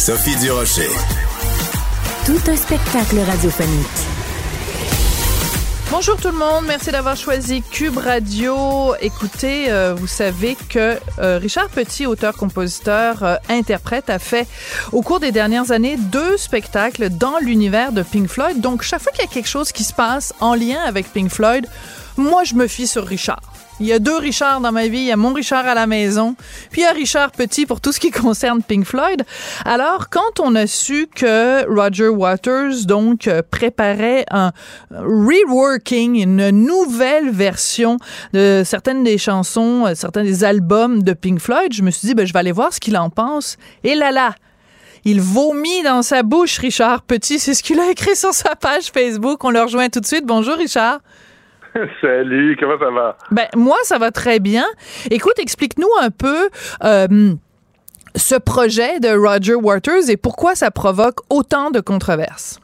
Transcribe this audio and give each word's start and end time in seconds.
Sophie 0.00 0.34
Durocher. 0.36 0.88
Tout 2.24 2.50
un 2.50 2.56
spectacle 2.56 3.18
radiophonique. 3.18 3.86
Bonjour 5.90 6.16
tout 6.16 6.28
le 6.28 6.38
monde, 6.38 6.64
merci 6.66 6.90
d'avoir 6.90 7.18
choisi 7.18 7.60
Cube 7.60 7.98
Radio. 7.98 8.94
Écoutez, 9.02 9.70
euh, 9.70 9.94
vous 9.94 10.06
savez 10.06 10.56
que 10.70 10.96
euh, 11.18 11.36
Richard 11.36 11.68
Petit, 11.68 12.06
auteur-compositeur, 12.06 13.22
euh, 13.22 13.36
interprète, 13.50 14.08
a 14.08 14.18
fait 14.18 14.48
au 14.92 15.02
cours 15.02 15.20
des 15.20 15.32
dernières 15.32 15.70
années 15.70 15.98
deux 15.98 16.38
spectacles 16.38 17.10
dans 17.10 17.38
l'univers 17.38 17.92
de 17.92 18.02
Pink 18.02 18.28
Floyd. 18.28 18.58
Donc 18.62 18.80
chaque 18.80 19.02
fois 19.02 19.12
qu'il 19.12 19.22
y 19.22 19.28
a 19.28 19.30
quelque 19.30 19.50
chose 19.50 19.70
qui 19.70 19.84
se 19.84 19.92
passe 19.92 20.32
en 20.40 20.54
lien 20.54 20.80
avec 20.80 21.12
Pink 21.12 21.30
Floyd, 21.30 21.66
moi 22.16 22.44
je 22.44 22.54
me 22.54 22.68
fie 22.68 22.86
sur 22.86 23.06
Richard. 23.06 23.49
Il 23.80 23.86
y 23.86 23.94
a 23.94 23.98
deux 23.98 24.18
Richards 24.18 24.60
dans 24.60 24.72
ma 24.72 24.88
vie. 24.88 24.98
Il 24.98 25.04
y 25.04 25.10
a 25.10 25.16
mon 25.16 25.32
Richard 25.32 25.66
à 25.66 25.74
la 25.74 25.86
maison, 25.86 26.36
puis 26.70 26.82
il 26.82 26.84
y 26.84 26.86
a 26.86 26.92
Richard 26.92 27.32
Petit 27.32 27.64
pour 27.64 27.80
tout 27.80 27.92
ce 27.92 28.00
qui 28.00 28.10
concerne 28.10 28.62
Pink 28.62 28.84
Floyd. 28.84 29.24
Alors, 29.64 30.10
quand 30.10 30.38
on 30.38 30.54
a 30.54 30.66
su 30.66 31.08
que 31.14 31.66
Roger 31.66 32.08
Waters, 32.08 32.84
donc, 32.84 33.26
euh, 33.26 33.40
préparait 33.50 34.26
un 34.30 34.52
reworking, 34.90 36.22
une 36.22 36.50
nouvelle 36.50 37.30
version 37.30 37.96
de 38.34 38.62
certaines 38.66 39.02
des 39.02 39.16
chansons, 39.16 39.86
euh, 39.86 39.94
certains 39.94 40.24
des 40.24 40.44
albums 40.44 41.02
de 41.02 41.14
Pink 41.14 41.40
Floyd, 41.40 41.72
je 41.72 41.82
me 41.82 41.90
suis 41.90 42.06
dit, 42.06 42.14
ben, 42.14 42.26
je 42.26 42.34
vais 42.34 42.38
aller 42.38 42.52
voir 42.52 42.74
ce 42.74 42.80
qu'il 42.80 42.98
en 42.98 43.08
pense. 43.08 43.56
Et 43.82 43.94
là 43.94 44.12
là, 44.12 44.34
il 45.04 45.22
vomit 45.22 45.82
dans 45.82 46.02
sa 46.02 46.22
bouche, 46.22 46.58
Richard 46.58 47.02
Petit. 47.02 47.38
C'est 47.38 47.54
ce 47.54 47.62
qu'il 47.62 47.80
a 47.80 47.90
écrit 47.90 48.14
sur 48.14 48.34
sa 48.34 48.54
page 48.54 48.90
Facebook. 48.92 49.42
On 49.44 49.50
le 49.50 49.62
rejoint 49.62 49.88
tout 49.88 50.00
de 50.00 50.06
suite. 50.06 50.26
Bonjour, 50.26 50.56
Richard. 50.56 51.00
Salut, 52.00 52.56
comment 52.58 52.78
ça 52.78 52.90
va? 52.90 53.16
Ben, 53.30 53.46
moi, 53.56 53.76
ça 53.82 53.98
va 53.98 54.10
très 54.10 54.40
bien. 54.40 54.64
Écoute, 55.10 55.38
explique-nous 55.38 55.90
un 56.00 56.10
peu 56.10 56.48
euh, 56.84 57.34
ce 58.14 58.34
projet 58.38 59.00
de 59.00 59.08
Roger 59.08 59.54
Waters 59.54 60.10
et 60.10 60.16
pourquoi 60.16 60.54
ça 60.54 60.70
provoque 60.70 61.16
autant 61.30 61.70
de 61.70 61.80
controverses. 61.80 62.60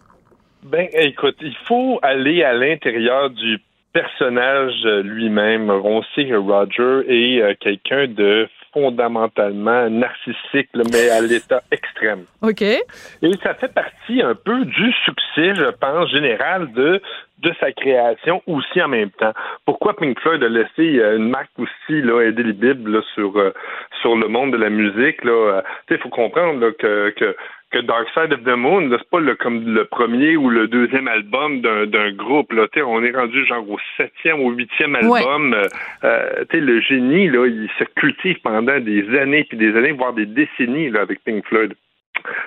Ben, 0.65 0.89
écoute, 0.93 1.37
il 1.41 1.57
faut 1.67 1.99
aller 2.03 2.43
à 2.43 2.53
l'intérieur 2.55 3.31
du 3.31 3.61
personnage 3.93 4.85
lui-même. 5.05 5.71
On 5.71 6.03
sait 6.15 6.27
que 6.27 6.35
Roger 6.35 7.07
est 7.09 7.41
euh, 7.41 7.55
quelqu'un 7.59 8.07
de 8.09 8.49
fondamentalement 8.77 9.89
narcissique, 9.89 10.69
mais 10.93 11.09
à 11.09 11.23
l'état 11.23 11.63
extrême. 11.71 12.25
OK. 12.43 12.61
Et 12.61 13.33
ça 13.43 13.55
fait 13.55 13.73
partie 13.73 14.21
un 14.21 14.35
peu 14.35 14.67
du 14.67 14.93
succès, 15.07 15.55
je 15.55 15.71
pense, 15.81 16.11
général 16.11 16.71
de 16.73 17.01
de 17.39 17.53
sa 17.61 17.71
création 17.71 18.43
aussi 18.47 18.81
en 18.81 18.89
même 18.89 19.11
temps. 19.11 19.35
Pourquoi 19.67 19.95
Pink 19.95 20.19
Floyd 20.21 20.43
a 20.43 20.49
laissé 20.49 20.99
euh, 20.99 21.19
une 21.19 21.29
marque 21.29 21.51
aussi 21.59 22.01
là, 22.01 22.27
indélébile 22.27 23.01
sur 23.15 23.37
euh, 23.37 23.53
sur 24.01 24.17
le 24.17 24.27
monde 24.29 24.53
de 24.53 24.57
la 24.57 24.71
musique 24.71 25.23
là? 25.25 25.63
Il 25.91 25.99
faut 25.99 26.09
comprendre 26.09 26.71
que, 26.71 27.11
que 27.11 27.37
que 27.77 27.83
Dark 27.83 28.09
Side 28.15 28.33
of 28.33 28.43
the 28.45 28.57
Moon, 28.57 28.89
c'est 28.91 29.11
pas 29.11 29.21
le, 29.21 29.35
comme 29.35 29.75
le 29.75 29.85
premier 29.85 30.37
ou 30.37 30.49
le 30.49 30.67
deuxième 30.67 31.09
album 31.09 31.61
d'un 31.61 32.11
groupe. 32.13 32.53
Là, 32.53 32.67
on 32.87 33.03
est 33.05 33.11
rendu 33.11 33.45
genre 33.47 33.69
au 33.69 33.79
septième 33.97 34.41
ou 34.41 34.51
huitième 34.51 34.95
album. 34.95 35.53
Euh, 35.53 35.65
euh 36.05 36.45
le 36.53 36.81
génie, 36.81 37.29
là, 37.29 37.47
il 37.47 37.69
se 37.79 37.85
cultive 37.85 38.39
pendant 38.43 38.81
des 38.81 39.19
années 39.19 39.45
puis 39.45 39.59
des 39.59 39.77
années, 39.77 39.93
voire 39.93 40.15
des 40.15 40.27
décennies 40.27 40.91
là, 40.91 41.03
avec 41.03 41.23
Pink 41.25 41.45
Floyd 41.47 41.75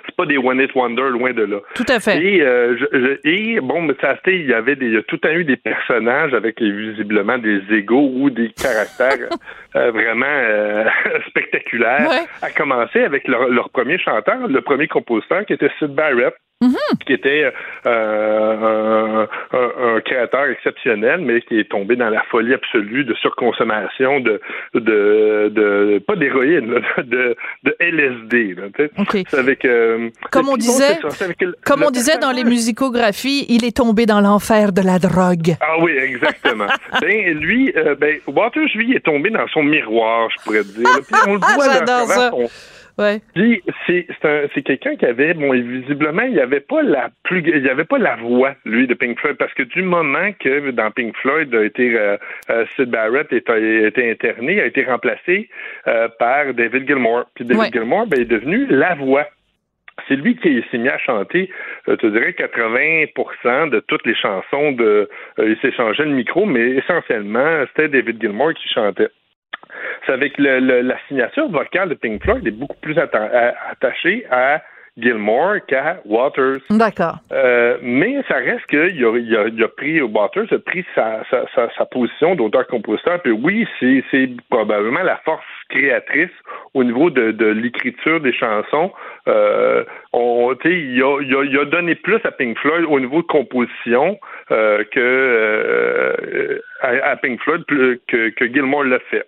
c'est 0.05 0.15
pas 0.15 0.25
des 0.25 0.37
one 0.37 0.59
hit 0.59 0.73
wonder 0.75 1.09
loin 1.09 1.33
de 1.33 1.43
là. 1.43 1.57
Tout 1.75 1.85
à 1.87 1.99
fait. 1.99 2.23
Et, 2.23 2.41
euh, 2.41 3.17
et 3.23 3.59
bon, 3.59 3.81
mais 3.81 3.95
ça 4.01 4.15
il 4.27 4.47
y 4.47 4.53
avait 4.53 4.75
des, 4.75 4.87
il 4.87 4.93
y 4.93 4.97
a 4.97 5.03
tout 5.03 5.19
un 5.23 5.31
eu 5.31 5.43
des 5.43 5.57
personnages 5.57 6.33
avec 6.33 6.61
visiblement 6.61 7.37
des 7.37 7.61
égaux 7.71 8.11
ou 8.13 8.29
des 8.29 8.49
caractères 8.49 9.29
euh, 9.75 9.91
vraiment 9.91 10.25
euh, 10.25 10.85
spectaculaires. 11.29 12.09
À 12.41 12.51
commencer 12.51 13.03
avec 13.03 13.27
leur, 13.27 13.47
leur, 13.49 13.69
premier 13.69 13.97
chanteur, 13.97 14.47
le 14.47 14.61
premier 14.61 14.87
compositeur 14.87 15.45
qui 15.45 15.53
était 15.53 15.69
Sid 15.79 15.89
Barrett. 15.89 16.33
Mm-hmm. 16.61 16.97
qui 17.05 17.13
était 17.13 17.53
euh, 17.85 19.25
un, 19.53 19.95
un, 19.95 20.01
créateur 20.01 20.43
exceptionnel, 20.47 21.21
mais 21.21 21.39
qui 21.39 21.57
est 21.57 21.69
tombé 21.69 21.95
dans 21.95 22.09
la 22.09 22.21
folie 22.23 22.53
absolue 22.53 23.05
de 23.05 23.13
surconsommation 23.13 24.19
de 24.19 24.41
de, 24.73 25.49
de 25.55 26.03
pas 26.05 26.17
d'héroïne, 26.17 26.81
de, 26.97 27.37
de 27.63 27.75
LSD. 27.79 28.57
avec, 29.37 29.63
euh, 29.63 30.09
comme 30.31 30.49
on 30.49 30.57
disait, 30.57 30.99
comme 31.65 31.83
on 31.83 31.91
disait 31.91 32.17
dans 32.17 32.31
les 32.31 32.43
musicographies, 32.43 33.45
il 33.47 33.63
est 33.63 33.77
tombé 33.77 34.05
dans 34.05 34.19
l'enfer 34.19 34.73
de 34.73 34.81
la 34.81 34.99
drogue. 34.99 35.55
Ah 35.61 35.77
oui, 35.79 35.93
exactement. 35.93 36.67
ben 37.01 37.39
lui, 37.39 37.71
euh, 37.77 37.95
ben 37.95 38.17
Waters 38.27 38.67
lui 38.75 38.93
est 38.97 39.05
tombé 39.05 39.29
dans 39.29 39.47
son 39.47 39.63
miroir, 39.63 40.27
je 40.37 40.43
pourrais 40.43 40.65
dire. 40.65 40.89
Puis 41.07 41.21
on 41.25 41.35
le 41.35 41.39
voit 41.55 42.05
ça. 42.05 42.31
Puis 43.33 43.61
c'est 43.87 44.07
c'est 44.53 44.61
quelqu'un 44.61 44.95
qui 44.95 45.05
avait 45.05 45.33
bon 45.33 45.53
visiblement 45.53 46.23
il 46.23 46.33
n'y 46.33 46.39
avait 46.39 46.59
pas 46.59 46.81
la 46.81 47.09
plus 47.23 47.41
il 47.45 47.63
y 47.63 47.69
avait 47.69 47.85
pas 47.85 47.97
la 47.97 48.17
voix 48.17 48.55
lui 48.65 48.87
de 48.87 48.93
Pink 48.93 49.19
Floyd 49.19 49.37
parce 49.37 49.53
que 49.53 49.63
du 49.63 49.81
moment 49.81 50.31
que 50.39 50.71
dans 50.71 50.91
Pink 50.91 51.15
Floyd 51.17 51.53
a 51.55 51.63
été 51.63 51.97
euh, 51.97 52.17
euh, 52.49 52.65
Sid 52.75 52.89
Barrett 52.89 53.31
a 53.31 53.57
été 53.57 54.11
interné 54.11 54.59
a 54.59 54.65
été 54.65 54.83
remplacé 54.83 55.49
euh, 55.87 56.09
par 56.19 56.53
David 56.53 56.87
Gilmour 56.87 57.25
puis 57.35 57.45
David 57.45 57.73
Gilmour 57.73 58.07
ben, 58.07 58.19
est 58.19 58.25
devenu 58.25 58.65
la 58.67 58.95
voix 58.95 59.27
c'est 60.07 60.15
lui 60.15 60.37
qui 60.37 60.63
s'est 60.71 60.77
mis 60.77 60.87
à 60.87 60.97
chanter, 60.97 61.49
je 61.85 61.93
te 61.93 62.07
dirais, 62.07 62.31
80% 62.31 63.69
de 63.69 63.81
toutes 63.81 64.05
les 64.05 64.15
chansons 64.15 64.71
de. 64.71 65.09
il 65.37 65.57
s'est 65.61 65.73
changé 65.73 66.05
le 66.05 66.11
micro, 66.11 66.45
mais 66.45 66.69
essentiellement, 66.77 67.65
c'était 67.67 67.89
David 67.89 68.21
Gilmour 68.21 68.53
qui 68.53 68.69
chantait. 68.69 69.09
C'est 70.05 70.13
avec 70.13 70.37
le, 70.37 70.59
la 70.81 70.95
signature 71.07 71.49
vocale 71.49 71.89
de 71.89 71.95
Pink 71.95 72.23
Floyd 72.23 72.45
est 72.47 72.51
beaucoup 72.51 72.77
plus 72.81 72.97
attachée 72.97 74.25
à 74.31 74.61
Gilmore 74.99 75.65
qu'à 75.67 76.01
Waters. 76.05 76.61
D'accord. 76.69 77.17
Euh, 77.31 77.77
mais 77.81 78.21
ça 78.27 78.35
reste 78.35 78.65
qu'il 78.67 78.79
a, 78.79 78.87
il 78.87 79.35
a, 79.35 79.47
il 79.47 79.63
a, 79.63 79.67
pris, 79.67 80.01
Waters 80.01 80.51
a 80.51 80.59
pris 80.59 80.85
sa, 80.95 81.23
sa, 81.29 81.69
sa, 81.77 81.85
position 81.85 82.35
d'auteur-compositeur. 82.35 83.21
Puis 83.21 83.31
oui, 83.31 83.67
c'est, 83.79 84.29
probablement 84.49 85.03
la 85.03 85.17
force 85.17 85.45
créatrice 85.69 86.31
au 86.73 86.83
niveau 86.83 87.09
de, 87.09 87.31
de 87.31 87.45
l'écriture 87.45 88.19
des 88.19 88.33
chansons. 88.33 88.91
Euh, 89.27 89.83
on, 90.13 90.55
il, 90.65 91.01
a, 91.01 91.21
il, 91.21 91.35
a, 91.35 91.43
il 91.43 91.57
a 91.57 91.65
donné 91.65 91.95
plus 91.95 92.19
à 92.23 92.31
Pink 92.31 92.57
Floyd 92.57 92.85
au 92.89 92.99
niveau 92.99 93.21
de 93.21 93.27
composition 93.27 94.19
euh, 94.51 94.83
que 94.91 94.99
euh, 94.99 96.59
à, 96.81 97.11
à, 97.11 97.15
Pink 97.17 97.39
Floyd 97.41 97.63
que, 97.65 98.29
que 98.29 98.45
Gilmore 98.45 98.83
l'a 98.83 98.99
fait. 99.11 99.25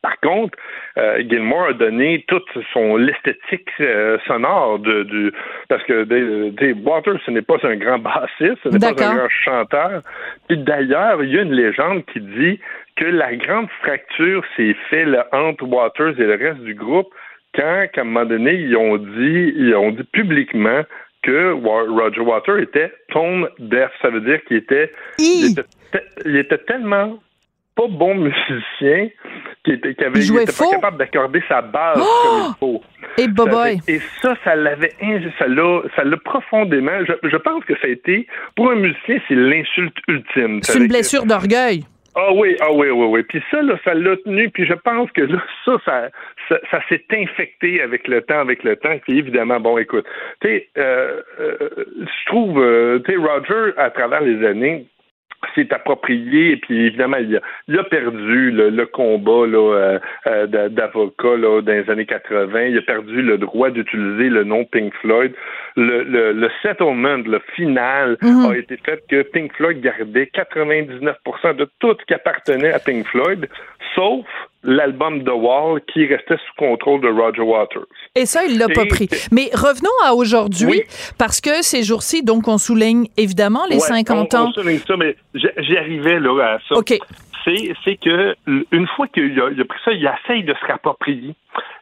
Par 0.00 0.18
contre, 0.20 0.56
euh, 0.96 1.22
Gilmore 1.28 1.68
a 1.68 1.72
donné 1.72 2.24
toute 2.28 2.48
son 2.72 2.96
l'esthétique 2.96 3.68
euh, 3.80 4.16
sonore 4.26 4.78
de, 4.78 5.02
du 5.02 5.32
parce 5.68 5.82
que 5.84 6.04
des 6.04 6.72
Waters 6.72 7.18
ce 7.26 7.30
n'est 7.32 7.42
pas 7.42 7.56
un 7.64 7.76
grand 7.76 7.98
bassiste, 7.98 8.58
ce 8.62 8.68
n'est 8.68 8.78
pas 8.78 8.90
un 8.90 9.16
grand 9.16 9.28
chanteur. 9.28 10.02
Puis 10.48 10.58
d'ailleurs, 10.58 11.22
il 11.24 11.34
y 11.34 11.38
a 11.38 11.42
une 11.42 11.52
légende 11.52 12.04
qui 12.12 12.20
dit 12.20 12.60
que 12.96 13.06
la 13.06 13.34
grande 13.36 13.68
fracture 13.82 14.44
s'est 14.56 14.76
faite 14.88 15.08
entre 15.32 15.64
Waters 15.64 16.20
et 16.20 16.24
le 16.24 16.34
reste 16.34 16.60
du 16.60 16.74
groupe 16.74 17.12
quand, 17.54 17.86
à 17.96 18.00
un 18.00 18.04
moment 18.04 18.24
donné, 18.24 18.54
ils 18.54 18.76
ont 18.76 18.98
dit, 18.98 19.52
ils 19.56 19.74
ont 19.74 19.90
dit 19.90 20.04
publiquement 20.04 20.82
que 21.22 21.52
Roger 21.52 22.20
Waters 22.20 22.60
était 22.60 22.92
tone 23.10 23.48
deaf. 23.58 23.90
Ça 24.00 24.10
veut 24.10 24.20
dire 24.20 24.42
qu'il 24.44 24.58
était, 24.58 24.92
il 25.18 25.52
était, 25.52 26.04
il 26.24 26.36
était 26.36 26.58
tellement 26.58 27.18
pas 27.76 27.86
bon 27.88 28.14
musicien, 28.14 29.08
qui, 29.64 29.72
était, 29.72 29.94
qui 29.94 30.04
avait, 30.04 30.24
était 30.24 30.52
pas 30.52 30.70
capable 30.70 30.98
d'accorder 30.98 31.42
sa 31.48 31.62
base 31.62 31.98
oh! 32.00 32.22
comme 32.24 32.40
il 32.48 32.54
faut. 32.58 32.82
Et, 33.18 33.28
boy. 33.28 33.78
et 33.88 33.98
ça, 34.22 34.34
ça 34.44 34.54
l'avait, 34.54 34.92
ça 35.38 35.48
l'a, 35.48 35.82
ça 35.96 36.04
l'a 36.04 36.16
profondément. 36.18 37.04
Je, 37.06 37.28
je, 37.28 37.36
pense 37.36 37.64
que 37.64 37.74
ça 37.74 37.86
a 37.86 37.90
été, 37.90 38.26
pour 38.54 38.70
un 38.70 38.76
musicien, 38.76 39.18
c'est 39.26 39.34
l'insulte 39.34 39.96
ultime. 40.06 40.60
C'est 40.62 40.78
une 40.78 40.88
blessure 40.88 41.26
d'orgueil. 41.26 41.84
Ah 42.20 42.32
oui, 42.32 42.56
ah 42.60 42.72
oui, 42.72 42.90
oui, 42.90 43.06
oui. 43.06 43.22
Puis 43.22 43.40
ça, 43.48 43.62
là, 43.62 43.78
ça 43.84 43.94
l'a 43.94 44.16
tenu. 44.16 44.50
Puis 44.50 44.66
je 44.66 44.74
pense 44.74 45.08
que 45.12 45.20
là, 45.20 45.40
ça, 45.64 45.78
ça, 46.48 46.58
ça, 46.68 46.80
s'est 46.88 47.04
infecté 47.12 47.80
avec 47.80 48.08
le 48.08 48.22
temps, 48.22 48.40
avec 48.40 48.64
le 48.64 48.74
temps. 48.74 48.98
Puis 49.02 49.18
évidemment, 49.18 49.60
bon, 49.60 49.78
écoute, 49.78 50.04
tu 50.40 50.48
sais, 50.48 50.68
euh, 50.78 51.22
euh, 51.38 51.56
je 52.00 52.26
trouve, 52.26 52.60
euh, 52.60 52.98
tu 53.04 53.12
sais, 53.12 53.18
Roger, 53.18 53.72
à 53.76 53.90
travers 53.90 54.20
les 54.20 54.44
années, 54.44 54.86
s'est 55.54 55.72
approprié 55.72 56.52
et 56.52 56.56
puis 56.56 56.86
évidemment 56.86 57.16
il 57.18 57.36
a, 57.36 57.40
il 57.68 57.78
a 57.78 57.84
perdu 57.84 58.50
le, 58.50 58.86
combat 58.86 59.46
là, 59.46 59.74
euh, 59.74 59.98
euh, 60.26 60.68
d'avocat 60.68 61.36
là, 61.36 61.60
dans 61.60 61.72
les 61.72 61.88
années 61.90 62.06
80. 62.06 62.62
Il 62.62 62.78
a 62.78 62.82
perdu 62.82 63.22
le 63.22 63.38
droit 63.38 63.70
d'utiliser 63.70 64.28
le 64.28 64.44
nom 64.44 64.64
Pink 64.64 64.92
Floyd. 65.00 65.32
Le, 65.76 66.02
le, 66.02 66.32
le 66.32 66.50
settlement, 66.62 67.18
le 67.18 67.40
final, 67.54 68.16
mhm. 68.22 68.50
a 68.50 68.56
été 68.56 68.76
fait 68.78 69.02
que 69.08 69.22
Pink 69.22 69.52
Floyd 69.54 69.80
gardait 69.80 70.30
99% 70.34 71.56
de 71.56 71.68
tout 71.78 71.94
ce 71.98 72.04
qui 72.04 72.14
appartenait 72.14 72.72
à 72.72 72.78
Pink 72.78 73.06
Floyd, 73.06 73.48
sauf 73.94 74.26
l'album 74.62 75.24
The 75.24 75.30
Wall 75.34 75.80
qui 75.92 76.06
restait 76.06 76.36
sous 76.36 76.54
contrôle 76.56 77.00
de 77.00 77.08
Roger 77.08 77.42
Waters. 77.42 77.86
Et 78.14 78.26
ça, 78.26 78.44
il 78.44 78.58
l'a 78.58 78.68
pas 78.68 78.86
pris. 78.86 79.08
Mais 79.30 79.50
revenons 79.54 79.90
à 80.04 80.14
aujourd'hui, 80.14 80.82
parce 81.18 81.40
que 81.40 81.62
ces 81.62 81.82
jours-ci, 81.82 82.22
donc 82.22 82.48
on 82.48 82.58
souligne 82.58 83.06
évidemment 83.16 83.66
les 83.70 83.78
50 83.78 84.34
ans. 84.34 84.48
On 84.48 84.52
souligne 84.52 84.80
ça, 84.86 84.96
mais 84.96 85.16
j'y 85.34 85.76
arrivais 85.76 86.18
là, 86.18 86.54
à 86.54 86.58
ça. 86.68 86.76
OK. 86.76 86.94
C'est 87.84 87.96
que 87.96 88.34
une 88.72 88.86
fois 88.88 89.06
qu'il 89.08 89.40
a, 89.40 89.46
a, 89.46 89.64
pris 89.64 89.78
ça, 89.82 89.92
il 89.92 90.06
essaye 90.06 90.44
de 90.44 90.52
se 90.52 90.66
rapproprier. 90.66 91.34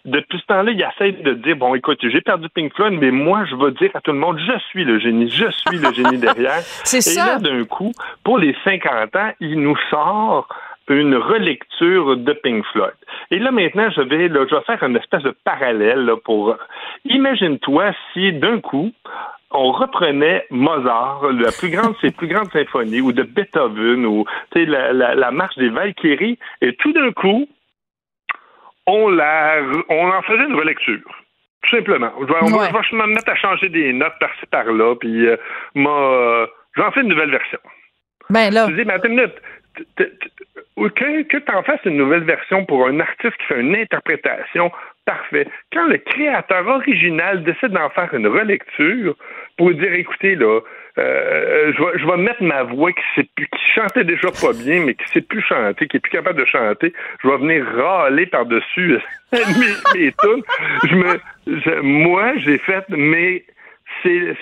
Depuis 0.05 0.39
ce 0.39 0.47
temps-là, 0.47 0.71
il 0.71 0.81
essaye 0.81 1.21
de 1.21 1.33
dire 1.33 1.57
bon, 1.57 1.75
écoute, 1.75 1.99
j'ai 2.03 2.21
perdu 2.21 2.49
Pink 2.51 2.73
Floyd, 2.75 2.97
mais 3.01 3.11
moi, 3.11 3.45
je 3.51 3.57
vais 3.57 3.73
dire 3.73 3.91
à 3.95 4.01
tout 4.01 4.13
le 4.13 4.19
monde, 4.19 4.39
je 4.39 4.57
suis 4.71 4.85
le 4.85 5.01
génie, 5.01 5.29
je 5.29 5.51
suis 5.51 5.79
le 5.79 5.93
génie 5.93 6.19
derrière. 6.21 6.61
C'est 6.85 7.01
ça. 7.01 7.11
Et 7.11 7.27
là, 7.27 7.39
d'un 7.41 7.65
coup, 7.65 7.91
pour 8.23 8.39
les 8.39 8.55
50 8.63 9.17
ans, 9.17 9.33
il 9.41 9.61
nous 9.61 9.77
sort 9.91 10.49
une 10.89 11.17
relecture 11.17 12.17
de 12.17 12.33
Pink 12.33 12.65
Floyd. 12.73 12.95
Et 13.31 13.39
là 13.39 13.51
maintenant, 13.51 13.91
je 13.91 14.03
vais, 14.03 14.29
je 14.29 14.55
vais 14.55 14.63
faire 14.63 14.83
une 14.83 14.97
espèce 14.97 15.23
de 15.23 15.35
parallèle 15.45 16.11
pour. 16.25 16.57
Imagine-toi 17.05 17.93
si 18.13 18.33
d'un 18.33 18.61
coup 18.61 18.93
on 19.53 19.73
reprenait 19.73 20.45
Mozart, 20.51 21.23
la 21.33 21.51
plus 21.53 21.71
grande, 21.71 21.95
ses 22.01 22.11
plus 22.11 22.27
grandes 22.27 22.51
symphonies, 22.51 23.01
ou 23.01 23.13
de 23.13 23.23
Beethoven, 23.23 24.05
ou 24.05 24.25
la, 24.55 24.93
la, 24.93 25.15
la 25.15 25.31
marche 25.31 25.57
des 25.57 25.69
Valkyries, 25.69 26.39
et 26.61 26.75
tout 26.77 26.93
d'un 26.93 27.13
coup, 27.13 27.49
on 28.87 29.09
la, 29.09 29.63
on 29.89 30.09
en 30.11 30.23
faisait 30.23 30.45
une 30.45 30.57
relecture. 30.57 31.01
Tout 31.63 31.77
simplement. 31.77 32.13
Je 32.21 32.27
vais, 32.27 32.83
je 32.91 32.97
me 32.97 33.07
mettre 33.07 33.31
à 33.31 33.37
changer 33.37 33.69
des 33.69 33.93
notes 33.93 34.19
par-ci 34.21 34.47
par-là, 34.51 34.95
puis 34.97 35.27
euh, 35.27 36.47
j'en 36.77 36.93
fais 36.93 37.01
une 37.01 37.09
nouvelle 37.09 37.31
version. 37.31 37.59
Ben 38.29 38.53
là. 38.53 38.67
Je 38.69 38.75
dis, 38.75 38.85
mais 38.85 38.95
attends 38.95 39.09
une 39.09 39.15
minute 39.15 39.35
que, 40.77 41.23
que 41.23 41.37
tu 41.39 41.53
en 41.55 41.63
fasses 41.63 41.81
une 41.85 41.97
nouvelle 41.97 42.25
version 42.25 42.65
pour 42.65 42.87
un 42.87 43.01
artiste 43.01 43.37
qui 43.39 43.47
fait 43.47 43.61
une 43.61 43.75
interprétation, 43.75 44.71
parfait. 45.05 45.49
Quand 45.73 45.87
le 45.87 45.99
créateur 45.99 46.67
original 46.67 47.43
décide 47.45 47.71
d'en 47.71 47.89
faire 47.91 48.13
une 48.13 48.27
relecture 48.27 49.17
pour 49.57 49.73
dire, 49.73 49.93
écoutez, 49.95 50.35
là, 50.35 50.61
euh, 50.99 51.73
je, 51.77 51.83
vais, 51.83 51.99
je 51.99 52.07
vais 52.07 52.17
mettre 52.17 52.43
ma 52.43 52.63
voix 52.63 52.93
qui, 52.93 53.03
sait 53.15 53.29
plus, 53.35 53.47
qui 53.47 53.61
chantait 53.75 54.05
déjà 54.05 54.29
pas 54.31 54.53
bien, 54.53 54.81
mais 54.85 54.95
qui 54.95 55.07
sait 55.09 55.21
plus 55.21 55.43
chanter, 55.43 55.87
qui 55.87 55.97
est 55.97 56.01
plus 56.01 56.11
capable 56.11 56.41
de 56.41 56.47
chanter, 56.47 56.93
je 57.23 57.29
vais 57.29 57.37
venir 57.39 57.65
râler 57.77 58.27
par-dessus 58.27 58.99
mes, 59.33 59.39
mes. 59.95 60.13
Je 60.89 60.95
me, 60.95 61.83
moi, 61.83 62.37
j'ai 62.39 62.59
fait 62.59 62.89
mes 62.89 63.45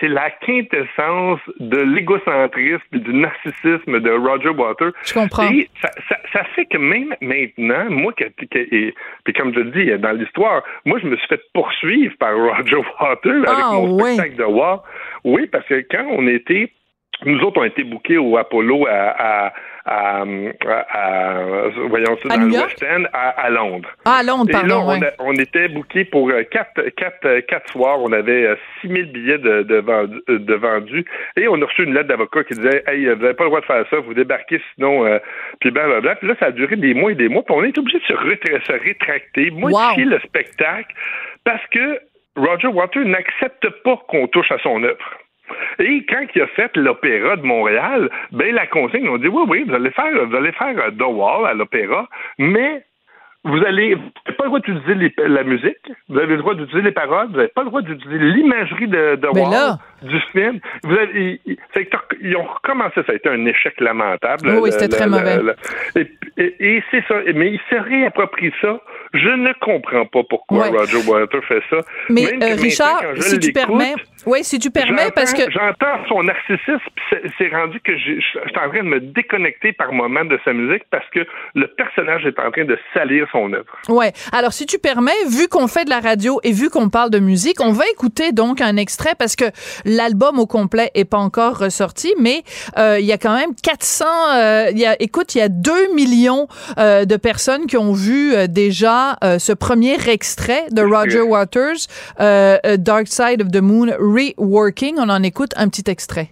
c'est 0.01 0.09
la 0.09 0.31
quintessence 0.31 1.41
de 1.59 1.79
l'égocentrisme 1.79 2.83
et 2.93 2.99
du 2.99 3.15
narcissisme 3.15 4.01
de 4.01 4.11
Roger 4.11 4.51
Waters. 4.51 4.93
Je 5.05 5.15
comprends. 5.15 5.51
Et 5.51 5.69
ça, 5.81 5.91
ça, 6.33 6.45
fait 6.55 6.67
que 6.67 6.79
même 6.79 7.15
maintenant, 7.21 7.91
moi, 7.91 8.13
que, 8.13 8.25
et, 8.25 8.95
puis 9.25 9.35
comme 9.35 9.55
je 9.55 9.61
le 9.61 9.71
dis 9.71 9.99
dans 10.01 10.13
l'histoire, 10.13 10.63
moi, 10.85 10.99
je 11.01 11.07
me 11.07 11.17
suis 11.17 11.27
fait 11.29 11.41
poursuivre 11.53 12.15
par 12.19 12.37
Roger 12.37 12.77
Waters 13.01 13.49
avec 13.49 13.65
ah, 13.65 13.71
mon 13.73 13.99
spectacle 13.99 14.37
de 14.37 14.45
War. 14.45 14.85
Oui, 15.25 15.47
parce 15.47 15.67
que 15.67 15.85
quand 15.91 16.07
on 16.11 16.27
était 16.27 16.71
nous 17.25 17.41
autres, 17.41 17.61
on 17.61 17.65
été 17.65 17.85
bookés 17.85 18.19
au 18.19 18.37
Apollo 18.37 18.87
à, 18.87 19.47
à, 19.47 19.53
à, 19.87 20.25
voyons 21.89 22.17
ça, 22.23 22.37
dans 22.37 22.45
le 22.45 22.53
West 22.53 22.83
End, 22.83 23.05
à, 23.13 23.51
Londres. 23.51 23.89
Ah, 24.05 24.19
à 24.19 24.23
Londres, 24.23 24.51
pardon. 24.51 24.93
Et 24.93 25.01
là, 25.01 25.13
on, 25.19 25.31
on, 25.31 25.33
était 25.35 25.69
bookés 25.69 26.05
pour 26.05 26.31
euh, 26.31 26.43
quatre, 26.45 26.81
quatre, 26.97 27.27
euh, 27.27 27.41
quatre 27.43 27.71
soirs. 27.71 28.01
On 28.01 28.13
avait 28.13 28.57
6000 28.81 29.03
euh, 29.03 29.13
billets 29.13 29.39
de, 29.39 29.63
de, 29.63 30.55
vendus. 30.55 31.05
Et 31.37 31.49
on 31.49 31.61
a 31.61 31.67
reçu 31.67 31.85
une 31.85 31.95
lettre 31.95 32.09
d'avocat 32.09 32.45
qui 32.45 32.55
disait 32.55 32.83
Hey, 32.87 33.07
vous 33.07 33.23
n'avez 33.23 33.35
pas 33.35 33.45
le 33.45 33.51
droit 33.51 33.61
de 33.61 33.67
faire 33.67 33.85
ça, 33.91 33.99
vous 33.99 34.15
débarquez 34.15 34.61
sinon. 34.75 35.07
Euh, 35.07 35.19
puis 35.61 35.71
blablabla. 35.71 36.17
Puis 36.17 36.29
là, 36.29 36.35
ça 36.41 36.47
a 36.47 36.51
duré 36.51 36.77
des 36.77 36.95
mois 36.95 37.13
et 37.13 37.15
des 37.15 37.29
mois. 37.29 37.43
Puis 37.43 37.55
on 37.57 37.65
est 37.65 37.77
obligé 37.77 37.99
de 37.99 38.05
se, 38.05 38.15
se 38.15 38.73
rétracter, 38.73 39.51
modifier 39.51 40.05
le 40.05 40.19
spectacle, 40.21 40.95
parce 41.45 41.65
que 41.71 42.01
Roger 42.37 42.69
Waters 42.69 43.05
n'accepte 43.05 43.69
pas 43.85 44.03
qu'on 44.09 44.27
touche 44.29 44.51
à 44.51 44.59
son 44.59 44.83
œuvre. 44.83 45.19
Et 45.79 46.05
quand 46.09 46.25
il 46.35 46.43
a 46.43 46.47
fait 46.49 46.77
l'opéra 46.77 47.37
de 47.37 47.43
Montréal, 47.43 48.11
ben 48.33 48.55
la 48.55 48.67
consigne, 48.67 49.09
on 49.09 49.19
dit 49.19 49.29
oui, 49.29 49.45
oui, 49.49 49.65
vous 49.67 49.75
allez 49.75 49.91
faire, 49.91 50.27
vous 50.27 50.37
allez 50.37 50.53
faire 50.53 50.75
The 50.97 51.03
Wall 51.03 51.47
à 51.47 51.55
l'opéra, 51.55 52.09
mais 52.39 52.85
vous 53.45 53.63
allez 53.67 53.97
pas 54.39 54.45
le 54.45 54.47
droit 54.47 54.61
d'utiliser 54.61 55.15
la 55.27 55.45
musique, 55.45 55.77
vous 56.09 56.19
avez 56.19 56.35
le 56.35 56.39
droit 56.39 56.55
d'utiliser 56.55 56.83
les 56.83 56.93
paroles, 56.93 57.29
vous 57.29 57.37
n'avez 57.37 57.49
pas 57.49 57.63
le 57.63 57.69
droit 57.69 57.83
d'utiliser 57.83 58.25
l'imagerie 58.25 58.89
de, 58.89 59.17
de 59.17 59.29
Wall, 59.29 59.79
du 60.03 60.19
film. 60.33 60.61
Vous 60.83 60.97
avez, 60.97 61.41
ils, 61.45 62.37
ont 62.37 62.45
recommencé, 62.45 63.03
ça 63.07 63.13
a 63.13 63.15
été 63.15 63.29
un 63.29 63.45
échec 63.45 63.79
lamentable. 63.81 64.59
Oui, 64.61 64.73
c'était 64.73 64.89
très 64.89 65.07
mauvais. 65.07 65.41
et, 66.39 66.83
c'est 66.91 67.05
ça, 67.07 67.17
mais 67.35 67.53
il 67.53 67.61
s'est 67.69 67.81
réapproprié 67.81 68.53
ça. 68.63 68.81
Je 69.13 69.29
ne 69.29 69.53
comprends 69.61 70.07
pas 70.07 70.23
pourquoi 70.29 70.69
Roger 70.69 71.07
Waters 71.07 71.45
fait 71.45 71.63
ça. 71.71 71.77
Mais 72.09 72.33
euh, 72.43 72.55
Richard, 72.61 73.03
si 73.19 73.39
tu 73.39 73.53
permets, 73.53 73.95
oui, 74.27 74.43
si 74.43 74.59
tu 74.59 74.71
permets, 74.71 75.11
parce 75.15 75.35
que 75.35 75.51
j'entends 75.51 76.05
son 76.09 76.23
narcissisme, 76.23 76.79
c'est 77.39 77.49
rendu 77.49 77.79
que 77.81 77.97
je 77.97 78.21
suis 78.21 78.39
en 78.39 78.69
train 78.69 78.83
de 78.83 78.89
me 78.89 79.01
déconnecter 79.01 79.73
par 79.73 79.93
moment 79.93 80.25
de 80.25 80.39
sa 80.45 80.53
musique 80.53 80.85
parce 80.91 81.09
que 81.11 81.27
le 81.55 81.67
personnage 81.67 82.25
est 82.25 82.39
en 82.39 82.51
train 82.51 82.65
de 82.65 82.79
salir 82.95 83.29
son 83.35 83.53
œuvre. 83.53 83.67
Ouais. 83.89 84.13
Alors, 84.33 84.53
si 84.53 84.67
tu 84.67 84.79
permets, 84.79 85.13
vu 85.29 85.49
qu'on 85.49 85.67
fait 85.67 85.85
de 85.85 85.91
la 85.91 86.01
radio 86.01 86.41
et 86.43 86.53
vu 86.53 86.71
qu'on 86.71 86.89
parle 86.89 87.11
de 87.11 87.19
musique, 87.19 87.61
on 87.61 87.73
va 87.73 87.85
écouter 87.93 88.33
donc 88.33 88.61
un 88.61 88.77
extrait 88.77 89.15
parce 89.19 89.37
que 89.37 89.45
l'album 89.85 90.39
au 90.39 90.47
complet 90.47 90.91
est 90.95 91.05
pas 91.05 91.19
encore 91.19 91.59
ressorti, 91.59 92.15
mais 92.19 92.43
euh, 92.79 92.99
il 93.01 93.07
y 93.07 93.13
a 93.13 93.19
quand 93.19 93.35
même 93.35 93.55
400. 93.63 94.05
Euh, 94.35 94.71
y 94.75 94.87
a, 94.87 95.01
écoute, 95.03 95.35
il 95.35 95.39
y 95.39 95.43
a 95.43 95.49
2 95.49 95.95
millions 95.95 96.47
euh, 96.79 97.05
de 97.05 97.17
personnes 97.17 97.67
qui 97.67 97.77
ont 97.77 97.93
vu 97.93 98.35
déjà 98.49 99.19
ce 99.39 99.53
premier 99.53 99.97
extrait 100.09 100.67
de 100.71 100.83
Roger 100.83 101.23
Waters, 101.23 101.87
Dark 102.19 103.09
Side 103.09 103.43
of 103.43 103.49
the 103.51 103.61
Moon 103.61 103.89
Reworking. 103.99 104.97
On 104.99 105.09
en 105.09 105.23
écoute 105.23 105.53
un 105.57 105.69
petit 105.69 105.91
extrait. 105.91 106.31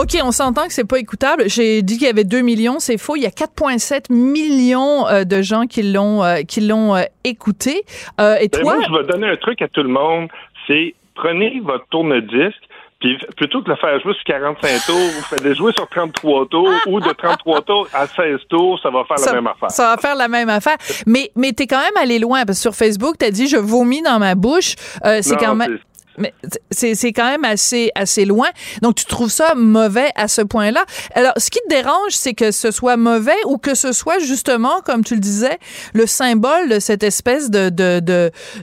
OK, 0.00 0.16
on 0.24 0.32
s'entend 0.32 0.66
que 0.66 0.72
c'est 0.72 0.88
pas 0.88 0.98
écoutable. 0.98 1.44
J'ai 1.46 1.82
dit 1.82 1.98
qu'il 1.98 2.06
y 2.06 2.10
avait 2.10 2.24
2 2.24 2.40
millions, 2.40 2.78
c'est 2.78 2.96
faux. 2.96 3.16
Il 3.16 3.22
y 3.22 3.26
a 3.26 3.30
4,7 3.30 4.10
millions 4.10 5.06
euh, 5.06 5.24
de 5.24 5.42
gens 5.42 5.66
qui 5.66 5.82
l'ont 5.82 6.24
euh, 6.24 6.40
qui 6.40 6.62
l'ont 6.62 6.96
euh, 6.96 7.02
écouté. 7.22 7.82
et 8.18 8.48
ben, 8.48 8.48
toi? 8.48 8.76
moi, 8.76 8.84
je 8.88 8.94
vais 8.94 9.12
donner 9.12 9.28
un 9.28 9.36
truc 9.36 9.60
à 9.60 9.68
tout 9.68 9.82
le 9.82 9.90
monde, 9.90 10.28
c'est 10.66 10.94
prenez 11.14 11.60
votre 11.62 11.84
tourne-disque 11.90 12.62
puis 13.00 13.18
plutôt 13.36 13.60
que 13.60 13.66
de 13.66 13.70
le 13.70 13.76
faire 13.76 13.98
jouer 14.00 14.12
sur 14.12 14.24
45 14.24 14.86
tours, 14.86 14.94
vous 14.94 15.22
faites 15.22 15.54
jouer 15.54 15.72
sur 15.72 15.88
33 15.88 16.46
tours 16.48 16.70
ou 16.86 17.00
de 17.00 17.10
33 17.10 17.62
tours 17.62 17.88
à 17.94 18.06
16 18.06 18.40
tours, 18.50 18.78
ça 18.82 18.90
va 18.90 19.04
faire 19.04 19.26
la 19.26 19.32
même 19.32 19.46
affaire. 19.46 19.70
Ça 19.70 19.94
va 19.94 19.96
faire 19.96 20.14
la 20.16 20.28
même 20.28 20.48
affaire. 20.50 20.76
Mais, 21.06 21.30
mais 21.34 21.52
t'es 21.52 21.66
quand 21.66 21.80
même 21.80 21.96
allé 21.96 22.18
loin 22.18 22.44
parce 22.44 22.58
que 22.58 22.62
sur 22.62 22.74
Facebook, 22.74 23.16
t'as 23.18 23.30
dit 23.30 23.48
je 23.48 23.56
vomis 23.56 24.02
dans 24.02 24.18
ma 24.18 24.34
bouche. 24.34 24.76
c'est 25.22 25.36
quand 25.36 25.54
même 25.54 25.78
mais 26.20 26.32
c'est 26.70 27.12
quand 27.12 27.30
même 27.30 27.44
assez, 27.44 27.90
assez 27.94 28.24
loin. 28.24 28.48
Donc, 28.82 28.94
tu 28.94 29.04
trouves 29.06 29.30
ça 29.30 29.54
mauvais 29.56 30.08
à 30.16 30.28
ce 30.28 30.42
point-là. 30.42 30.84
Alors, 31.14 31.32
ce 31.36 31.50
qui 31.50 31.58
te 31.60 31.68
dérange, 31.68 32.10
c'est 32.10 32.34
que 32.34 32.50
ce 32.50 32.70
soit 32.70 32.96
mauvais 32.96 33.40
ou 33.46 33.58
que 33.58 33.74
ce 33.74 33.92
soit 33.92 34.18
justement, 34.18 34.80
comme 34.84 35.02
tu 35.02 35.14
le 35.14 35.20
disais, 35.20 35.58
le 35.94 36.06
symbole 36.06 36.68
de 36.68 36.78
cette 36.78 37.02
espèce 37.02 37.50
de, 37.50 37.70
de, 37.70 38.00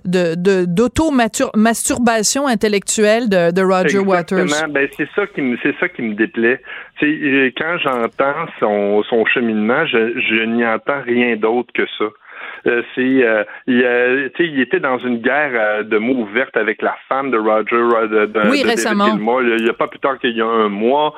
de, 0.06 0.66
d'auto-masturbation 0.66 2.48
intellectuelle 2.48 3.30
de, 3.30 3.52
de 3.52 3.62
Roger 3.62 4.00
Waters. 4.00 4.46
Ben, 4.70 4.88
c'est 4.96 5.10
ça 5.16 5.28
qui 5.28 5.42
me, 5.42 5.58
c'est 5.64 5.76
ça 5.80 5.90
qui 5.90 6.02
me 6.02 6.14
déplaît. 6.14 6.62
quand 7.02 7.78
j'entends 7.84 8.46
son, 8.60 9.04
son 9.04 9.26
cheminement, 9.26 9.86
je, 9.86 10.20
je 10.20 10.44
n'y 10.46 10.66
entends 10.66 11.02
rien 11.02 11.36
d'autre 11.36 11.72
que 11.74 11.86
ça. 11.98 12.06
Euh, 12.68 12.82
c'est, 12.96 13.02
euh, 13.02 13.44
il, 13.66 13.84
euh, 13.84 14.30
il 14.40 14.60
était 14.60 14.80
dans 14.80 14.98
une 14.98 15.20
guerre 15.20 15.86
de 15.86 15.98
mots 15.98 16.16
ouverte 16.16 16.58
avec 16.58 16.82
la 16.82 16.96
femme 17.08 17.32
de 17.32 17.38
Roger, 17.38 18.08
de, 18.08 18.26
de, 18.26 18.50
oui, 18.50 18.64
récemment. 18.64 19.08
Il 19.42 19.64
n'y 19.64 19.70
a 19.70 19.74
pas 19.74 19.88
plus 19.88 20.00
tard 20.00 20.20
qu'il 20.20 20.36
y 20.36 20.42
a 20.42 20.46
un 20.46 20.70
mois. 20.70 21.14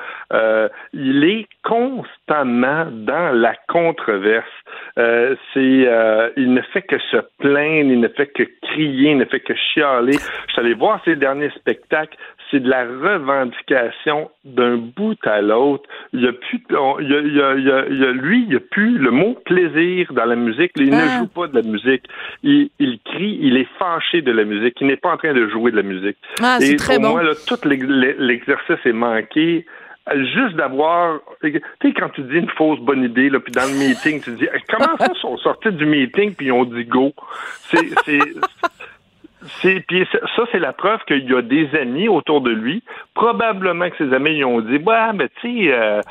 il 0.94 1.24
est 1.24 1.48
constamment 1.64 2.88
dans 2.92 3.36
la 3.36 3.56
controverse. 3.68 4.46
c'est, 4.96 5.88
il 6.38 6.54
ne 6.54 6.62
fait 6.74 6.84
que 6.84 7.00
se 7.12 7.18
plaindre, 7.40 7.92
il 7.92 8.00
ne 8.00 8.08
fait 8.10 8.28
que 8.28 8.44
crier, 8.62 9.12
il 9.12 9.18
ne 9.18 9.26
fait 9.26 9.40
que 9.40 9.54
chialer. 9.74 10.14
Je 10.48 10.54
suis 10.54 10.62
allé 10.62 10.74
voir 10.74 11.02
ses 11.06 11.16
derniers 11.16 11.52
spectacles 11.52 12.18
c'est 12.52 12.60
de 12.60 12.70
la 12.70 12.84
revendication 12.84 14.32
d'un 14.44 14.78
bout 14.78 15.18
à 15.26 15.42
l'autre. 15.42 15.88
Il 16.14 16.22
y 16.22 16.28
a 16.28 16.34
plus, 16.34 16.64
il 16.70 17.10
y 17.10 17.16
a, 17.16 17.22
il 17.22 17.36
y 17.36 17.42
a, 17.42 17.86
il 17.90 18.00
y 18.00 18.06
a, 18.06 18.12
lui, 18.12 18.44
il 18.48 18.54
y 18.54 18.56
a 18.56 18.60
plus 18.60 18.98
le 18.98 19.12
mot 19.12 19.36
plaisir 19.46 20.12
dans 20.14 20.26
la 20.26 20.36
musique. 20.36 20.72
Il 20.78 20.90
ne 20.90 20.96
ah. 20.96 21.20
joue 21.20 21.28
pas 21.28 21.48
de 21.48 21.56
la 21.56 21.62
musique. 21.62 22.04
Il, 22.44 22.70
il, 22.80 23.00
crie, 23.06 23.38
il 23.42 23.58
est 23.58 23.68
fâché 23.78 24.22
de 24.22 24.32
la 24.32 24.44
musique. 24.44 24.76
Il 24.82 24.88
n'est 24.88 24.98
pas 24.98 25.14
en 25.14 25.18
train 25.18 25.34
de 25.34 25.48
jouer 25.50 25.72
de 25.72 25.78
la 25.78 25.84
musique. 25.84 26.18
Ah, 26.42 26.58
Et 26.62 26.76
très 26.76 26.96
pour 26.96 27.04
bon. 27.04 27.12
moi, 27.12 27.24
là, 27.24 27.34
tout 27.48 27.60
l'exercice 27.68 28.86
est 28.86 28.94
manqué 28.94 29.66
juste 30.16 30.56
d'avoir, 30.56 31.20
tu 31.42 31.62
sais, 31.82 31.94
quand 31.94 32.10
tu 32.10 32.22
dis 32.24 32.38
une 32.38 32.50
fausse 32.50 32.80
bonne 32.80 33.04
idée, 33.04 33.30
là, 33.30 33.40
puis 33.40 33.52
dans 33.52 33.66
le 33.66 33.78
meeting, 33.78 34.22
tu 34.22 34.32
dis, 34.32 34.48
comment 34.70 34.98
ça, 35.00 35.14
sont 35.22 35.38
sortis 35.38 35.72
du 35.72 35.86
meeting 35.86 36.34
puis 36.34 36.48
ils 36.48 36.52
ont 36.52 36.66
dit 36.66 36.86
go? 36.86 37.14
C'est, 37.62 38.20
c'est 39.62 39.82
puis 39.88 40.06
ça 40.12 40.44
c'est 40.52 40.60
la 40.60 40.74
preuve 40.74 41.00
qu'il 41.08 41.30
y 41.30 41.36
a 41.36 41.42
des 41.42 41.70
amis 41.76 42.08
autour 42.08 42.42
de 42.42 42.52
lui. 42.52 42.84
Probablement 43.14 43.90
que 43.90 43.98
ses 43.98 44.14
amis 44.14 44.36
lui 44.36 44.44
ont 44.44 44.62
dit 44.62 44.80
bah 44.80 45.14
mais 45.14 45.30
tu 45.42 45.66
sais 45.66 45.74
euh, 45.74 46.02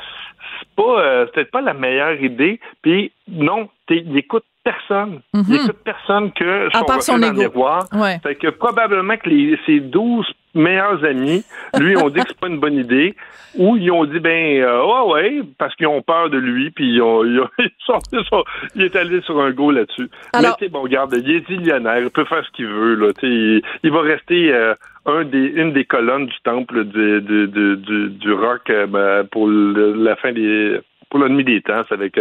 c'est 0.59 0.69
pas 0.75 0.99
euh, 0.99 1.25
peut-être 1.27 1.51
pas 1.51 1.61
la 1.61 1.73
meilleure 1.73 2.21
idée. 2.21 2.59
Puis 2.81 3.11
non, 3.27 3.69
il 3.89 4.17
écoute 4.17 4.45
personne. 4.63 5.21
Il 5.33 5.41
mhm. 5.41 5.55
écoute 5.55 5.77
personne 5.83 6.31
que 6.31 6.69
son, 6.73 6.83
à 6.83 7.01
son 7.01 7.21
ego. 7.21 7.65
Ouais. 7.93 8.19
Fait 8.21 8.35
que 8.35 8.47
probablement 8.49 9.17
que 9.17 9.29
les, 9.29 9.59
ces 9.65 9.79
12 9.79 10.25
meilleurs 10.53 11.03
amis, 11.03 11.43
lui, 11.77 11.97
ont 11.97 12.09
dit 12.09 12.19
que 12.19 12.27
c'est 12.29 12.39
pas 12.39 12.47
une 12.47 12.59
bonne 12.59 12.75
idée, 12.75 13.15
ou 13.55 13.77
ils 13.77 13.91
ont 13.91 14.05
dit, 14.05 14.19
ben, 14.19 14.61
euh, 14.61 14.83
ouais, 14.83 15.11
ouais, 15.11 15.41
parce 15.57 15.75
qu'ils 15.75 15.87
ont 15.87 16.01
peur 16.01 16.29
de 16.29 16.37
lui, 16.37 16.71
puis 16.71 16.95
ils, 16.95 17.01
ont, 17.01 17.23
ils, 17.59 17.69
sont, 17.85 18.43
il 18.75 18.83
est 18.83 18.95
allé 18.95 19.21
sur 19.21 19.39
un 19.39 19.51
go 19.51 19.71
là-dessus. 19.71 20.09
Mais 20.33 20.47
tu 20.59 20.69
bon, 20.69 20.81
regarde, 20.81 21.13
il 21.15 21.35
est 21.35 21.49
millionnaire, 21.49 21.99
il 21.99 22.09
peut 22.09 22.25
faire 22.25 22.45
ce 22.45 22.51
qu'il 22.51 22.67
veut, 22.67 22.95
là, 22.95 23.11
il, 23.23 23.61
il 23.83 23.91
va 23.91 24.01
rester 24.01 24.53
euh, 24.53 24.73
un 25.05 25.23
des, 25.23 25.45
une 25.45 25.73
des 25.73 25.85
colonnes 25.85 26.27
du 26.27 26.39
temple 26.43 26.85
du, 26.85 27.21
du, 27.21 27.47
du, 27.47 28.09
du 28.09 28.33
rock 28.33 28.69
euh, 28.69 28.87
ben, 28.87 29.25
pour 29.31 29.47
la 29.47 30.15
fin 30.15 30.31
des 30.31 30.79
pour 31.09 31.19
la 31.19 31.29
nuit 31.29 31.43
des 31.43 31.59
temps, 31.63 31.81
avec 31.89 32.19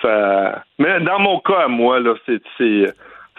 ça. 0.00 0.62
Mais 0.78 0.98
dans 1.00 1.18
mon 1.18 1.40
cas, 1.40 1.68
moi, 1.68 2.00
là, 2.00 2.14
c'est 2.26 2.40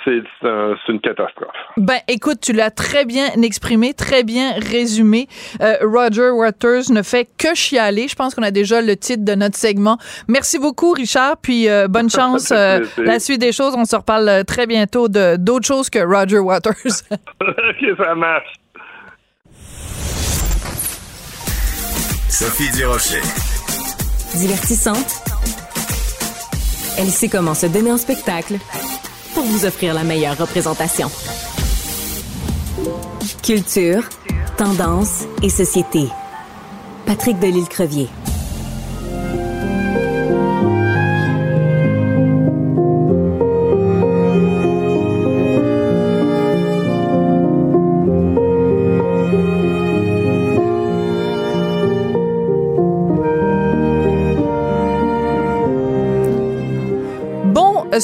c'est 0.06 0.92
une 0.92 1.00
catastrophe. 1.00 1.56
Ben, 1.78 2.00
écoute, 2.08 2.40
tu 2.42 2.54
l'as 2.54 2.72
très 2.72 3.06
bien 3.06 3.28
exprimé, 3.42 3.94
très 3.94 4.24
bien 4.24 4.54
résumé. 4.54 5.28
Euh, 5.62 5.78
Roger 5.82 6.30
Waters 6.30 6.92
ne 6.92 7.02
fait 7.02 7.28
que 7.38 7.56
chialer. 7.56 8.08
Je 8.08 8.16
pense 8.16 8.36
qu'on 8.36 8.44
a 8.44 8.52
déjà 8.52 8.82
le 8.82 8.96
titre 8.96 9.26
de 9.26 9.36
notre 9.36 9.58
segment. 9.58 9.98
Merci 10.28 10.60
beaucoup, 10.60 10.92
Richard. 10.92 11.38
Puis 11.42 11.70
euh, 11.70 11.88
bonne 11.88 12.10
chance. 12.12 12.52
Euh, 12.52 12.86
la 12.98 13.20
suite 13.20 13.42
des 13.42 13.52
choses, 13.52 13.74
on 13.78 13.86
se 13.86 13.96
reparle 13.96 14.44
très 14.46 14.68
bientôt 14.68 15.08
de 15.08 15.36
d'autres 15.38 15.68
choses 15.68 15.90
que 15.90 16.00
Roger 16.00 16.40
Waters. 16.40 16.74
ok, 17.12 17.98
ça 17.98 18.16
marche. 18.16 18.54
Sophie 22.30 22.72
Durocher. 22.78 23.22
Divertissante. 24.36 25.22
Elle 26.98 27.08
sait 27.08 27.30
comment 27.30 27.54
se 27.54 27.66
donner 27.68 27.92
en 27.92 27.98
spectacle 27.98 28.56
pour 29.36 29.44
vous 29.44 29.66
offrir 29.66 29.94
la 29.94 30.04
meilleure 30.04 30.38
représentation. 30.38 31.12
Culture, 33.44 34.04
tendance 34.58 35.26
et 35.44 35.50
société. 35.50 36.08
Patrick 37.06 37.38
Delisle-Crevier. 37.40 38.10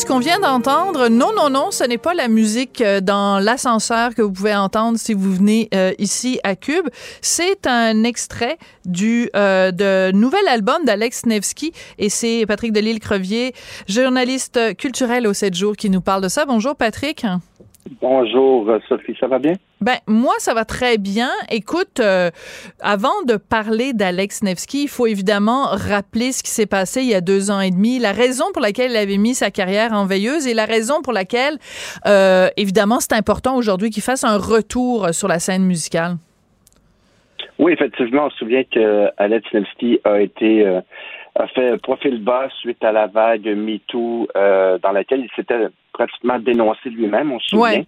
Ce 0.01 0.07
qu'on 0.07 0.17
vient 0.17 0.39
d'entendre, 0.39 1.09
non, 1.09 1.27
non, 1.35 1.51
non, 1.51 1.69
ce 1.69 1.83
n'est 1.83 1.99
pas 1.99 2.15
la 2.15 2.27
musique 2.27 2.81
euh, 2.81 3.01
dans 3.01 3.37
l'ascenseur 3.37 4.15
que 4.15 4.23
vous 4.23 4.31
pouvez 4.31 4.55
entendre 4.55 4.97
si 4.97 5.13
vous 5.13 5.31
venez 5.31 5.69
euh, 5.75 5.91
ici 5.99 6.39
à 6.43 6.55
Cube. 6.55 6.87
C'est 7.21 7.67
un 7.67 8.03
extrait 8.03 8.57
du 8.83 9.29
euh, 9.35 9.71
de 9.71 10.11
nouvel 10.11 10.47
album 10.47 10.85
d'Alex 10.85 11.27
Nevsky 11.27 11.71
et 11.99 12.09
c'est 12.09 12.45
Patrick 12.47 12.71
Delisle-Crevier, 12.71 13.53
journaliste 13.87 14.75
culturel 14.75 15.27
au 15.27 15.33
7 15.33 15.53
jours, 15.53 15.75
qui 15.75 15.91
nous 15.91 16.01
parle 16.01 16.23
de 16.23 16.29
ça. 16.29 16.45
Bonjour 16.45 16.75
Patrick. 16.75 17.23
Bonjour 18.01 18.71
Sophie, 18.89 19.15
ça 19.19 19.27
va 19.27 19.37
bien? 19.37 19.53
Ben 19.81 19.95
moi 20.07 20.35
ça 20.37 20.53
va 20.53 20.63
très 20.63 20.99
bien. 20.99 21.29
Écoute, 21.49 21.99
euh, 21.99 22.29
avant 22.81 23.23
de 23.27 23.35
parler 23.35 23.93
d'Alex 23.93 24.43
Nevsky, 24.43 24.83
il 24.83 24.87
faut 24.87 25.07
évidemment 25.07 25.65
rappeler 25.71 26.31
ce 26.31 26.43
qui 26.43 26.51
s'est 26.51 26.67
passé 26.67 27.01
il 27.01 27.07
y 27.07 27.15
a 27.15 27.21
deux 27.21 27.49
ans 27.49 27.59
et 27.59 27.71
demi, 27.71 27.97
la 27.97 28.11
raison 28.11 28.45
pour 28.53 28.61
laquelle 28.61 28.91
il 28.91 28.97
avait 28.97 29.17
mis 29.17 29.33
sa 29.33 29.49
carrière 29.49 29.91
en 29.93 30.05
veilleuse 30.05 30.45
et 30.45 30.53
la 30.53 30.65
raison 30.65 31.01
pour 31.01 31.13
laquelle, 31.13 31.57
euh, 32.05 32.47
évidemment, 32.57 32.99
c'est 32.99 33.13
important 33.13 33.55
aujourd'hui 33.55 33.89
qu'il 33.89 34.03
fasse 34.03 34.23
un 34.23 34.37
retour 34.37 35.15
sur 35.15 35.27
la 35.27 35.39
scène 35.39 35.63
musicale. 35.63 36.17
Oui, 37.57 37.73
effectivement, 37.73 38.25
on 38.25 38.29
se 38.29 38.37
souvient 38.37 38.63
que 38.63 39.07
Alex 39.17 39.47
Nevsky 39.51 39.99
a 40.03 40.21
été 40.21 40.65
euh, 40.65 40.81
a 41.33 41.47
fait 41.47 41.81
profil 41.81 42.23
bas 42.23 42.49
suite 42.59 42.83
à 42.83 42.91
la 42.91 43.07
vague 43.07 43.47
MeToo 43.47 44.27
dans 44.35 44.91
laquelle 44.91 45.21
il 45.21 45.29
s'était 45.35 45.69
pratiquement 45.91 46.37
dénoncé 46.37 46.89
lui-même, 46.89 47.31
on 47.31 47.39
se 47.39 47.49
souvient. 47.49 47.83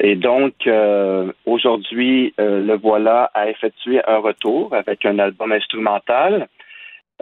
Et 0.00 0.16
donc, 0.16 0.54
euh, 0.66 1.32
aujourd'hui, 1.46 2.34
euh, 2.40 2.60
le 2.64 2.76
voilà 2.76 3.30
a 3.34 3.48
effectué 3.48 4.00
un 4.06 4.18
retour 4.18 4.74
avec 4.74 5.04
un 5.04 5.18
album 5.18 5.52
instrumental 5.52 6.48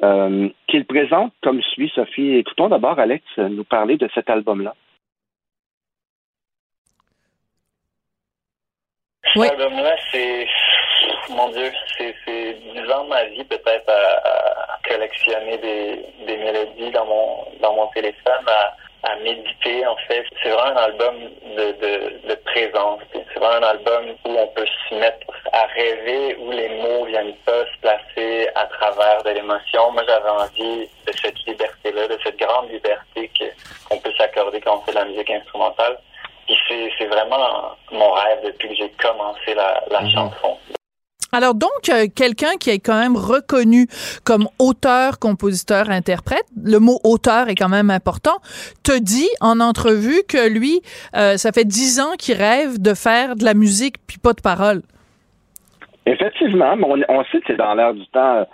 euh, 0.03 0.49
qu'il 0.69 0.85
présente 0.87 1.33
comme 1.43 1.63
suit, 1.63 1.91
Sophie. 1.95 2.37
Écoutons 2.37 2.69
d'abord 2.69 2.99
Alex 2.99 3.25
nous 3.37 3.65
parler 3.65 3.97
de 3.97 4.09
cet 4.15 4.31
album-là. 4.31 4.75
Cet 9.35 9.53
album-là, 9.53 9.95
c'est, 10.11 10.47
mon 11.31 11.51
Dieu, 11.51 11.71
c'est, 11.99 12.15
c'est 12.25 12.55
10 12.55 12.91
ans 12.93 13.05
de 13.05 13.11
ma 13.11 13.25
vie 13.27 13.45
peut-être 13.45 13.89
à, 13.89 14.79
collectionner 14.89 15.59
des, 15.59 16.07
des, 16.27 16.37
mélodies 16.37 16.91
dans 16.91 17.07
mon, 17.07 17.45
dans 17.61 17.75
mon 17.75 17.87
téléphone, 17.89 18.45
à, 18.47 18.75
à 19.03 19.17
méditer 19.17 19.87
en 19.87 19.97
fait. 20.09 20.25
C'est 20.43 20.51
vraiment 20.51 20.79
un 20.79 20.85
album 20.85 21.15
de, 21.57 21.73
de, 21.73 22.29
de 22.29 22.35
présence. 22.47 23.01
C'est 23.13 23.39
vraiment 23.39 23.67
un 23.67 23.71
album 23.71 24.05
où 24.25 24.31
on 24.31 24.47
peut 24.49 24.67
se 24.89 24.95
mettre 24.95 25.27
à 25.53 25.67
rêver, 25.67 26.37
où 26.39 26.51
les 26.51 26.69
mots 26.69 27.05
viennent 27.07 27.37
pas 27.47 27.65
se 27.65 27.81
placer 27.81 28.49
à 28.55 28.67
travers 28.67 29.23
de 29.23 29.31
l'émotion. 29.31 29.93
Moi, 29.93 30.03
j'avais 30.07 30.29
envie 30.29 30.89
de 31.07 31.13
cette 31.21 31.39
liberté-là, 31.47 32.09
de 32.09 32.19
cette 32.23 32.39
grande 32.39 32.71
liberté 32.71 33.31
qu'on 33.89 33.99
peut 33.99 34.13
s'accorder 34.19 34.61
quand 34.61 34.79
on 34.79 34.81
fait 34.83 34.93
de 34.93 34.99
la 34.99 35.05
musique 35.05 35.31
instrumentale. 35.31 35.99
Puis 36.47 36.59
c'est 36.99 37.07
vraiment 37.07 37.77
mon 37.93 38.11
rêve 38.13 38.41
depuis 38.45 38.69
que 38.69 38.75
j'ai 38.75 38.91
commencé 38.91 39.55
la, 39.55 39.83
la 39.91 40.01
mm-hmm. 40.01 40.13
chanson. 40.13 40.59
Alors 41.33 41.55
donc, 41.55 41.89
euh, 41.89 42.07
quelqu'un 42.15 42.57
qui 42.59 42.71
est 42.71 42.81
quand 42.81 42.99
même 42.99 43.17
reconnu 43.17 43.87
comme 44.25 44.49
auteur, 44.59 45.19
compositeur, 45.19 45.91
interprète, 45.91 46.45
le 46.63 46.79
mot 46.79 46.99
auteur 47.05 47.49
est 47.49 47.55
quand 47.55 47.69
même 47.69 47.91
important, 47.91 48.39
te 48.83 48.99
dit 48.99 49.29
en 49.41 49.61
entrevue 49.61 50.23
que 50.29 50.49
lui, 50.49 50.81
euh, 51.17 51.37
ça 51.37 51.53
fait 51.53 51.65
dix 51.65 52.01
ans 52.01 52.15
qu'il 52.19 52.37
rêve 52.37 52.81
de 52.81 52.95
faire 52.95 53.37
de 53.37 53.45
la 53.45 53.55
musique 53.55 53.97
puis 54.07 54.19
pas 54.19 54.33
de 54.33 54.41
paroles. 54.41 54.83
Effectivement, 56.07 56.75
on, 56.83 57.01
on 57.09 57.25
sait 57.25 57.39
que 57.39 57.45
c'est 57.47 57.57
dans 57.57 57.75
l'air 57.75 57.95
du 57.95 58.07
temps. 58.09 58.39
Euh, 58.39 58.45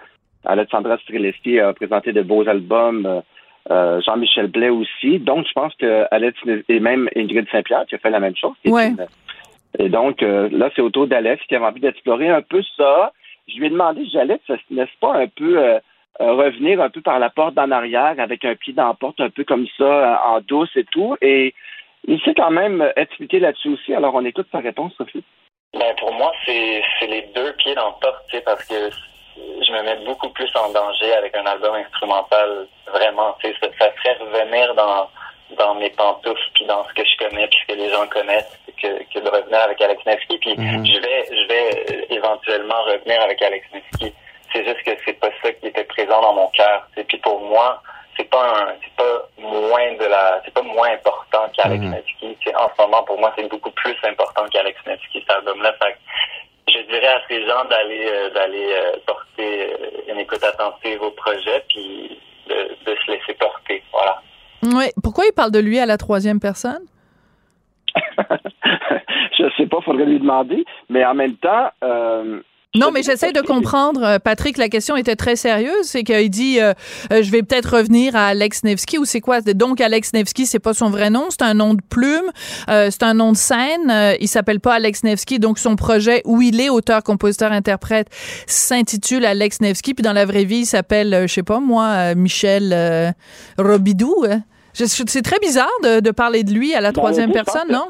Alexandra 0.44 0.98
Streletsky 0.98 1.58
a 1.58 1.72
présenté 1.72 2.12
de 2.12 2.22
beaux 2.22 2.46
albums. 2.48 3.22
Jean-Michel 3.68 4.46
Blais 4.46 4.68
aussi. 4.68 5.18
Donc, 5.18 5.44
je 5.44 5.52
pense 5.52 5.74
que 5.74 6.04
Alex 6.12 6.38
et 6.68 6.78
même 6.78 7.08
Ingrid 7.16 7.48
Saint-Pierre 7.50 7.84
qui 7.88 7.96
a 7.96 7.98
fait 7.98 8.10
la 8.10 8.20
même 8.20 8.36
chose. 8.36 8.52
Ouais. 8.64 8.92
Et 9.78 9.88
donc, 9.88 10.22
euh, 10.22 10.48
là, 10.52 10.70
c'est 10.74 10.82
autour 10.82 11.06
d'Alex 11.06 11.44
qui 11.46 11.54
avait 11.54 11.66
envie 11.66 11.80
d'explorer 11.80 12.28
un 12.28 12.42
peu 12.42 12.62
ça. 12.76 13.12
Je 13.48 13.58
lui 13.58 13.66
ai 13.66 13.70
demandé, 13.70 14.04
Alex, 14.18 14.42
n'est-ce 14.70 14.98
pas 15.00 15.14
un 15.14 15.28
peu 15.28 15.58
euh, 15.58 15.78
euh, 16.20 16.32
revenir 16.32 16.80
un 16.80 16.90
peu 16.90 17.00
par 17.00 17.18
la 17.18 17.30
porte 17.30 17.54
d'en 17.54 17.70
arrière 17.70 18.14
avec 18.18 18.44
un 18.44 18.54
pied 18.54 18.72
dans 18.72 18.88
la 18.88 18.94
porte, 18.94 19.20
un 19.20 19.30
peu 19.30 19.44
comme 19.44 19.66
ça, 19.76 20.22
en 20.26 20.40
douce 20.40 20.74
et 20.76 20.84
tout. 20.84 21.16
Et 21.20 21.54
il 22.08 22.20
s'est 22.22 22.34
quand 22.34 22.50
même 22.50 22.90
expliqué 22.96 23.38
là-dessus 23.38 23.68
aussi. 23.68 23.94
Alors, 23.94 24.14
on 24.14 24.24
écoute 24.24 24.48
sa 24.50 24.58
réponse, 24.58 24.94
Sophie. 24.96 25.24
Ben, 25.74 25.94
pour 25.98 26.12
moi, 26.14 26.32
c'est 26.44 27.06
les 27.08 27.28
deux 27.34 27.52
pieds 27.58 27.74
dans 27.74 27.86
la 27.86 27.96
porte, 28.00 28.44
parce 28.44 28.64
que 28.64 28.90
je 29.36 29.72
me 29.72 29.82
mets 29.82 30.04
beaucoup 30.06 30.30
plus 30.30 30.50
en 30.56 30.72
danger 30.72 31.12
avec 31.12 31.36
un 31.36 31.44
album 31.44 31.74
instrumental, 31.74 32.66
vraiment. 32.86 33.36
Ça, 33.42 33.48
ça 33.78 33.90
ferait 33.92 34.16
revenir 34.20 34.74
dans 34.74 35.08
dans 35.58 35.74
mes 35.76 35.90
pantoufles 35.90 36.50
puis 36.54 36.66
dans 36.66 36.84
ce 36.84 36.92
que 36.94 37.04
je 37.04 37.24
connais 37.24 37.46
puis 37.46 37.58
ce 37.62 37.72
que 37.72 37.78
les 37.78 37.90
gens 37.90 38.06
connaissent 38.08 38.58
que, 38.82 38.88
que 39.12 39.18
de 39.24 39.28
revenir 39.28 39.58
avec 39.60 39.80
Alex 39.80 40.04
Nevsky 40.06 40.38
puis 40.38 40.54
Mhm. 40.56 40.84
je 40.86 41.00
vais 41.00 41.24
je 41.30 41.48
vais 41.48 41.94
euh, 41.94 42.14
éventuellement 42.16 42.82
revenir 42.84 43.20
avec 43.22 43.40
Alex 43.42 43.66
Nevsky 43.72 44.12
c'est 44.52 44.64
juste 44.64 44.82
que 44.84 44.90
c'est 45.04 45.14
pas 45.20 45.30
ça 45.42 45.52
qui 45.52 45.66
était 45.66 45.84
présent 45.84 46.20
dans 46.22 46.34
mon 46.34 46.48
cœur 46.48 46.86
et 46.96 47.04
puis 47.04 47.18
pour 47.18 47.40
moi 47.40 47.82
c'est 48.16 48.28
pas 48.30 48.44
un 48.62 48.74
c'est 48.82 48.94
pas 48.96 49.28
moins 49.38 49.92
de 49.94 50.04
la 50.06 50.40
c'est 50.44 50.54
pas 50.54 50.62
moins 50.62 50.90
important 50.92 51.46
qu'Alex 51.56 51.82
Mhm. 51.82 51.90
Nevsky 51.90 52.36
c'est 52.44 52.54
en 52.56 52.68
ce 52.76 52.82
moment 52.82 53.02
pour 53.04 53.18
moi 53.18 53.32
c'est 53.36 53.48
beaucoup 53.48 53.70
plus 53.72 53.96
important 54.04 54.44
qu'Alex 54.52 54.78
Nevsky 54.86 55.20
cet 55.20 55.30
album 55.36 55.62
là 55.62 55.72
fait 55.82 55.92
que 55.92 56.72
je 56.72 56.80
dirais 56.86 57.06
à 57.08 57.20
ces 57.28 57.46
gens 57.46 57.64
d'aller 57.66 58.06
euh, 58.12 58.30
d'aller 58.30 58.68
euh, 58.72 58.96
porter 59.06 59.72
euh, 59.72 60.12
une 60.12 60.18
écoute 60.18 60.42
attentive 60.44 61.00
au 61.02 61.10
projet 61.12 61.62
puis 61.68 62.18
de, 62.48 62.54
de 62.84 62.96
se 63.04 63.10
laisser 63.10 63.34
porter 63.34 63.82
voilà 63.92 64.20
Ouais. 64.62 64.90
Pourquoi 65.00 65.26
il 65.26 65.32
parle 65.32 65.52
de 65.52 65.60
lui 65.60 65.78
à 65.78 65.86
la 65.86 65.96
troisième 65.96 66.40
personne? 66.40 66.80
Je 69.38 69.44
sais 69.56 69.66
pas, 69.66 69.78
faudrait 69.84 70.06
lui 70.06 70.18
demander. 70.20 70.64
Mais 70.88 71.04
en 71.04 71.14
même 71.14 71.34
temps, 71.36 71.70
euh, 71.84 72.40
Non, 72.74 72.90
mais 72.92 73.02
j'essaie 73.02 73.32
de 73.32 73.40
comprendre, 73.40 74.02
euh, 74.04 74.18
Patrick. 74.18 74.58
La 74.58 74.68
question 74.68 74.96
était 74.96 75.16
très 75.16 75.34
sérieuse. 75.36 75.84
C'est 75.84 76.02
qu'il 76.04 76.28
dit, 76.28 76.60
euh, 76.60 76.74
je 77.10 77.30
vais 77.30 77.42
peut-être 77.42 77.76
revenir 77.78 78.14
à 78.16 78.26
Alex 78.26 78.64
Nevsky 78.64 78.98
ou 78.98 79.04
c'est 79.06 79.20
quoi? 79.22 79.40
Donc 79.40 79.80
Alex 79.80 80.12
Nevsky, 80.12 80.44
c'est 80.44 80.58
pas 80.58 80.74
son 80.74 80.90
vrai 80.90 81.08
nom, 81.08 81.26
c'est 81.30 81.42
un 81.42 81.54
nom 81.54 81.72
de 81.72 81.80
plume, 81.88 82.30
c'est 82.68 83.02
un 83.02 83.14
nom 83.14 83.32
de 83.32 83.36
scène. 83.36 83.90
euh, 83.90 84.14
il 84.20 84.28
s'appelle 84.28 84.60
pas 84.60 84.74
Alex 84.74 85.04
Nevsky, 85.04 85.38
donc 85.38 85.58
son 85.58 85.74
projet 85.76 86.20
où 86.26 86.42
il 86.42 86.60
est 86.60 86.68
auteur, 86.68 87.02
compositeur, 87.02 87.50
interprète 87.52 88.08
s'intitule 88.46 89.24
Alex 89.24 89.60
Nevsky. 89.62 89.94
Puis 89.94 90.02
dans 90.02 90.12
la 90.12 90.26
vraie 90.26 90.44
vie, 90.44 90.58
il 90.60 90.66
s'appelle, 90.66 91.22
je 91.26 91.32
sais 91.32 91.42
pas 91.42 91.60
moi, 91.60 92.14
Michel 92.14 93.14
Robidoux. 93.58 94.24
hein? 94.28 94.42
C'est 94.84 95.22
très 95.22 95.38
bizarre 95.38 95.70
de, 95.82 96.00
de 96.00 96.10
parler 96.10 96.44
de 96.44 96.52
lui 96.52 96.74
à 96.74 96.80
la 96.80 96.92
Dans 96.92 97.00
troisième 97.00 97.32
personne, 97.32 97.70
non? 97.72 97.86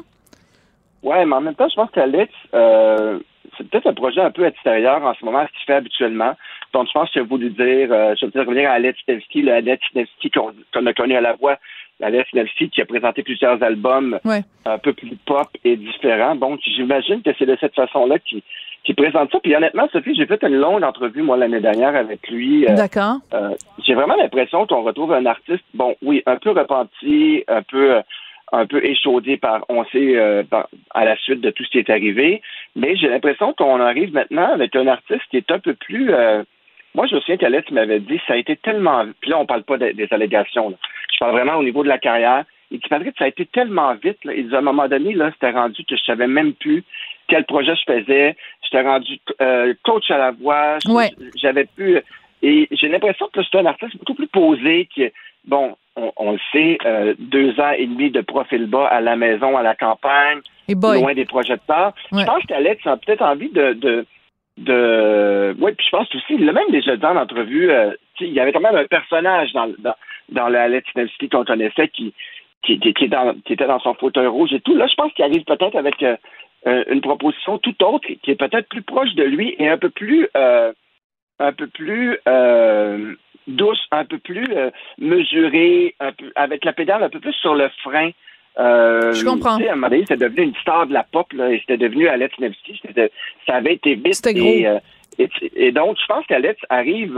Ouais, 1.03 1.25
mais 1.25 1.35
en 1.35 1.41
même 1.41 1.55
temps, 1.55 1.67
je 1.69 1.75
pense 1.75 1.91
qu'Alex, 1.91 2.33
euh, 2.53 3.19
c'est 3.57 3.69
peut-être 3.69 3.87
un 3.87 3.93
projet 3.93 4.21
un 4.21 4.31
peu 4.31 4.45
extérieur 4.45 5.03
en 5.03 5.13
ce 5.13 5.23
moment 5.25 5.39
à 5.39 5.47
ce 5.47 5.51
qu'il 5.51 5.65
fait 5.65 5.73
habituellement. 5.75 6.33
Donc, 6.73 6.87
je 6.87 6.91
pense 6.93 7.09
qu'il 7.11 7.21
a 7.21 7.25
voulu 7.25 7.49
dire, 7.49 7.89
euh, 7.91 8.13
je 8.19 8.25
veux 8.25 8.31
dire, 8.31 8.41
revenir 8.45 8.69
à 8.69 8.73
Alex 8.73 8.99
Nevsky, 9.07 9.41
le 9.41 9.53
Alex 9.53 9.83
Nevsky 9.95 10.31
qu'on 10.31 10.85
a 10.85 10.93
connu 10.93 11.15
à 11.15 11.21
la 11.21 11.33
voix, 11.33 11.57
Alex 12.01 12.31
Nevsky 12.33 12.69
qui 12.69 12.81
a 12.81 12.85
présenté 12.85 13.23
plusieurs 13.23 13.61
albums 13.63 14.19
Ouais. 14.25 14.41
un 14.65 14.77
peu 14.77 14.93
plus 14.93 15.15
pop 15.25 15.47
et 15.63 15.75
différents. 15.77 16.35
Donc, 16.35 16.59
j'imagine 16.63 17.21
que 17.21 17.31
c'est 17.37 17.45
de 17.45 17.57
cette 17.59 17.75
façon-là 17.75 18.19
qu'il 18.19 18.41
qu'il 18.87 18.95
présente 18.95 19.31
ça. 19.31 19.39
Puis 19.39 19.55
honnêtement, 19.55 19.87
Sophie, 19.91 20.15
j'ai 20.15 20.25
fait 20.25 20.41
une 20.43 20.55
longue 20.55 20.83
entrevue, 20.83 21.21
moi, 21.21 21.37
l'année 21.37 21.59
dernière 21.59 21.95
avec 21.95 22.27
lui. 22.29 22.65
euh, 22.67 22.73
D'accord. 22.75 23.17
Euh, 23.33 23.51
j'ai 23.85 23.93
vraiment 23.93 24.15
l'impression 24.15 24.65
qu'on 24.65 24.81
retrouve 24.83 25.13
un 25.13 25.25
artiste, 25.25 25.63
bon, 25.73 25.95
oui, 26.01 26.23
un 26.25 26.37
peu 26.37 26.51
repenti, 26.51 27.43
un 27.47 27.61
peu, 27.61 27.95
euh, 27.95 28.01
un 28.53 28.65
peu 28.65 28.83
échaudé 28.83 29.37
par, 29.37 29.65
on 29.69 29.83
sait, 29.85 30.15
euh, 30.15 30.43
par- 30.43 30.69
à 30.95 31.05
la 31.05 31.15
suite 31.17 31.41
de 31.41 31.49
tout 31.51 31.63
ce 31.65 31.69
qui 31.69 31.79
est 31.79 31.89
arrivé, 31.89 32.41
mais 32.75 32.95
j'ai 32.95 33.09
l'impression 33.09 33.53
qu'on 33.53 33.79
arrive 33.81 34.13
maintenant 34.13 34.51
avec 34.53 34.75
un 34.75 34.87
artiste 34.87 35.23
qui 35.29 35.37
est 35.37 35.51
un 35.51 35.59
peu 35.59 35.73
plus. 35.73 36.13
euh, 36.13 36.43
moi, 36.95 37.05
je 37.07 37.15
me 37.15 37.19
souviens 37.19 37.37
qu'Alex 37.37 37.69
m'avait 37.71 37.99
dit, 37.99 38.19
ça 38.25 38.33
a 38.33 38.37
été 38.37 38.55
tellement. 38.55 39.03
Puis 39.21 39.29
là, 39.29 39.37
on 39.37 39.45
parle 39.45 39.63
pas 39.63 39.77
des, 39.77 39.93
des 39.93 40.07
allégations. 40.11 40.69
là. 40.69 40.77
Je 41.13 41.19
parle 41.19 41.33
vraiment 41.33 41.55
au 41.57 41.63
niveau 41.63 41.83
de 41.83 41.89
la 41.89 41.99
carrière. 41.99 42.43
Il 42.71 42.79
dit, 42.79 42.87
Patrick, 42.89 43.15
ça 43.17 43.25
a 43.25 43.27
été 43.29 43.45
tellement 43.45 43.93
vite. 43.95 44.23
Là. 44.25 44.33
Il 44.33 44.49
dit, 44.49 44.55
à 44.55 44.59
un 44.59 44.61
moment 44.61 44.87
donné, 44.87 45.13
là, 45.13 45.31
c'était 45.31 45.51
rendu 45.51 45.83
que 45.85 45.95
je 45.95 46.03
savais 46.03 46.27
même 46.27 46.53
plus 46.53 46.83
quel 47.27 47.45
projet 47.45 47.75
je 47.75 47.93
faisais. 47.93 48.35
J'étais 48.63 48.81
rendu 48.81 49.19
euh, 49.41 49.73
coach 49.83 50.09
à 50.11 50.17
la 50.17 50.31
voix. 50.31 50.77
Ouais. 50.85 51.09
J'avais 51.35 51.65
plus. 51.65 51.99
Et 52.41 52.67
j'ai 52.71 52.87
l'impression 52.89 53.27
que 53.33 53.41
c'est 53.43 53.57
un 53.57 53.65
artiste 53.65 53.97
beaucoup 53.97 54.13
plus 54.13 54.27
posé 54.27 54.87
qui, 54.93 55.09
bon, 55.45 55.75
on, 55.95 56.11
on 56.17 56.31
le 56.33 56.39
sait, 56.51 56.77
euh, 56.85 57.15
deux 57.17 57.59
ans 57.59 57.71
et 57.75 57.87
demi 57.87 58.11
de 58.11 58.21
profil 58.21 58.67
bas 58.67 58.85
à 58.87 59.01
la 59.01 59.15
maison, 59.15 59.57
à 59.57 59.63
la 59.63 59.75
campagne, 59.75 60.39
Et 60.67 60.75
loin 60.75 61.13
des 61.13 61.25
projecteurs. 61.25 61.93
Ouais. 62.11 62.21
Je 62.21 62.25
pense 62.25 62.43
qu'Alex 62.45 62.85
a 62.85 62.97
peut-être 62.97 63.23
envie 63.23 63.49
de, 63.49 63.73
de, 63.73 64.05
de, 64.57 65.55
oui, 65.59 65.71
puis 65.75 65.85
je 65.85 65.97
pense 65.97 66.13
aussi, 66.13 66.35
il 66.35 66.45
l'a 66.45 66.53
même 66.53 66.69
déjà 66.69 66.95
dit 66.95 67.05
en 67.05 67.15
entrevue, 67.15 67.71
euh, 67.71 67.91
il 68.19 68.33
y 68.33 68.39
avait 68.39 68.51
quand 68.51 68.59
même 68.59 68.75
un 68.75 68.85
personnage 68.85 69.51
dans, 69.53 69.67
dans, 69.79 69.95
dans 70.29 70.49
Nevsky 70.49 71.29
qu'on 71.29 71.45
connaissait 71.45 71.87
qui, 71.87 72.13
qui, 72.67 72.79
qui, 72.79 72.93
qui 72.93 73.05
est 73.05 73.07
dans- 73.07 73.33
qui 73.45 73.53
était 73.53 73.65
dans 73.65 73.79
son 73.79 73.93
fauteuil 73.95 74.27
rouge 74.27 74.53
et 74.53 74.59
tout. 74.61 74.75
Là, 74.75 74.85
je 74.87 74.95
pense 74.95 75.11
qu'il 75.13 75.25
arrive 75.25 75.43
peut-être 75.45 75.75
avec 75.75 76.03
euh, 76.03 76.15
euh, 76.67 76.83
une 76.89 77.01
proposition 77.01 77.57
tout 77.57 77.75
autre 77.83 78.07
qui 78.21 78.29
est 78.31 78.35
peut-être 78.35 78.67
plus 78.69 78.81
proche 78.83 79.13
de 79.15 79.23
lui 79.23 79.55
et 79.57 79.67
un 79.69 79.77
peu 79.77 79.89
plus, 79.89 80.27
euh, 80.35 80.71
un 81.39 81.53
peu 81.53 81.67
plus 81.67 82.17
euh, 82.27 83.13
douce, 83.47 83.83
un 83.91 84.05
peu 84.05 84.17
plus 84.17 84.47
mesurée, 84.97 85.95
un 85.99 86.11
peu, 86.11 86.31
avec 86.35 86.65
la 86.65 86.73
pédale 86.73 87.03
un 87.03 87.09
peu 87.09 87.19
plus 87.19 87.33
sur 87.33 87.55
le 87.55 87.69
frein. 87.83 88.11
Je 88.57 89.23
comprends. 89.23 89.57
tu 89.57 89.63
sais, 89.63 89.69
à 89.69 89.73
un 89.73 89.75
moment 89.75 89.89
donné, 89.89 90.01
c'était 90.01 90.25
devenu 90.27 90.43
une 90.47 90.55
star 90.55 90.87
de 90.87 90.93
la 90.93 91.03
pop, 91.03 91.31
là, 91.33 91.51
et 91.51 91.59
c'était 91.59 91.77
devenu 91.77 92.07
Alex 92.07 92.37
Nevsky. 92.39 92.81
Ça 93.45 93.55
avait 93.55 93.75
été 93.75 93.95
vite. 93.95 94.15
C'était 94.15 94.33
gros. 94.33 94.47
Et, 94.49 94.67
et, 95.19 95.29
et 95.67 95.71
donc, 95.71 95.97
je 96.01 96.05
pense 96.07 96.25
qu'Alex 96.25 96.59
arrive 96.69 97.17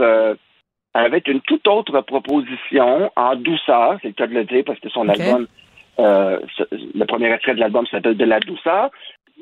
avec 0.94 1.28
une 1.28 1.40
toute 1.40 1.66
autre 1.68 2.00
proposition, 2.00 3.10
en 3.16 3.36
douceur, 3.36 3.98
c'est 4.02 4.08
le 4.08 4.14
cas 4.14 4.26
de 4.26 4.34
le 4.34 4.44
dire, 4.44 4.64
parce 4.66 4.80
que 4.80 4.88
son 4.88 5.08
album, 5.08 5.46
euh, 5.98 6.38
le 6.70 7.04
premier 7.04 7.32
extrait 7.32 7.54
de 7.54 7.60
l'album 7.60 7.86
s'appelle 7.86 8.16
De 8.16 8.24
la 8.24 8.40
douceur. 8.40 8.90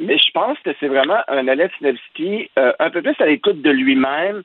Mais 0.00 0.16
je 0.18 0.30
pense 0.32 0.58
que 0.60 0.70
c'est 0.78 0.86
vraiment 0.88 1.18
un 1.26 1.48
Alex 1.48 1.74
Nevsky 1.80 2.50
euh, 2.58 2.72
un 2.78 2.90
peu 2.90 3.02
plus 3.02 3.16
à 3.20 3.26
l'écoute 3.26 3.62
de 3.62 3.70
lui-même 3.70 4.42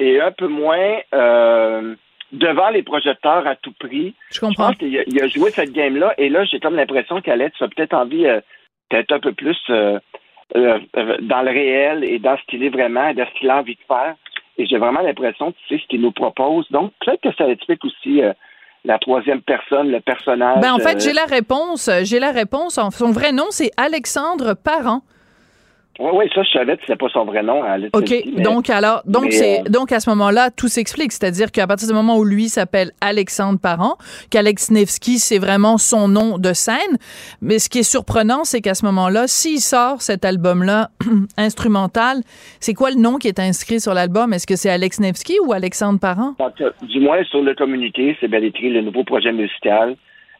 et 0.00 0.20
un 0.20 0.32
peu 0.32 0.48
moins 0.48 0.96
euh, 1.12 1.94
devant 2.32 2.70
les 2.70 2.82
projecteurs 2.82 3.46
à 3.46 3.54
tout 3.56 3.74
prix. 3.78 4.14
Je 4.30 4.36
Je 4.36 4.40
comprends. 4.40 4.68
pense 4.68 4.76
qu'il 4.76 4.96
a, 4.98 5.02
il 5.06 5.22
a 5.22 5.26
joué 5.28 5.50
cette 5.50 5.72
game-là 5.72 6.14
et 6.18 6.28
là, 6.28 6.44
j'ai 6.44 6.58
comme 6.58 6.76
l'impression 6.76 7.20
qu'Alex 7.20 7.60
a 7.60 7.68
peut-être 7.68 7.94
envie 7.94 8.26
euh, 8.26 8.40
d'être 8.90 9.12
un 9.12 9.20
peu 9.20 9.32
plus 9.32 9.58
euh, 9.70 9.98
euh, 10.56 10.78
dans 11.20 11.42
le 11.42 11.50
réel 11.50 12.04
et 12.04 12.18
dans 12.18 12.36
ce 12.36 12.42
qu'il 12.48 12.62
est 12.64 12.68
vraiment, 12.70 13.08
et 13.08 13.14
dans 13.14 13.26
ce 13.26 13.38
qu'il 13.38 13.50
a 13.50 13.58
envie 13.58 13.74
de 13.76 13.80
faire. 13.86 14.14
Et 14.56 14.66
j'ai 14.66 14.78
vraiment 14.78 15.00
l'impression 15.00 15.52
que 15.52 15.58
c'est 15.68 15.78
ce 15.78 15.86
qu'il 15.88 16.00
nous 16.00 16.12
propose. 16.12 16.66
Donc, 16.70 16.92
peut-être 17.04 17.20
que 17.22 17.34
ça 17.36 17.48
explique 17.48 17.84
aussi 17.84 18.22
euh, 18.22 18.32
la 18.84 18.98
troisième 18.98 19.40
personne, 19.40 19.90
le 19.90 20.00
personnage. 20.00 20.60
Ben, 20.60 20.72
en 20.72 20.78
fait, 20.78 20.96
euh, 20.96 21.00
j'ai 21.00 21.12
la 21.12 21.24
réponse. 21.24 21.90
J'ai 22.02 22.18
la 22.20 22.30
réponse. 22.30 22.78
Son 22.90 23.10
vrai 23.10 23.32
nom, 23.32 23.46
c'est 23.50 23.70
Alexandre 23.76 24.54
Parent. 24.54 25.02
Oui, 26.00 26.10
oui, 26.12 26.24
ça, 26.34 26.42
je 26.42 26.50
savais 26.58 26.76
que 26.76 26.82
c'était 26.82 26.96
pas 26.96 27.08
son 27.12 27.24
vrai 27.24 27.42
nom, 27.42 27.62
Alex 27.62 27.90
OK. 27.94 28.10
Nevsky, 28.10 28.32
mais- 28.36 28.42
Donc, 28.42 28.68
alors, 28.68 29.02
donc, 29.06 29.30
c'est, 29.30 29.60
euh, 29.60 29.62
donc, 29.70 29.92
à 29.92 30.00
ce 30.00 30.10
moment-là, 30.10 30.50
tout 30.50 30.66
s'explique. 30.68 31.12
C'est-à-dire 31.12 31.52
qu'à 31.52 31.66
partir 31.68 31.86
du 31.86 31.94
moment 31.94 32.16
où 32.18 32.24
lui 32.24 32.48
s'appelle 32.48 32.90
Alexandre 33.00 33.58
Parent, 33.60 33.96
qu'Alex 34.30 34.70
Nevsky, 34.72 35.18
c'est 35.18 35.38
vraiment 35.38 35.78
son 35.78 36.08
nom 36.08 36.38
de 36.38 36.52
scène. 36.52 36.98
Mais 37.40 37.58
ce 37.60 37.68
qui 37.68 37.78
est 37.80 37.82
surprenant, 37.84 38.42
c'est 38.44 38.60
qu'à 38.60 38.74
ce 38.74 38.84
moment-là, 38.86 39.28
s'il 39.28 39.60
sort 39.60 40.02
cet 40.02 40.24
album-là 40.24 40.90
instrumental, 41.36 42.22
c'est 42.60 42.74
quoi 42.74 42.90
le 42.90 42.96
nom 42.96 43.16
qui 43.18 43.28
est 43.28 43.38
inscrit 43.38 43.80
sur 43.80 43.94
l'album? 43.94 44.32
Est-ce 44.32 44.46
que 44.46 44.56
c'est 44.56 44.70
Alex 44.70 44.98
Nevsky 45.00 45.36
ou 45.46 45.52
Alexandre 45.52 46.00
Parent? 46.00 46.34
Donc, 46.38 46.54
du 46.82 47.00
moins, 47.00 47.22
sur 47.24 47.42
le 47.42 47.54
communiqué, 47.54 48.16
c'est 48.20 48.28
bien 48.28 48.42
écrit 48.42 48.70
le 48.70 48.80
nouveau 48.82 49.04
projet 49.04 49.32
musical 49.32 49.96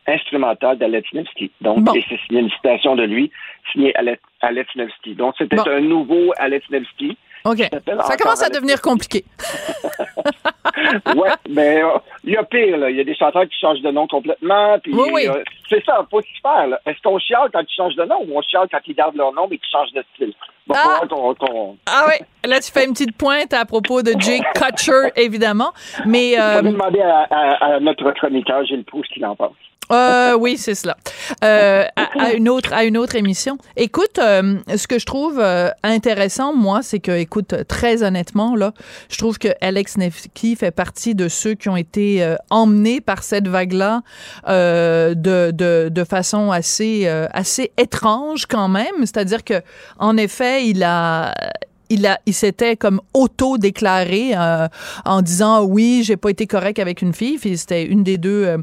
instrumental 0.06 0.78
d'Alex 0.78 1.12
Nevsky. 1.12 1.50
Donc, 1.60 1.80
Bon. 1.80 1.92
et 1.94 2.04
c'est 2.08 2.18
signé 2.26 2.40
une 2.40 2.50
citation 2.50 2.94
de 2.96 3.04
lui, 3.04 3.30
signé 3.72 3.94
Alex, 3.96 4.20
Alex 4.40 4.68
Nevsky. 4.76 5.14
Donc, 5.14 5.34
c'était 5.38 5.56
Bon. 5.56 5.64
un 5.66 5.80
nouveau 5.80 6.32
Alex 6.38 6.68
Nevsky. 6.70 7.16
OK. 7.46 7.58
Ça 8.06 8.16
commence 8.16 8.42
à 8.42 8.48
devenir 8.48 8.80
compliqué. 8.80 9.24
ouais, 11.14 11.30
mais 11.48 11.82
euh, 11.82 11.88
il 12.24 12.32
y 12.32 12.36
a 12.36 12.42
pire, 12.44 12.76
là. 12.78 12.90
Il 12.90 12.96
y 12.96 13.00
a 13.00 13.04
des 13.04 13.14
chanteurs 13.14 13.44
qui 13.46 13.58
changent 13.60 13.80
de 13.82 13.90
nom 13.90 14.06
complètement. 14.06 14.78
Puis, 14.78 14.92
Oui, 14.94 15.08
oui. 15.12 15.26
euh, 15.28 15.42
c'est 15.68 15.84
ça, 15.84 16.06
faut 16.10 16.20
s'y 16.22 16.40
faire, 16.42 16.66
là. 16.68 16.80
Est-ce 16.86 17.00
qu'on 17.02 17.18
chiale 17.18 17.48
quand 17.52 17.60
ils 17.60 17.74
changent 17.76 17.96
de 17.96 18.04
nom 18.04 18.16
ou 18.26 18.36
on 18.38 18.42
chiale 18.42 18.68
quand 18.70 18.78
ils 18.86 18.94
gardent 18.94 19.16
leur 19.16 19.32
nom 19.32 19.46
mais 19.50 19.58
qu'ils 19.58 19.70
changent 19.70 19.92
de 19.92 20.04
style? 20.14 20.32
Va 20.66 20.74
Ah! 20.82 21.00
qu'on- 21.08 21.76
Ah 21.86 22.06
oui, 22.08 22.24
là, 22.48 22.60
tu 22.60 22.70
fais 22.72 22.84
une 22.86 22.92
petite 22.92 23.16
pointe 23.16 23.52
à 23.52 23.64
propos 23.64 24.02
de 24.02 24.12
Jake 24.18 24.44
Kutcher, 24.54 25.10
évidemment. 25.16 25.72
Mais... 26.06 26.38
Euh, 26.40 26.54
va 26.54 26.62
demander 26.62 27.00
à, 27.00 27.26
à- 27.30 27.74
à 27.76 27.80
notre 27.80 28.10
chroniqueur 28.12 28.64
Gilles 28.64 28.84
Proust 28.84 29.08
ce 29.10 29.14
qu'il 29.14 29.26
en 29.26 29.36
pense. 29.36 29.52
Euh, 29.92 30.32
oui, 30.38 30.56
c'est 30.56 30.74
cela. 30.74 30.96
Euh, 31.44 31.84
à, 31.94 32.24
à 32.28 32.32
une 32.32 32.48
autre, 32.48 32.72
à 32.72 32.84
une 32.84 32.96
autre 32.96 33.16
émission. 33.16 33.58
Écoute, 33.76 34.18
euh, 34.18 34.56
ce 34.74 34.86
que 34.88 34.98
je 34.98 35.04
trouve 35.04 35.38
euh, 35.38 35.68
intéressant, 35.82 36.54
moi, 36.54 36.80
c'est 36.80 37.00
que, 37.00 37.10
écoute, 37.10 37.54
très 37.68 38.02
honnêtement, 38.02 38.56
là, 38.56 38.72
je 39.10 39.18
trouve 39.18 39.38
que 39.38 39.48
Alex 39.60 39.98
Nevsky 39.98 40.56
fait 40.56 40.70
partie 40.70 41.14
de 41.14 41.28
ceux 41.28 41.52
qui 41.52 41.68
ont 41.68 41.76
été 41.76 42.24
euh, 42.24 42.36
emmenés 42.48 43.02
par 43.02 43.22
cette 43.22 43.46
vague-là 43.46 44.00
euh, 44.48 45.12
de, 45.14 45.50
de, 45.54 45.88
de 45.90 46.04
façon 46.04 46.50
assez, 46.50 47.02
euh, 47.06 47.26
assez 47.32 47.72
étrange 47.78 48.46
quand 48.46 48.68
même. 48.68 49.00
C'est-à-dire 49.00 49.44
que, 49.44 49.62
en 49.98 50.16
effet, 50.16 50.66
il 50.66 50.82
a 50.82 51.32
il 51.90 52.06
a, 52.06 52.18
il 52.26 52.34
s'était 52.34 52.76
comme 52.76 53.00
auto-déclaré 53.12 54.32
euh, 54.36 54.68
en 55.04 55.22
disant 55.22 55.64
oui, 55.64 56.02
j'ai 56.04 56.16
pas 56.16 56.30
été 56.30 56.46
correct 56.46 56.78
avec 56.78 57.02
une 57.02 57.12
fille. 57.12 57.38
C'était 57.56 57.84
une 57.84 58.02
des 58.02 58.18
deux 58.18 58.44
euh, 58.44 58.58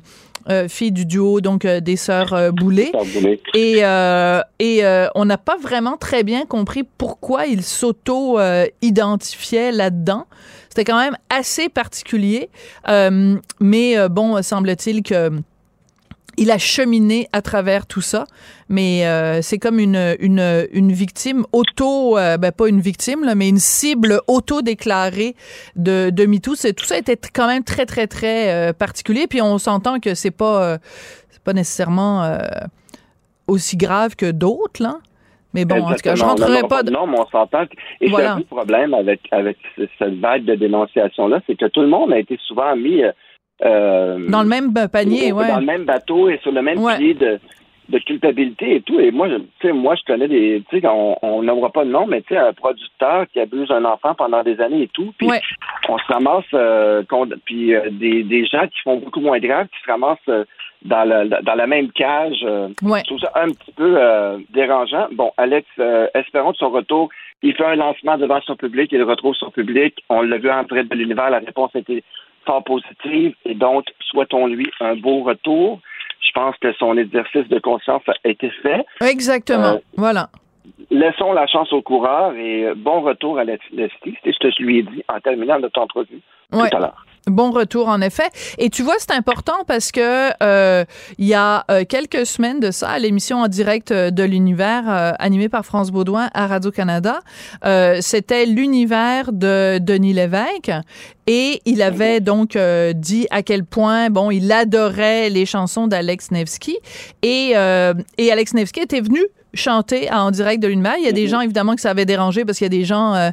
euh, 0.49 0.67
filles 0.67 0.91
du 0.91 1.06
duo, 1.06 1.39
donc 1.39 1.67
des 1.67 1.95
sœurs 1.95 2.51
Boulay. 2.54 2.91
Et, 3.54 3.84
et 4.60 5.08
on 5.15 5.25
n'a 5.25 5.38
pas 5.38 5.58
vraiment 5.58 5.97
très 5.97 6.23
bien 6.23 6.45
compris 6.45 6.84
pourquoi 6.97 7.45
il 7.45 7.63
s'auto-identifiait 7.63 9.71
là-dedans. 9.71 10.25
C'était 10.69 10.86
quand 10.86 10.99
même 10.99 11.17
assez 11.30 11.69
particulier. 11.69 12.49
Mais 13.60 14.10
bon, 14.10 14.41
semble-t-il 14.41 15.04
que 15.04 15.32
il 16.38 16.52
a 16.52 16.58
cheminé 16.58 17.28
à 17.34 17.41
travers 17.41 17.86
tout 17.86 18.02
ça, 18.02 18.26
mais 18.70 19.06
euh, 19.06 19.41
c'est 19.41 19.58
comme 19.58 19.80
une, 19.80 20.15
une, 20.20 20.67
une 20.72 20.91
victime 20.91 21.46
auto, 21.52 22.17
euh, 22.17 22.38
ben 22.38 22.52
pas 22.52 22.67
une 22.67 22.80
victime, 22.80 23.24
là, 23.24 23.36
mais 23.36 23.50
une 23.50 23.60
cible 23.60 24.22
auto-déclarée 24.28 25.36
de, 25.76 26.10
de 26.10 26.26
MeToo. 26.26 26.56
Tout 26.56 26.86
ça 26.86 26.98
était 26.98 27.17
quand 27.34 27.48
même 27.48 27.63
très, 27.63 27.86
très, 27.86 28.08
très 28.08 28.54
euh, 28.54 28.74
particulier. 28.74 29.28
Puis 29.28 29.41
on 29.41 29.58
s'entend 29.58 30.00
que 30.00 30.15
c'est 30.15 30.32
pas, 30.32 30.78
c'est 31.30 31.44
pas 31.44 31.54
nécessairement 31.54 32.38
aussi 33.48 33.78
grave 33.78 34.15
que 34.15 34.32
d'autres, 34.32 34.82
là. 34.82 35.00
Mais 35.54 35.65
bon, 35.65 35.84
en 35.84 35.89
tout 35.89 35.98
cas, 36.02 36.15
je 36.15 36.24
rentrerai 36.24 36.62
pas. 36.70 36.82
Non, 36.84 37.08
mais 37.08 37.20
on 37.20 37.28
s'entend. 37.28 37.63
Et 38.00 38.10
c'est 38.10 38.26
un 38.26 38.41
problème 38.41 38.94
avec, 38.94 39.20
avec 39.32 39.58
cette 40.00 40.17
vague 40.20 40.46
de 40.46 40.56
dénonciation-là, 40.56 41.41
c'est 41.46 41.58
que 41.58 41.65
tout 41.65 41.82
le 41.82 41.89
monde 41.89 42.13
a 42.13 42.20
été 42.20 42.39
souvent 42.48 42.74
mis 42.78 43.02
euh, 43.63 44.17
dans 44.30 44.43
le 44.43 44.50
même 44.50 44.74
panier, 44.91 45.32
oui. 45.32 45.47
Dans 45.47 45.60
le 45.60 45.65
même 45.65 45.86
bateau 45.86 46.30
et 46.30 46.39
sur 46.39 46.52
le 46.52 46.62
même 46.62 46.80
pied 46.97 47.13
de, 47.13 47.39
de 47.89 48.00
culpabilité 48.00 48.76
et 48.76 48.82
tout. 48.82 49.00
Et 49.00 49.12
moi, 49.12 49.28
tu 49.28 49.67
sais, 49.67 49.74
moi, 49.74 49.95
je 49.95 50.04
connais 50.06 50.28
des, 50.28 50.63
tu 50.69 50.80
sais, 50.80 50.88
on 50.88 51.43
n'aura 51.43 51.69
pas 51.69 51.86
de 51.86 51.89
nom, 51.89 52.08
mais 52.08 52.21
tu 52.21 52.34
sais, 52.34 52.38
un 52.38 52.54
producteur 52.54 53.26
qui 53.32 53.39
abuse 53.39 53.69
un 53.71 53.86
enfant 53.86 54.15
pendant 54.15 54.43
des 54.43 54.60
années 54.62 54.84
et 54.84 54.88
tout, 54.88 55.13
puis 55.17 55.30
on 55.89 55.97
se 55.97 56.08
ramasse, 56.08 56.45
euh, 56.54 57.04
puis 57.45 57.76
euh, 57.76 57.89
des, 57.91 58.24
des 58.24 58.45
gens 58.45 58.67
qui 58.67 58.82
font 58.84 58.97
beaucoup 58.97 59.21
moins 59.21 59.39
grave, 59.39 59.67
qui 59.67 59.80
se 59.86 59.91
ramassent 59.91 60.47
dans, 60.84 61.04
la, 61.04 61.26
dans 61.26 61.56
la 61.56 61.67
même 61.67 61.91
cage. 61.91 62.39
Je 62.41 63.04
trouve 63.06 63.19
ça 63.19 63.32
un 63.36 63.50
petit 63.50 63.71
peu 63.76 63.97
dérangeant. 64.50 65.08
Bon, 65.12 65.32
Alex, 65.38 65.67
espérons 66.15 66.52
de 66.52 66.58
son 66.58 66.69
retour. 66.69 67.10
Il 67.43 67.56
fait 67.56 67.65
un 67.65 67.76
lancement 67.76 68.17
devant 68.17 68.39
son 68.41 68.56
public, 68.56 68.91
il 68.91 69.04
retrouve 69.04 69.36
son 69.36 69.50
public. 69.50 70.04
On 70.10 70.21
l'a 70.21 70.38
vu 70.38 70.50
en 70.50 70.63
près 70.63 70.84
de 70.84 70.95
l'univers, 70.95 71.30
la 71.30 71.39
réponse 71.39 71.71
a 71.76 71.80
été 71.80 72.04
fort 72.45 72.63
positive 72.63 73.36
et 73.45 73.56
donc 73.56 73.86
souhaitons-lui 73.99 74.69
un 74.80 74.95
beau 74.95 75.23
retour. 75.23 75.80
Je 76.21 76.32
pense 76.34 76.56
que 76.58 76.71
son 76.73 76.97
exercice 76.97 77.47
de 77.47 77.60
conscience 77.60 78.04
a 78.08 78.27
été 78.27 78.49
fait. 78.62 78.86
Exactement. 79.01 79.75
Euh, 79.75 79.80
voilà. 79.97 80.30
Laissons 80.89 81.34
la 81.34 81.47
chance 81.47 81.73
au 81.73 81.82
coureur 81.82 82.34
et 82.36 82.73
bon 82.75 83.01
retour 83.01 83.39
à 83.39 83.43
Leslie. 83.43 83.89
C'est 84.23 84.32
ce 84.32 84.39
que 84.39 84.51
je 84.51 84.63
lui 84.63 84.80
ai 84.80 84.84
dit 84.84 85.04
en 85.10 85.19
terminant 85.19 85.60
notre 85.60 85.82
entrevue 85.82 86.21
tout 86.52 86.78
à 86.78 86.80
l'heure. 86.80 87.06
Bon 87.28 87.52
retour 87.52 87.88
en 87.88 88.02
effet. 88.02 88.30
Et 88.58 88.72
tu 88.72 88.82
vois, 88.82 88.96
c'est 88.98 89.12
important 89.12 89.64
parce 89.68 89.92
que 89.92 90.32
euh, 90.42 90.86
il 91.20 91.28
y 91.28 91.36
a 91.36 91.66
euh, 91.70 91.84
quelques 91.88 92.26
semaines 92.26 92.60
de 92.60 92.72
ça, 92.72 92.90
à 92.90 93.00
l'émission 93.00 93.42
en 93.42 93.48
direct 93.48 93.92
euh, 93.92 94.10
de 94.10 94.24
l'univers 94.24 95.16
animée 95.20 95.48
par 95.48 95.64
France 95.64 95.92
Baudouin 95.92 96.30
à 96.34 96.48
Radio 96.48 96.72
Canada, 96.72 97.20
c'était 98.02 98.46
l'univers 98.46 99.32
de 99.32 99.78
Denis 99.80 100.14
Lévesque 100.14 100.72
et 101.28 101.62
il 101.66 101.82
avait 101.82 102.20
donc 102.20 102.58
dit 102.96 103.28
à 103.30 103.44
quel 103.44 103.66
point 103.66 104.10
bon 104.10 104.32
il 104.32 104.52
adorait 104.52 105.30
les 105.30 105.46
chansons 105.46 105.88
d'Alex 105.88 106.32
Nevsky 106.32 106.78
et 107.22 107.52
et 108.18 108.32
Alex 108.32 108.54
Nevsky 108.54 108.82
était 108.82 109.02
venu 109.02 109.22
chanter 109.54 110.12
en 110.12 110.32
direct 110.32 110.62
de 110.62 110.68
l'univers. 110.68 110.96
Il 110.98 111.06
y 111.06 111.10
a 111.10 111.12
des 111.12 111.24
mhm. 111.24 111.30
gens, 111.30 111.42
évidemment, 111.42 111.76
que 111.76 111.82
ça 111.82 111.90
avait 111.90 112.06
dérangé 112.06 112.46
parce 112.46 112.58
qu'il 112.58 112.66
y 112.66 112.74
a 112.74 112.78
des 112.78 112.86
gens, 112.86 113.14
euh, 113.16 113.30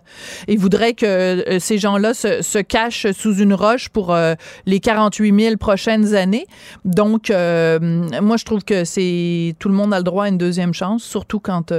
ils 0.46 0.58
voudraient 0.58 0.94
que 0.94 1.06
euh, 1.06 1.58
ces 1.58 1.78
gens-là 1.78 2.14
se, 2.14 2.42
se, 2.42 2.58
cachent 2.58 3.10
sous 3.12 3.36
une 3.36 3.54
roche 3.54 3.88
pour 3.88 4.12
euh, 4.12 4.34
les 4.66 4.80
48 4.80 5.40
000 5.40 5.56
prochaines 5.56 6.14
années. 6.14 6.46
Donc, 6.84 7.30
moi, 7.30 8.36
je 8.36 8.44
trouve 8.44 8.64
que 8.64 8.84
c'est 8.84 9.54
tout 9.58 9.68
le 9.68 9.74
monde 9.74 9.94
a 9.94 9.98
le 9.98 10.04
droit 10.04 10.24
à 10.24 10.28
une 10.28 10.38
deuxième 10.38 10.74
chance, 10.74 11.02
surtout 11.02 11.40
quand 11.40 11.72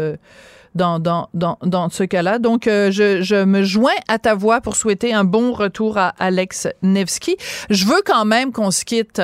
dans, 0.75 0.99
dans, 0.99 1.29
dans, 1.33 1.57
dans 1.63 1.89
ce 1.89 2.03
cas-là. 2.03 2.39
Donc, 2.39 2.63
je, 2.65 3.19
je 3.21 3.43
me 3.43 3.63
joins 3.63 3.91
à 4.07 4.19
ta 4.19 4.35
voix 4.35 4.61
pour 4.61 4.75
souhaiter 4.75 5.13
un 5.13 5.23
bon 5.23 5.51
retour 5.51 5.97
à 5.97 6.09
Alex 6.19 6.67
Nevsky. 6.81 7.35
Je 7.69 7.85
veux 7.85 8.01
quand 8.05 8.25
même 8.25 8.51
qu'on 8.51 8.71
se 8.71 8.85
quitte 8.85 9.21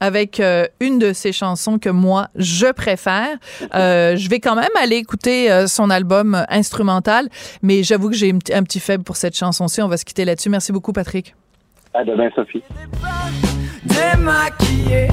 avec 0.00 0.40
euh, 0.40 0.66
une 0.80 0.98
de 0.98 1.12
ses 1.12 1.32
chansons 1.32 1.78
que 1.78 1.88
moi 1.88 2.28
je 2.36 2.72
préfère. 2.72 3.36
Euh, 3.74 4.16
je 4.16 4.28
vais 4.28 4.40
quand 4.40 4.54
même 4.54 4.68
aller 4.80 4.96
écouter 4.96 5.50
euh, 5.50 5.66
son 5.66 5.90
album 5.90 6.44
instrumental, 6.48 7.28
mais 7.62 7.82
j'avoue 7.82 8.10
que 8.10 8.16
j'ai 8.16 8.30
un 8.30 8.62
petit 8.62 8.80
faible 8.80 9.04
pour 9.04 9.16
cette 9.16 9.36
chanson-ci. 9.36 9.82
On 9.82 9.88
va 9.88 9.96
se 9.96 10.04
quitter 10.04 10.24
là-dessus. 10.24 10.50
Merci 10.50 10.72
beaucoup, 10.72 10.92
Patrick. 10.92 11.34
À 11.94 12.04
demain, 12.04 12.28
Sophie. 12.34 12.62
Démaquillé, 13.84 15.08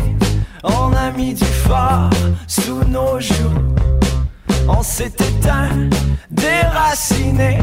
on 0.63 0.93
a 0.93 1.11
mis 1.11 1.33
du 1.33 1.45
fort 1.45 2.09
sous 2.47 2.83
nos 2.85 3.19
joues. 3.19 3.75
On 4.67 4.81
s'est 4.81 5.05
éteint, 5.05 5.69
déraciné. 6.29 7.59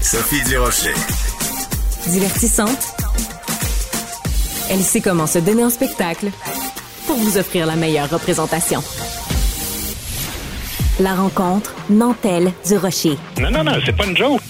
Sophie 0.00 0.42
Durocher. 0.44 0.94
Divertissante 2.06 3.05
elle 4.70 4.82
sait 4.82 5.00
comment 5.00 5.26
se 5.26 5.38
donner 5.38 5.64
en 5.64 5.70
spectacle 5.70 6.30
pour 7.06 7.16
vous 7.16 7.38
offrir 7.38 7.66
la 7.66 7.76
meilleure 7.76 8.10
représentation. 8.10 8.82
La 10.98 11.14
rencontre 11.14 11.74
Nantel 11.90 12.52
du 12.66 12.76
Rocher. 12.76 13.18
Non, 13.40 13.50
non, 13.50 13.62
non, 13.64 13.72
c'est 13.84 13.96
pas 13.96 14.06
une 14.06 14.16
joke. 14.16 14.40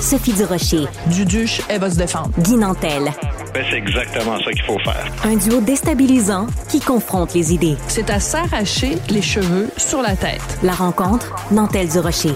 Sophie 0.00 0.32
du 0.32 0.44
Rocher. 0.44 0.86
Duduche, 1.06 1.60
elle 1.68 1.80
va 1.80 1.90
se 1.90 1.96
défendre. 1.96 2.30
Guy 2.38 2.56
Nantel. 2.56 3.12
Ben, 3.54 3.64
c'est 3.70 3.76
exactement 3.76 4.38
ça 4.38 4.50
qu'il 4.50 4.62
faut 4.62 4.78
faire. 4.78 5.06
Un 5.24 5.36
duo 5.36 5.60
déstabilisant 5.60 6.46
qui 6.68 6.80
confronte 6.80 7.34
les 7.34 7.52
idées. 7.52 7.76
C'est 7.88 8.10
à 8.10 8.18
s'arracher 8.18 8.96
les 9.10 9.22
cheveux 9.22 9.68
sur 9.76 10.00
la 10.00 10.16
tête. 10.16 10.40
La 10.62 10.72
rencontre 10.72 11.34
Nantel 11.50 11.88
du 11.88 11.98
Rocher. 11.98 12.32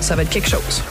Ça 0.00 0.16
va 0.16 0.22
être 0.22 0.30
quelque 0.30 0.50
chose. 0.50 0.82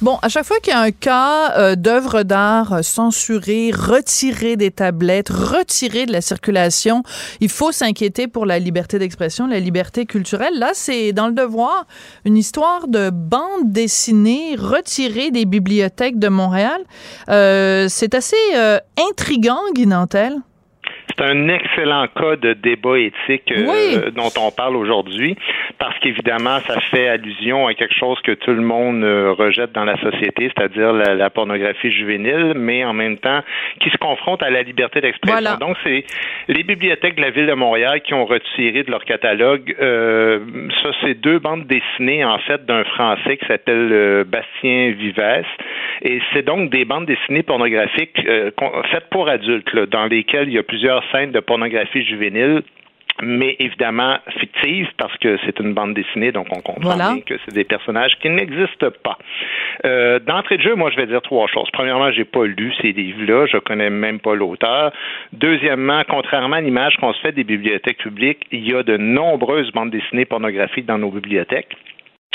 Bon, 0.00 0.18
à 0.22 0.28
chaque 0.28 0.44
fois 0.44 0.58
qu'il 0.60 0.72
y 0.72 0.76
a 0.76 0.80
un 0.80 0.90
cas 0.90 1.52
euh, 1.58 1.76
d'œuvre 1.76 2.22
d'art 2.22 2.82
censurée, 2.82 3.70
retirée 3.72 4.56
des 4.56 4.70
tablettes, 4.70 5.28
retirée 5.28 6.06
de 6.06 6.12
la 6.12 6.20
circulation, 6.20 7.02
il 7.40 7.50
faut 7.50 7.72
s'inquiéter 7.72 8.26
pour 8.26 8.46
la 8.46 8.58
liberté 8.58 8.98
d'expression, 8.98 9.46
la 9.46 9.60
liberté 9.60 10.06
culturelle. 10.06 10.58
Là, 10.58 10.70
c'est 10.74 11.12
dans 11.12 11.26
le 11.26 11.34
devoir 11.34 11.86
une 12.24 12.36
histoire 12.36 12.88
de 12.88 13.10
bande 13.10 13.72
dessinée 13.72 14.56
retirée 14.56 15.30
des 15.30 15.44
bibliothèques 15.44 16.18
de 16.18 16.28
Montréal. 16.28 16.80
Euh, 17.28 17.86
c'est 17.88 18.14
assez 18.14 18.36
euh, 18.54 18.78
intriguant, 19.10 19.60
Guy 19.74 19.86
Nantel. 19.86 20.40
C'est 21.16 21.24
un 21.24 21.48
excellent 21.48 22.06
cas 22.08 22.36
de 22.36 22.54
débat 22.54 22.98
éthique 22.98 23.52
euh, 23.52 24.10
dont 24.10 24.30
on 24.38 24.50
parle 24.50 24.76
aujourd'hui, 24.76 25.36
parce 25.78 25.98
qu'évidemment, 25.98 26.58
ça 26.66 26.80
fait 26.90 27.08
allusion 27.08 27.66
à 27.66 27.74
quelque 27.74 27.94
chose 27.94 28.18
que 28.22 28.32
tout 28.32 28.52
le 28.52 28.62
monde 28.62 29.04
euh, 29.04 29.32
rejette 29.32 29.72
dans 29.72 29.84
la 29.84 29.96
société, 30.00 30.50
c'est-à-dire 30.54 30.92
la, 30.92 31.30
pornographie 31.30 31.90
juvénile, 31.90 32.52
mais 32.56 32.84
en 32.84 32.92
même 32.92 33.18
temps 33.18 33.40
qui 33.80 33.90
se 33.90 33.96
confronte 33.96 34.42
à 34.42 34.50
la 34.50 34.62
liberté 34.62 35.00
d'expression. 35.00 35.56
Donc, 35.58 35.76
c'est 35.84 36.04
les 36.48 36.62
bibliothèques 36.62 37.16
de 37.16 37.22
la 37.22 37.30
ville 37.30 37.46
de 37.46 37.54
Montréal 37.54 38.00
qui 38.02 38.14
ont 38.14 38.24
retiré 38.24 38.82
de 38.82 38.90
leur 38.90 39.04
catalogue, 39.04 39.74
euh, 39.80 40.40
ça, 40.82 40.90
c'est 41.02 41.14
deux 41.14 41.38
bandes 41.38 41.66
dessinées, 41.66 42.24
en 42.24 42.38
fait, 42.38 42.64
d'un 42.64 42.84
Français 42.84 43.36
qui 43.36 43.46
s'appelle 43.46 44.24
Bastien 44.24 44.92
Vives, 44.92 45.44
et 46.02 46.20
c'est 46.32 46.42
donc 46.42 46.70
des 46.70 46.84
bandes 46.84 47.06
dessinées 47.06 47.42
pornographiques 47.42 48.20
faites 48.90 49.08
pour 49.10 49.28
adultes, 49.28 49.74
dans 49.90 50.06
lesquelles 50.06 50.48
il 50.48 50.54
y 50.54 50.58
a 50.58 50.62
plusieurs 50.62 51.01
scènes 51.10 51.32
de 51.32 51.40
pornographie 51.40 52.04
juvénile 52.04 52.62
mais 53.22 53.56
évidemment 53.60 54.18
fictive 54.38 54.88
parce 54.96 55.16
que 55.18 55.38
c'est 55.44 55.58
une 55.60 55.74
bande 55.74 55.94
dessinée, 55.94 56.32
donc 56.32 56.46
on 56.50 56.60
comprend 56.60 56.96
bien 56.96 57.20
que 57.20 57.34
c'est 57.44 57.54
des 57.54 57.64
personnages 57.64 58.18
qui 58.20 58.28
n'existent 58.28 58.90
pas. 59.02 59.16
Euh, 59.84 60.18
D'entrée 60.18 60.56
de 60.56 60.62
jeu, 60.62 60.74
moi, 60.74 60.90
je 60.90 60.96
vais 60.96 61.06
dire 61.06 61.22
trois 61.22 61.46
choses. 61.46 61.68
Premièrement, 61.72 62.10
j'ai 62.10 62.24
pas 62.24 62.44
lu 62.44 62.72
ces 62.80 62.92
livres-là, 62.92 63.46
je 63.46 63.58
connais 63.58 63.90
même 63.90 64.18
pas 64.18 64.34
l'auteur. 64.34 64.92
Deuxièmement, 65.32 66.02
contrairement 66.08 66.56
à 66.56 66.60
l'image 66.60 66.96
qu'on 66.96 67.12
se 67.12 67.20
fait 67.20 67.32
des 67.32 67.44
bibliothèques 67.44 67.98
publiques, 67.98 68.46
il 68.50 68.68
y 68.68 68.74
a 68.74 68.82
de 68.82 68.96
nombreuses 68.96 69.70
bandes 69.72 69.90
dessinées 69.90 70.24
pornographiques 70.24 70.86
dans 70.86 70.98
nos 70.98 71.10
bibliothèques. 71.10 71.76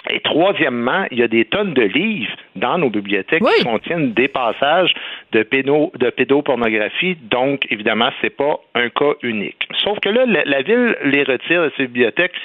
Et 0.09 0.19
troisièmement, 0.21 1.05
il 1.11 1.19
y 1.19 1.23
a 1.23 1.27
des 1.27 1.45
tonnes 1.45 1.73
de 1.73 1.83
livres 1.83 2.35
dans 2.55 2.77
nos 2.77 2.89
bibliothèques 2.89 3.43
qui 3.43 3.63
contiennent 3.63 4.13
des 4.13 4.27
passages 4.27 4.93
de, 5.31 5.39
de 5.41 6.09
pédopornographie. 6.09 7.17
Donc, 7.29 7.65
évidemment, 7.69 8.09
c'est 8.21 8.35
pas 8.35 8.59
un 8.75 8.89
cas 8.89 9.13
unique. 9.21 9.67
Sauf 9.83 9.99
que 9.99 10.09
là, 10.09 10.25
la, 10.25 10.61
ville 10.61 10.95
les 11.03 11.23
retire 11.23 11.63
de 11.63 11.71
ces 11.77 11.83
bibliothèques 11.83 12.35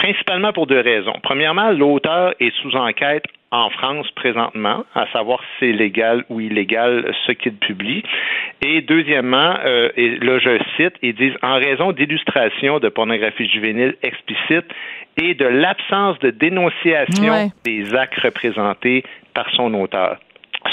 principalement 0.00 0.52
pour 0.52 0.66
deux 0.66 0.80
raisons. 0.80 1.14
Premièrement, 1.22 1.70
l'auteur 1.70 2.34
est 2.40 2.54
sous 2.62 2.74
enquête 2.74 3.24
en 3.50 3.68
France 3.68 4.10
présentement, 4.12 4.84
à 4.94 5.06
savoir 5.12 5.40
si 5.40 5.46
c'est 5.60 5.72
légal 5.72 6.24
ou 6.30 6.40
illégal 6.40 7.12
ce 7.26 7.32
qu'il 7.32 7.54
publie. 7.54 8.02
Et 8.62 8.80
deuxièmement, 8.80 9.56
euh, 9.64 9.90
et 9.96 10.16
là 10.20 10.38
je 10.38 10.58
cite, 10.76 10.94
ils 11.02 11.14
disent 11.14 11.36
en 11.42 11.56
raison 11.56 11.92
d'illustrations 11.92 12.78
de 12.78 12.88
pornographie 12.88 13.48
juvénile 13.48 13.96
explicite 14.02 14.66
et 15.20 15.34
de 15.34 15.44
l'absence 15.44 16.18
de 16.20 16.30
dénonciation 16.30 17.50
des 17.64 17.94
actes 17.94 18.20
représentés 18.20 19.02
par 19.34 19.50
son 19.50 19.74
auteur. 19.74 20.18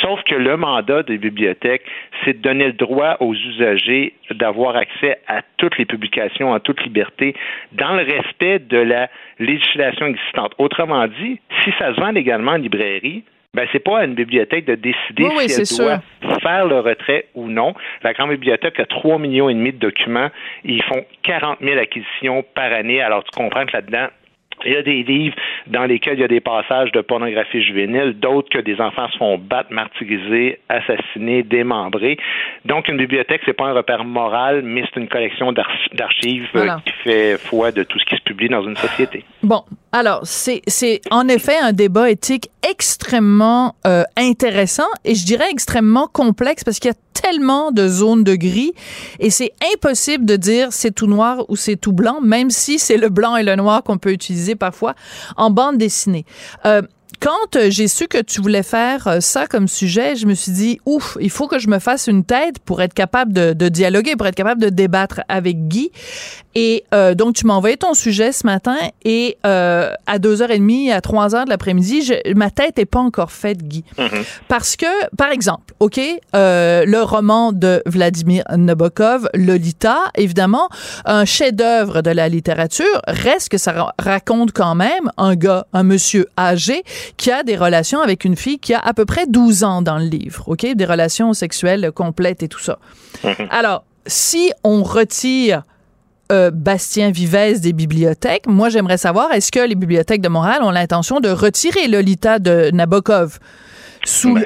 Sauf 0.02 0.22
que 0.24 0.36
le 0.36 0.58
mandat 0.58 1.04
des 1.04 1.18
bibliothèques, 1.18 1.84
c'est 2.24 2.34
de 2.34 2.42
donner 2.42 2.66
le 2.66 2.74
droit 2.74 3.18
aux 3.20 3.34
usagers 3.34 4.14
d'avoir 4.32 4.76
accès 4.76 5.20
à 5.28 5.42
toutes 5.58 5.78
les 5.78 5.86
publications 5.86 6.52
en 6.52 6.60
toute 6.60 6.84
liberté 6.84 7.36
dans 7.72 7.94
le 7.94 8.04
respect 8.04 8.60
de 8.60 8.78
la 8.78 9.10
législation 9.40 10.08
existante. 10.08 10.54
Autrement 10.58 11.08
dit, 11.08 11.40
si 11.64 11.72
ça 11.80 11.96
se 11.96 12.00
vend 12.02 12.12
légalement 12.12 12.52
en 12.52 12.58
librairie, 12.58 13.24
ben 13.54 13.68
c'est 13.72 13.80
pas 13.80 14.00
à 14.00 14.06
une 14.06 14.14
bibliothèque 14.14 14.66
de 14.66 14.76
décider 14.76 15.28
si 15.48 15.62
elle 15.82 15.86
doit 15.86 16.40
faire 16.42 16.68
le 16.68 16.80
retrait 16.80 17.26
ou 17.34 17.48
non. 17.48 17.74
La 18.04 18.14
grande 18.14 18.30
bibliothèque 18.32 18.80
a 18.80 18.86
3 18.86 19.18
millions 19.18 19.50
et 19.50 19.54
demi 19.54 19.72
de 19.72 19.80
documents. 19.80 20.30
Ils 20.64 20.84
font 20.84 21.04
40 21.24 21.60
000 21.62 21.80
acquisitions 21.80 22.44
par 22.54 22.72
année. 22.72 23.02
Alors 23.02 23.24
tu 23.24 23.32
comprends 23.32 23.66
que 23.66 23.74
là-dedans, 23.74 24.08
il 24.66 24.74
y 24.74 24.76
a 24.76 24.82
des 24.82 25.04
livres 25.04 25.36
dans 25.68 25.86
lesquels 25.86 26.16
il 26.16 26.22
y 26.22 26.24
a 26.24 26.28
des 26.28 26.40
passages 26.40 26.92
de 26.92 27.02
pornographie 27.02 27.62
juvénile, 27.62 28.14
d'autres 28.20 28.50
que 28.50 28.60
des 28.60 28.80
enfants 28.82 29.08
se 29.10 29.18
font 29.18 29.38
battre, 29.38 29.72
martyriser, 29.72 30.60
assassiner, 30.70 31.44
démembrer. 31.44 32.18
Donc, 32.66 32.88
une 32.88 32.98
bibliothèque, 32.98 33.42
c'est 33.46 33.54
pas 33.54 33.68
un 33.68 33.74
repère 33.74 34.04
moral, 34.04 34.62
mais 34.64 34.84
c'est 34.86 35.00
une 35.00 35.08
collection 35.08 35.52
d'archives 35.52 36.50
euh, 36.56 36.68
qui 36.86 36.94
fait 37.04 37.38
foi 37.38 37.72
de 37.72 37.84
tout 37.84 38.00
ce 38.00 38.06
qui 38.06 38.16
se 38.16 38.24
dans 38.48 38.62
une 38.64 38.78
société. 38.78 39.26
Bon, 39.42 39.64
alors 39.92 40.22
c'est 40.24 40.62
en 41.10 41.28
effet 41.28 41.58
un 41.58 41.74
débat 41.74 42.12
éthique 42.12 42.52
extrêmement 42.70 43.76
euh, 43.88 44.04
intéressant 44.16 44.88
et 45.04 45.16
je 45.16 45.26
dirais 45.26 45.48
extrêmement 45.50 46.08
complexe 46.08 46.64
parce 46.64 46.80
qu'il 46.80 46.90
y 46.90 46.94
a 46.94 46.98
tellement 47.20 47.72
de 47.72 47.88
zones 47.88 48.24
de 48.24 48.36
gris 48.36 48.74
et 49.20 49.32
c'est 49.32 49.52
impossible 49.74 50.26
de 50.26 50.36
dire 50.36 50.68
c'est 50.72 50.92
tout 50.92 51.08
noir 51.08 51.46
ou 51.50 51.56
c'est 51.56 51.76
tout 51.76 51.94
blanc, 51.94 52.22
même 52.22 52.52
si 52.52 52.78
c'est 52.78 52.98
le 52.98 53.10
blanc 53.10 53.36
et 53.36 53.44
le 53.44 53.56
noir 53.56 53.84
qu'on 53.84 53.98
peut 53.98 54.12
utiliser 54.12 54.56
parfois 54.56 54.94
en 55.36 55.50
bande 55.50 55.78
dessinée. 55.78 56.26
Euh, 56.66 56.82
quand 57.20 57.56
euh, 57.56 57.70
j'ai 57.70 57.88
su 57.88 58.08
que 58.08 58.22
tu 58.22 58.42
voulais 58.42 58.64
faire 58.64 59.08
euh, 59.08 59.20
ça 59.20 59.48
comme 59.48 59.68
sujet, 59.68 60.16
je 60.16 60.26
me 60.28 60.34
suis 60.34 60.52
dit, 60.52 60.80
ouf, 60.86 61.18
il 61.20 61.30
faut 61.30 61.48
que 61.48 61.60
je 61.60 61.68
me 61.68 61.80
fasse 61.80 62.08
une 62.08 62.24
tête 62.24 62.60
pour 62.60 62.82
être 62.82 62.94
capable 62.94 63.34
de, 63.34 63.54
de 63.54 63.70
dialoguer, 63.70 64.16
pour 64.16 64.28
être 64.28 64.36
capable 64.36 64.62
de 64.62 64.70
débattre 64.70 65.22
avec 65.28 65.68
Guy. 65.68 65.92
Et 66.60 66.86
euh, 66.92 67.14
donc, 67.14 67.36
tu 67.36 67.46
m'as 67.46 67.54
envoyé 67.54 67.78
ton 67.78 67.94
sujet 67.94 68.32
ce 68.32 68.44
matin 68.44 68.78
et 69.06 69.38
euh, 69.46 69.92
à 70.08 70.18
2h30, 70.18 70.92
à 70.92 71.02
3h 71.02 71.46
de 71.46 71.50
l'après-midi, 71.52 72.12
ma 72.36 72.50
tête 72.50 72.80
est 72.80 72.88
pas 72.88 72.98
encore 72.98 73.32
faite, 73.32 73.60
Guy. 73.62 73.84
Mm-hmm. 73.96 74.24
Parce 74.48 74.76
que, 74.76 74.88
par 75.16 75.30
exemple, 75.30 75.76
OK, 75.80 76.00
euh, 76.36 76.84
le 76.84 77.04
roman 77.04 77.52
de 77.52 77.84
Vladimir 77.86 78.44
Nabokov, 78.50 79.30
Lolita, 79.36 80.06
évidemment, 80.16 80.68
un 81.06 81.26
chef-d'œuvre 81.26 82.02
de 82.02 82.10
la 82.10 82.28
littérature, 82.28 83.04
reste 83.06 83.50
que 83.50 83.60
ça 83.60 83.94
raconte 84.00 84.52
quand 84.52 84.74
même 84.74 85.12
un 85.18 85.36
gars, 85.36 85.68
un 85.74 85.84
monsieur 85.84 86.26
âgé 86.40 86.82
qui 87.16 87.32
a 87.32 87.44
des 87.44 87.56
relations 87.56 88.02
avec 88.02 88.26
une 88.26 88.36
fille 88.36 88.60
qui 88.60 88.74
a 88.74 88.80
à 88.80 88.94
peu 88.94 89.06
près 89.06 89.26
12 89.28 89.64
ans 89.64 89.82
dans 89.82 89.98
le 89.98 90.06
livre, 90.06 90.44
OK? 90.48 90.66
Des 90.66 90.86
relations 90.86 91.34
sexuelles 91.34 91.92
complètes 91.94 92.44
et 92.44 92.48
tout 92.48 92.60
ça. 92.60 92.80
Mm-hmm. 93.24 93.48
Alors, 93.50 93.84
si 94.06 94.52
on 94.64 94.84
retire 94.84 95.64
euh, 96.32 96.52
Bastien 96.52 97.12
Vivès 97.12 97.62
des 97.62 97.74
bibliothèques, 97.74 98.48
moi 98.48 98.70
j'aimerais 98.70 98.98
savoir, 98.98 99.32
est-ce 99.32 99.52
que 99.52 99.60
les 99.60 99.76
bibliothèques 99.76 100.22
de 100.22 100.30
Montréal 100.30 100.62
ont 100.64 100.72
l'intention 100.72 101.20
de 101.20 101.30
retirer 101.30 101.88
Lolita 101.88 102.40
de 102.40 102.70
Nabokov? 102.74 103.40
Sous 104.04 104.34
ben, 104.34 104.46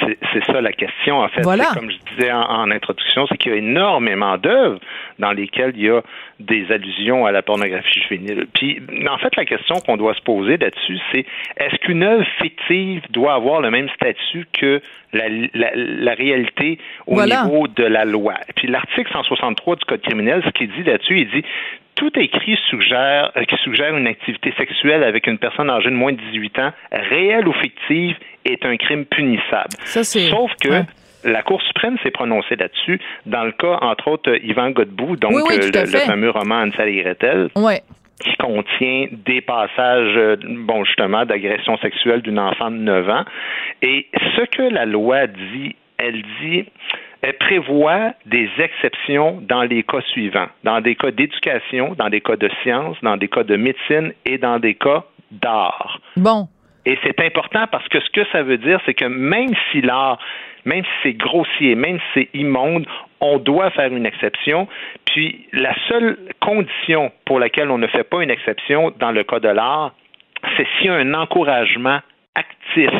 c'est 0.00 0.44
ça 0.46 0.60
la 0.60 0.72
question, 0.72 1.20
en 1.20 1.28
fait. 1.28 1.42
Comme 1.42 1.90
je 1.90 2.14
disais 2.14 2.32
en, 2.32 2.70
introduction, 2.70 3.26
c'est 3.28 3.36
qu'il 3.36 3.52
y 3.52 3.54
a 3.54 3.58
énormément 3.58 4.36
d'œuvres 4.36 4.80
dans 5.18 5.32
lesquelles 5.32 5.72
il 5.76 5.84
y 5.84 5.90
a 5.90 6.02
des 6.40 6.70
allusions 6.72 7.26
à 7.26 7.32
la 7.32 7.42
pornographie 7.42 8.00
juvénile. 8.00 8.46
Puis, 8.52 8.80
en 9.08 9.18
fait, 9.18 9.34
la 9.36 9.44
question 9.44 9.76
qu'on 9.76 9.96
doit 9.96 10.14
se 10.14 10.22
poser 10.22 10.56
là-dessus, 10.56 10.98
c'est 11.12 11.24
est-ce 11.56 11.76
qu'une 11.76 12.02
œuvre 12.02 12.26
fictive 12.42 13.02
doit 13.10 13.34
avoir 13.34 13.60
le 13.60 13.70
même 13.70 13.88
statut 13.90 14.46
que 14.52 14.80
la, 15.12 15.28
la, 15.54 16.14
réalité 16.14 16.78
au 17.06 17.22
niveau 17.22 17.68
de 17.68 17.84
la 17.84 18.04
loi? 18.04 18.34
Puis, 18.56 18.66
l'article 18.66 19.10
163 19.12 19.76
du 19.76 19.84
Code 19.84 20.02
criminel, 20.02 20.42
ce 20.44 20.50
qu'il 20.50 20.70
dit 20.72 20.82
là-dessus, 20.82 21.20
il 21.20 21.30
dit 21.30 21.44
tout 21.94 22.10
écrit 22.18 22.58
suggère, 22.68 23.32
euh, 23.36 23.44
qui 23.44 23.56
suggère 23.62 23.96
une 23.96 24.06
activité 24.06 24.52
sexuelle 24.56 25.02
avec 25.02 25.26
une 25.26 25.38
personne 25.38 25.70
âgée 25.70 25.90
de 25.90 25.94
moins 25.94 26.12
de 26.12 26.18
18 26.32 26.58
ans, 26.58 26.72
réelle 26.92 27.48
ou 27.48 27.52
fictive, 27.54 28.16
est 28.44 28.64
un 28.64 28.76
crime 28.76 29.04
punissable. 29.04 29.76
Sauf 30.30 30.52
que 30.60 30.84
la 31.24 31.42
Cour 31.42 31.62
suprême 31.62 31.96
s'est 32.02 32.10
prononcée 32.10 32.56
là-dessus 32.56 33.00
dans 33.26 33.44
le 33.44 33.52
cas, 33.52 33.78
entre 33.80 34.08
autres, 34.08 34.34
Yvan 34.44 34.70
Godbout, 34.70 35.16
donc 35.16 35.32
euh, 35.34 35.70
le, 35.72 35.98
fameux 36.00 36.30
roman 36.30 36.62
Ansel 36.62 36.88
et 36.88 37.02
Gretel. 37.02 37.48
qui 38.20 38.36
contient 38.36 39.08
des 39.10 39.40
passages, 39.40 40.16
euh, 40.16 40.36
bon, 40.40 40.84
justement, 40.84 41.24
d'agression 41.24 41.76
sexuelle 41.78 42.22
d'une 42.22 42.38
enfant 42.38 42.70
de 42.70 42.76
9 42.76 43.08
ans. 43.08 43.24
Et 43.82 44.06
ce 44.36 44.44
que 44.44 44.62
la 44.62 44.86
loi 44.86 45.26
dit, 45.26 45.74
elle 45.98 46.22
dit, 46.40 46.64
elle 47.24 47.38
prévoit 47.38 48.12
des 48.26 48.50
exceptions 48.58 49.40
dans 49.48 49.62
les 49.62 49.82
cas 49.82 50.02
suivants, 50.12 50.48
dans 50.62 50.82
des 50.82 50.94
cas 50.94 51.10
d'éducation, 51.10 51.94
dans 51.96 52.10
des 52.10 52.20
cas 52.20 52.36
de 52.36 52.50
sciences, 52.62 52.98
dans 53.02 53.16
des 53.16 53.28
cas 53.28 53.44
de 53.44 53.56
médecine 53.56 54.12
et 54.26 54.36
dans 54.36 54.58
des 54.58 54.74
cas 54.74 55.04
d'art. 55.30 56.00
Bon. 56.16 56.48
Et 56.84 56.98
c'est 57.02 57.18
important 57.20 57.64
parce 57.72 57.88
que 57.88 57.98
ce 57.98 58.10
que 58.10 58.26
ça 58.30 58.42
veut 58.42 58.58
dire, 58.58 58.78
c'est 58.84 58.92
que 58.92 59.06
même 59.06 59.54
si 59.70 59.80
l'art, 59.80 60.18
même 60.66 60.84
si 60.84 60.90
c'est 61.02 61.12
grossier, 61.14 61.74
même 61.74 61.98
si 61.98 62.04
c'est 62.12 62.28
immonde, 62.38 62.86
on 63.20 63.38
doit 63.38 63.70
faire 63.70 63.90
une 63.90 64.04
exception. 64.04 64.68
Puis 65.06 65.46
la 65.54 65.74
seule 65.88 66.18
condition 66.40 67.10
pour 67.24 67.40
laquelle 67.40 67.70
on 67.70 67.78
ne 67.78 67.86
fait 67.86 68.04
pas 68.04 68.22
une 68.22 68.30
exception 68.30 68.92
dans 68.98 69.12
le 69.12 69.24
cas 69.24 69.40
de 69.40 69.48
l'art, 69.48 69.94
c'est 70.58 70.66
s'il 70.76 70.86
y 70.86 70.88
a 70.90 70.96
un 70.96 71.14
encouragement 71.14 72.00
actif 72.34 72.90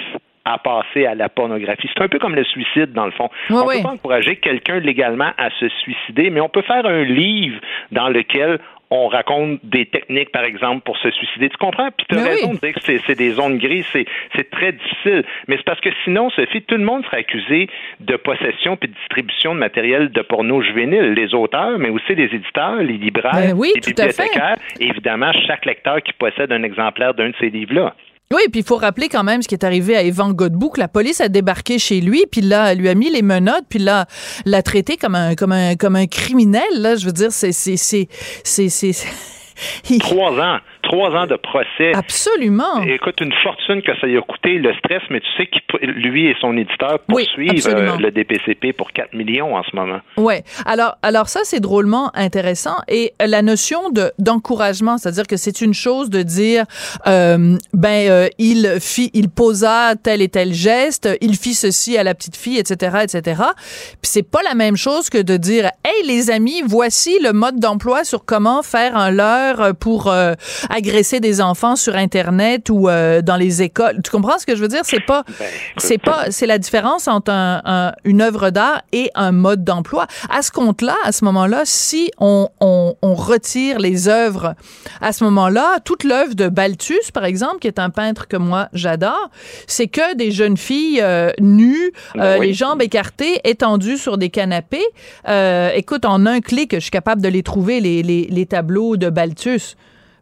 à 0.45 0.59
passer 0.59 1.07
à 1.07 1.15
la 1.15 1.29
pornographie. 1.29 1.89
C'est 1.95 2.03
un 2.03 2.09
peu 2.09 2.19
comme 2.19 2.35
le 2.35 2.45
suicide, 2.45 2.93
dans 2.93 3.07
le 3.07 3.13
fond. 3.13 3.31
on 3.51 3.55
ne 3.55 3.77
peut 3.77 3.83
pas 3.83 3.91
encourager 3.91 4.37
quelqu'un 4.37 4.79
légalement 4.79 5.31
à 5.39 5.51
se 5.59 5.69
suicider, 5.69 6.31
mais 6.31 6.41
on 6.41 6.49
peut 6.49 6.63
faire 6.63 6.85
un 6.87 7.05
livre 7.05 7.61
dans 7.93 8.09
lequel 8.09 8.59
on 8.91 9.09
raconte 9.09 9.59
des 9.65 9.87
techniques, 9.87 10.31
par 10.31 10.45
exemple, 10.45 10.83
pour 10.83 10.97
se 10.99 11.11
suicider. 11.11 11.49
Tu 11.49 11.57
comprends? 11.57 11.89
Puis 11.97 12.07
tu 12.09 12.17
as 12.17 12.23
raison 12.23 12.53
de 12.53 12.59
dire 12.59 12.75
que 12.75 12.81
c'est 12.81 13.15
des 13.15 13.31
zones 13.31 13.59
grises, 13.59 13.87
c'est 13.93 14.51
très 14.51 14.73
difficile. 14.73 15.25
Mais 15.49 15.57
c'est 15.57 15.65
parce 15.65 15.81
que 15.81 15.91
sinon, 16.05 16.31
Sophie, 16.31 16.63
tout 16.63 16.77
le 16.77 16.85
monde 16.85 17.05
serait 17.07 17.19
accusé 17.19 17.69
de 18.01 18.17
possession 18.17 18.77
puis 18.77 18.89
de 18.89 18.95
distribution 18.95 19.55
de 19.55 19.59
matériel 19.59 20.11
de 20.11 20.23
porno 20.23 20.63
juvénile. 20.63 21.15
Les 21.15 21.35
auteurs, 21.35 21.79
mais 21.79 21.89
aussi 21.89 22.15
les 22.15 22.33
éditeurs, 22.35 22.77
les 22.77 22.99
libraires, 22.99 23.33
ben 23.33 23.61
les 23.61 23.81
bibliothécaires. 23.81 24.57
Évidemment, 24.79 25.33
chaque 25.47 25.65
lecteur 25.65 26.01
qui 26.03 26.13
possède 26.13 26.53
un 26.53 26.63
exemplaire 26.63 27.15
d'un 27.15 27.31
de 27.31 27.35
ces 27.41 27.51
livres-là. 27.51 27.95
Oui, 28.33 28.43
puis 28.51 28.61
il 28.61 28.67
faut 28.67 28.77
rappeler 28.77 29.09
quand 29.09 29.23
même 29.23 29.43
ce 29.43 29.49
qui 29.49 29.55
est 29.55 29.65
arrivé 29.65 29.97
à 29.97 30.03
Evan 30.03 30.33
Godbout, 30.33 30.73
la 30.77 30.89
police 30.89 31.21
a 31.21 31.29
débarqué 31.29 31.79
chez 31.79 32.01
lui, 32.01 32.25
puis 32.31 32.41
là, 32.41 32.75
lui 32.75 32.89
a 32.89 32.95
mis 32.95 33.11
les 33.11 33.23
menottes, 33.23 33.67
puis 33.69 33.79
là, 33.79 34.07
l'a 34.45 34.63
traité 34.63 34.97
comme 34.97 35.15
un, 35.15 35.35
comme 35.35 35.53
un, 35.53 35.77
comme 35.77 35.95
un 35.95 36.07
criminel, 36.07 36.63
là. 36.73 36.97
Je 36.97 37.07
veux 37.07 37.13
dire, 37.13 37.31
c'est, 37.31 37.53
c'est, 37.53 37.77
c'est, 37.77 38.09
c'est, 38.45 38.95
Trois 40.01 40.33
ans. 40.33 40.59
Trois 40.85 41.11
ans 41.11 41.27
de 41.27 41.37
procès. 41.37 41.93
Absolument. 41.95 42.83
Écoute, 42.83 43.21
une 43.21 43.33
fortune 43.43 43.83
que 43.83 43.93
ça 44.01 44.07
lui 44.07 44.19
a 44.19 44.21
coûté, 44.21 44.59
le 44.59 44.73
stress, 44.75 45.03
mais 45.11 45.21
tu 45.21 45.27
sais 45.37 45.47
que 45.47 45.87
lui 45.87 46.27
et 46.27 46.37
son 46.41 46.57
éditeur 46.57 46.99
poursuivent 47.09 47.67
euh, 47.69 47.97
le 47.97 48.11
DPCP 48.11 48.73
pour 48.73 48.93
4 48.93 49.15
millions 49.15 49.57
en 49.57 49.63
ce 49.63 49.75
moment. 49.75 50.01
Oui. 50.17 50.35
Alors, 50.67 50.97
alors 51.03 51.29
ça, 51.29 51.41
c'est 51.45 51.61
drôlement 51.61 52.11
intéressant. 52.15 52.77
Et 52.89 53.13
la 53.25 53.43
notion 53.43 53.91
de, 53.91 54.13
d'encouragement, 54.19 54.99
c'est-à-dire 54.99 55.27
que 55.27 55.37
c'est 55.37 55.63
une 55.63 55.75
chose 55.75 56.11
de 56.11 56.23
dire, 56.23 56.65
euh, 57.07 57.57
ben, 57.73 58.11
euh, 58.11 58.29
il 58.39 58.79
fit, 58.81 59.11
il 59.15 59.31
posa 59.31 59.95
tel 59.97 60.21
et 60.21 60.29
tel 60.29 60.53
geste, 60.53 61.09
il 61.21 61.37
fit 61.37 61.55
ceci 61.55 61.97
à 61.97 62.05
la 62.05 62.15
petite 62.15 62.37
fille, 62.37 62.59
etc., 62.59 62.99
etc. 63.03 63.43
Puis 64.03 64.11
c'est 64.11 64.31
pas 64.31 64.43
la 64.43 64.55
même 64.55 64.77
chose 64.77 65.09
que 65.09 65.23
de 65.23 65.37
dire, 65.37 65.71
hey, 65.85 66.07
les 66.07 66.31
amis, 66.31 66.63
voici 66.67 67.19
le 67.23 67.33
mode 67.33 67.59
d'emploi 67.59 68.05
sur 68.05 68.25
comment 68.25 68.63
faire 68.63 68.97
un 68.97 69.11
leurre 69.11 69.75
pour 69.75 70.13
agresser 70.75 71.21
des 71.21 71.41
enfants 71.41 71.77
sur 71.77 71.95
Internet 71.95 72.69
ou 72.69 72.89
euh, 72.89 73.23
dans 73.23 73.37
les 73.37 73.63
écoles. 73.63 74.01
Tu 74.03 74.11
comprends 74.11 74.39
ce 74.39 74.47
que 74.47 74.57
je 74.57 74.61
veux 74.61 74.69
dire? 74.69 74.81
C'est 74.83 75.05
pas, 75.05 75.23
ben, 75.39 75.47
c'est 75.77 75.99
pas, 75.99 76.31
c'est 76.31 76.47
la 76.47 76.59
différence 76.59 77.07
entre 77.07 77.31
un, 77.31 77.93
une 78.05 78.21
œuvre 78.21 78.51
d'art 78.51 78.83
et 78.93 79.11
un 79.15 79.31
mode 79.31 79.63
d'emploi. 79.63 80.07
À 80.29 80.43
ce 80.43 80.51
compte-là, 80.51 80.97
à 81.05 81.13
ce 81.13 81.25
moment-là, 81.27 81.63
si 81.65 82.11
on, 82.19 82.49
on, 82.61 82.97
on, 83.03 83.15
retire 83.15 83.79
les 83.79 84.09
œuvres, 84.09 84.55
à 85.01 85.13
ce 85.13 85.23
moment-là, 85.25 85.79
toute 85.85 86.03
l'œuvre 86.03 86.35
de 86.35 86.49
Balthus, 86.49 87.13
par 87.13 87.25
exemple, 87.25 87.61
qui 87.61 87.69
est 87.69 87.79
un 87.79 87.91
peintre 87.91 88.27
que 88.27 88.37
moi 88.37 88.69
j'adore, 88.73 89.31
c'est 89.69 89.87
que 89.87 90.17
des 90.17 90.33
jeunes 90.33 90.57
filles 90.57 91.01
euh, 91.01 91.31
nues, 91.41 91.93
ben 92.15 92.23
euh, 92.23 92.39
les 92.39 92.53
jambes 92.53 92.83
écartées, 92.83 93.41
étendues 93.45 93.97
sur 93.99 94.19
des 94.19 94.31
canapés. 94.31 94.85
écoute, 95.75 96.05
en 96.05 96.27
un 96.27 96.41
clic, 96.41 96.75
je 96.75 96.81
suis 96.81 96.91
capable 96.91 97.23
de 97.23 97.29
les 97.29 97.45
trouver, 97.45 97.81
les, 97.81 98.03
les, 98.03 98.27
les 98.29 98.47
tableaux 98.47 98.97
de 98.97 99.09
Balthus. 99.09 99.77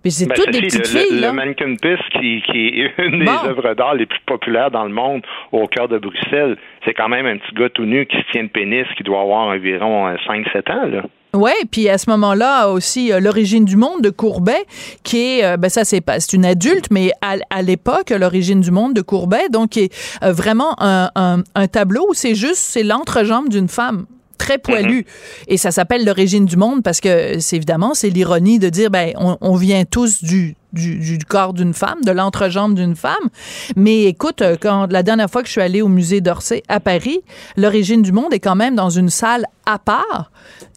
Mais 0.04 0.10
c'est 0.10 0.26
ben, 0.26 0.34
toutes 0.34 0.50
des 0.50 0.60
petites 0.62 0.92
le, 0.92 1.00
filles. 1.00 1.20
Le, 1.20 1.26
le 1.26 1.32
Mannequin 1.32 1.74
Pist, 1.76 2.02
qui, 2.12 2.42
qui 2.42 2.80
est 2.80 2.92
une 2.98 3.20
des 3.20 3.28
œuvres 3.28 3.74
d'art 3.74 3.94
les 3.94 4.06
plus 4.06 4.20
populaires 4.26 4.70
dans 4.70 4.84
le 4.84 4.92
monde 4.92 5.22
au 5.52 5.66
cœur 5.66 5.88
de 5.88 5.98
Bruxelles, 5.98 6.56
c'est 6.84 6.94
quand 6.94 7.08
même 7.08 7.26
un 7.26 7.38
petit 7.38 7.54
gars 7.54 7.68
tout 7.70 7.84
nu 7.84 8.06
qui 8.06 8.16
se 8.16 8.30
tient 8.32 8.42
le 8.42 8.48
pénis, 8.48 8.86
qui 8.96 9.02
doit 9.02 9.20
avoir 9.20 9.48
environ 9.48 10.08
5-7 10.14 10.46
euh, 10.68 10.72
ans. 10.72 10.86
Là. 10.86 11.02
Ouais, 11.34 11.54
puis 11.70 11.88
à 11.88 11.96
ce 11.96 12.10
moment-là 12.10 12.68
aussi 12.68 13.10
l'origine 13.18 13.64
du 13.64 13.76
monde 13.76 14.02
de 14.02 14.10
Courbet, 14.10 14.64
qui 15.02 15.38
est, 15.38 15.44
euh, 15.44 15.56
ben 15.56 15.70
ça 15.70 15.82
c'est 15.84 16.02
pas, 16.02 16.20
c'est 16.20 16.36
une 16.36 16.44
adulte, 16.44 16.88
mais 16.90 17.10
à, 17.22 17.36
à 17.48 17.62
l'époque 17.62 18.10
l'origine 18.10 18.60
du 18.60 18.70
monde 18.70 18.92
de 18.92 19.00
Courbet, 19.00 19.48
donc 19.50 19.70
qui 19.70 19.84
est 19.84 20.22
euh, 20.22 20.32
vraiment 20.32 20.74
un, 20.78 21.08
un, 21.14 21.42
un 21.54 21.66
tableau 21.68 22.06
où 22.10 22.12
c'est 22.14 22.34
juste 22.34 22.56
c'est 22.56 22.82
l'entrejambe 22.82 23.48
d'une 23.48 23.68
femme 23.68 24.04
très 24.42 24.58
poilu. 24.58 24.98
Mhm. 24.98 25.04
Et 25.48 25.56
ça 25.56 25.70
s'appelle 25.70 26.04
l'origine 26.04 26.46
du 26.46 26.56
monde 26.56 26.82
parce 26.82 27.00
que 27.00 27.38
c'est 27.38 27.56
évidemment, 27.56 27.94
c'est 27.94 28.10
l'ironie 28.10 28.58
de 28.58 28.68
dire, 28.68 28.90
ben, 28.90 29.12
on, 29.16 29.56
vient 29.56 29.84
tous 29.84 30.24
du, 30.24 30.56
du, 30.72 31.18
corps 31.26 31.52
d'une 31.52 31.74
femme, 31.74 32.02
de 32.04 32.10
l'entrejambe 32.10 32.74
d'une 32.74 32.96
femme. 32.96 33.28
Mais 33.76 34.04
écoute, 34.04 34.42
quand 34.60 34.86
la 34.90 35.02
dernière 35.02 35.30
fois 35.30 35.42
que 35.42 35.48
je 35.48 35.52
suis 35.52 35.60
allée 35.60 35.82
au 35.82 35.88
musée 35.88 36.20
d'Orsay 36.20 36.62
à 36.68 36.80
Paris, 36.80 37.20
l'origine 37.56 38.02
du 38.02 38.12
monde 38.12 38.32
est 38.32 38.40
quand 38.40 38.56
même 38.56 38.74
dans 38.74 38.90
une 38.90 39.10
salle 39.10 39.46
à 39.66 39.78
part. 39.78 40.30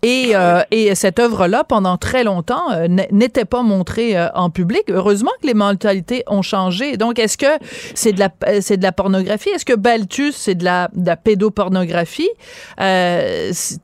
Et, 0.04 0.36
euh, 0.36 0.62
et 0.72 0.94
cette 0.96 1.20
œuvre-là, 1.20 1.64
pendant 1.64 1.98
très 1.98 2.24
longtemps, 2.24 2.72
euh, 2.72 2.88
n'était 3.12 3.46
pas 3.46 3.64
montrée 3.64 4.18
euh, 4.18 4.28
en 4.36 4.50
public. 4.50 4.84
Heureusement 4.90 5.32
que 5.42 5.48
les 5.48 5.54
mentalités 5.54 6.24
ont 6.28 6.42
changé. 6.42 6.98
Donc, 6.98 7.18
est-ce 7.18 7.38
que 7.38 7.48
c'est 7.96 8.14
de 8.14 8.20
la 8.20 8.30
c'est 8.62 8.78
de 8.78 8.84
la 8.84 8.92
pornographie? 8.92 9.50
Est-ce 9.50 9.66
que 9.66 9.74
Balthus 9.74 10.34
c'est 10.34 10.56
de 10.56 10.64
la, 10.64 10.90
de 10.94 11.06
la 11.08 11.16
pédopornographie? 11.16 12.30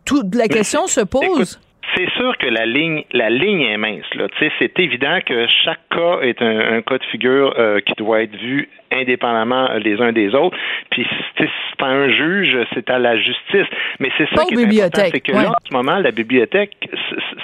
Toute 0.06 0.36
la 0.36 0.48
question 0.48 0.88
se 0.88 1.02
pose. 1.02 1.60
C'est 1.96 2.10
sûr 2.12 2.38
que 2.38 2.48
la 2.48 2.66
ligne, 2.66 3.04
la 3.12 3.30
ligne 3.30 3.62
est 3.62 3.78
mince. 3.78 4.14
Là. 4.16 4.28
C'est 4.60 4.80
évident 4.80 5.20
que 5.26 5.48
chaque 5.64 5.88
cas 5.90 6.20
est 6.22 6.42
un, 6.42 6.78
un 6.78 6.82
cas 6.82 6.98
de 6.98 7.06
figure 7.06 7.56
qui 7.86 7.94
doit 7.94 8.24
être 8.24 8.36
vu 8.36 8.70
indépendamment 8.92 9.70
les 9.78 10.00
uns 10.02 10.12
des 10.12 10.36
autres. 10.36 10.58
Puis 10.90 11.06
c'est 11.38 11.50
pas 11.78 11.88
un 11.88 12.10
juge, 12.10 12.58
c'est 12.74 12.90
à 12.90 13.00
la 13.00 13.18
justice. 13.18 13.68
Mais 14.00 14.12
c'est 14.18 14.28
ça 14.36 14.46
qui 14.46 14.56
est 14.56 14.84
important, 14.84 15.02
c'est 15.12 15.20
que 15.20 15.32
là, 15.32 15.50
en 15.50 15.66
ce 15.68 15.74
moment, 15.74 15.98
la 15.98 16.12
bibliothèque 16.12 16.90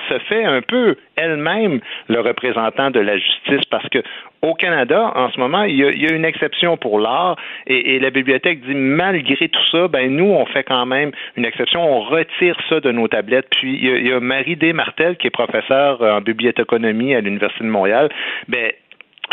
se 0.10 0.20
fait 0.20 0.44
un 0.44 0.62
peu 0.62 0.96
elle-même 1.16 1.80
le 2.08 2.20
représentant 2.20 2.92
de 2.92 3.00
la 3.00 3.18
justice 3.18 3.66
parce 3.70 3.88
que 3.90 4.00
au 4.42 4.54
Canada, 4.54 5.12
en 5.16 5.30
ce 5.32 5.40
moment, 5.40 5.64
il 5.64 5.78
y 5.78 5.84
a, 5.84 6.14
une 6.14 6.26
exception 6.26 6.78
pour 6.78 7.00
l'art 7.00 7.36
et, 7.66 8.00
la 8.00 8.10
bibliothèque 8.10 8.62
dit 8.62 8.76
malgré 8.76 9.50
tout 9.50 9.66
ça, 9.72 9.88
ben 9.88 10.16
nous, 10.16 10.26
on 10.26 10.46
fait 10.46 10.64
quand 10.64 10.86
même 10.86 11.12
une 11.36 11.46
exception, 11.46 11.82
on 11.82 12.02
retire 12.02 12.58
ça 12.70 12.80
de 12.80 12.92
nos 12.92 13.08
tablettes. 13.08 13.48
Puis 13.52 13.80
il 13.82 14.08
y 14.08 14.12
a, 14.12 14.20
Marie 14.20 14.56
Desmartel, 14.56 15.18
qui 15.18 15.28
est 15.28 15.32
professeure 15.32 16.02
en 16.02 16.22
bibliothéconomie 16.22 17.16
à 17.16 17.22
l'Université 17.22 17.64
de 17.64 17.70
Montréal, 17.70 18.10
ben 18.48 18.72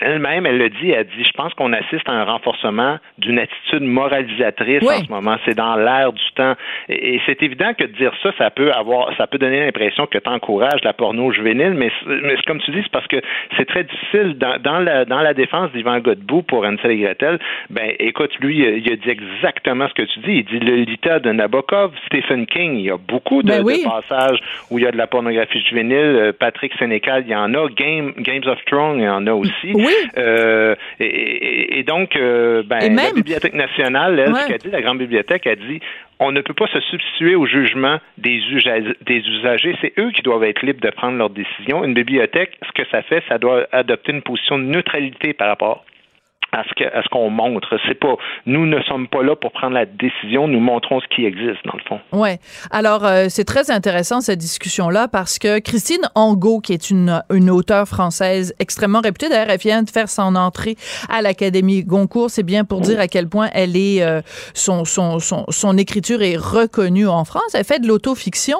elle-même, 0.00 0.46
elle 0.46 0.59
le 0.59 0.70
dit, 0.70 0.90
elle 0.90 1.07
dit, 1.07 1.24
je 1.24 1.33
pense 1.33 1.54
qu'on 1.54 1.72
assiste 1.72 2.09
à 2.09 2.12
un 2.12 2.24
renforcement 2.24 2.98
d'une 3.18 3.38
attitude 3.38 3.83
moralisatrice 3.83 4.83
en 4.83 5.04
ce 5.04 5.11
moment. 5.11 5.37
C'est 5.44 5.57
dans 5.57 5.76
l'air 5.76 6.12
du 6.12 6.33
temps. 6.35 6.54
Et, 6.88 7.20
c'est 7.26 7.42
évident 7.42 7.72
que 7.74 7.85
de 7.85 7.92
dire 7.92 8.12
ça, 8.22 8.30
ça 8.38 8.50
peut 8.50 8.72
avoir, 8.72 9.16
ça 9.16 9.26
peut 9.26 9.38
donner 9.38 9.64
l'impression 9.64 10.07
que 10.07 10.18
tu 10.18 10.28
encourages 10.28 10.83
la 10.83 10.92
porno 10.92 11.33
juvénile, 11.33 11.74
mais, 11.74 11.90
mais 12.07 12.37
comme 12.46 12.61
tu 12.61 12.72
dis, 12.72 12.80
c'est 12.83 12.92
parce 12.92 13.07
que 13.07 13.20
c'est 13.57 13.66
très 13.66 13.85
difficile. 13.85 14.37
Dans, 14.38 14.80
la, 14.80 15.04
dans 15.04 15.20
la 15.20 15.35
défense 15.35 15.70
d'Ivan 15.72 16.00
Godbout 16.00 16.42
pour 16.42 16.64
Ansel 16.64 16.90
et 16.90 16.98
Gretel, 16.98 17.38
ben, 17.70 17.92
écoute, 17.98 18.33
lui, 18.40 18.59
il 18.59 18.92
a 18.92 18.96
dit 18.96 19.11
exactement 19.11 19.88
ce 19.88 19.94
que 19.94 20.02
tu 20.02 20.18
dis. 20.20 20.38
Il 20.38 20.44
dit 20.44 20.59
le 20.59 20.76
Lita 20.76 21.20
de 21.20 21.30
Nabokov, 21.30 21.92
Stephen 22.07 22.46
King, 22.46 22.76
il 22.76 22.87
y 22.87 22.90
a 22.90 22.96
beaucoup 22.96 23.42
de, 23.42 23.48
ben 23.48 23.64
passages 23.85 24.38
où 24.70 24.78
il 24.78 24.85
y 24.85 24.87
a 24.87 24.90
de 24.90 24.96
la 24.96 25.07
pornographie 25.07 25.61
juvénile. 25.61 25.94
Euh, 25.94 26.33
Patrick 26.33 26.72
Sénécal, 26.78 27.24
il 27.26 27.33
y 27.33 27.37
en 27.37 27.54
a. 27.54 27.68
Game, 27.68 28.12
Games 28.18 28.46
of 28.46 28.59
Thrones, 28.66 28.98
il 28.98 29.04
y 29.04 29.09
en 29.09 29.26
a 29.26 29.33
aussi. 29.33 29.72
Euh, 30.16 30.74
et, 31.00 31.82
donc, 31.84 32.16
euh, 32.16 32.62
ben, 32.64 32.94
la 32.94 33.12
Bibliothèque 33.12 33.54
nationale, 33.54 34.18
elle, 34.18 34.34
ce 34.34 34.46
qu'elle 34.46 34.58
dit, 34.58 34.70
la 34.70 34.82
Grande 34.82 34.98
Bibliothèque, 34.98 35.46
a 35.46 35.56
dit 35.56 35.80
on 36.20 36.32
ne 36.32 36.40
peut 36.40 36.54
pas 36.54 36.68
se 36.68 36.80
substituer 36.80 37.34
au 37.34 37.46
jugement 37.46 37.98
des, 38.18 38.40
des 39.04 39.16
usagers. 39.16 39.76
C'est 39.80 39.92
eux 39.98 40.10
qui 40.12 40.22
doivent 40.22 40.44
être 40.44 40.62
libres 40.62 40.80
de 40.80 40.90
prendre 40.90 41.18
leurs 41.18 41.30
décisions. 41.30 41.84
Une 41.84 41.94
bibliothèque, 41.94 42.56
ce 42.64 42.72
que 42.72 42.88
ça 42.90 43.02
fait, 43.02 43.22
ça 43.28 43.38
doit 43.38 43.66
adopter 43.72 44.12
une 44.12 44.22
position 44.22 44.58
de 44.58 44.64
neutralité 44.64 45.32
par 45.32 45.48
rapport 45.48 45.84
à 46.54 46.62
ce 46.64 46.84
à 46.84 47.02
ce 47.02 47.08
qu'on 47.08 47.30
montre. 47.30 47.76
C'est 47.86 47.98
pas 47.98 48.16
nous 48.46 48.66
ne 48.66 48.80
sommes 48.82 49.08
pas 49.08 49.22
là 49.22 49.34
pour 49.36 49.52
prendre 49.52 49.74
la 49.74 49.86
décision, 49.86 50.46
nous 50.48 50.60
montrons 50.60 51.00
ce 51.00 51.06
qui 51.14 51.24
existe 51.24 51.64
dans 51.64 51.74
le 51.74 51.82
fond. 51.88 52.00
Ouais. 52.12 52.38
Alors 52.70 53.04
euh, 53.04 53.26
c'est 53.28 53.44
très 53.44 53.70
intéressant 53.70 54.20
cette 54.20 54.38
discussion 54.38 54.88
là 54.88 55.08
parce 55.08 55.38
que 55.38 55.58
Christine 55.58 56.08
Angot 56.14 56.60
qui 56.60 56.72
est 56.72 56.90
une 56.90 57.22
une 57.30 57.50
auteure 57.50 57.88
française 57.88 58.54
extrêmement 58.60 59.00
réputée 59.00 59.28
d'ailleurs 59.28 59.50
elle 59.50 59.58
vient 59.58 59.82
de 59.82 59.90
faire 59.90 60.08
son 60.08 60.36
entrée 60.36 60.76
à 61.08 61.22
l'Académie 61.22 61.82
Goncourt, 61.82 62.30
c'est 62.30 62.42
bien 62.42 62.64
pour 62.64 62.80
dire 62.80 63.00
à 63.00 63.08
quel 63.08 63.28
point 63.28 63.48
elle 63.52 63.76
est 63.76 64.02
euh, 64.02 64.20
son, 64.54 64.84
son, 64.84 65.18
son 65.18 65.46
son 65.48 65.76
écriture 65.76 66.22
est 66.22 66.36
reconnue 66.36 67.08
en 67.08 67.24
France, 67.24 67.54
elle 67.54 67.64
fait 67.64 67.80
de 67.80 67.88
l'autofiction 67.88 68.58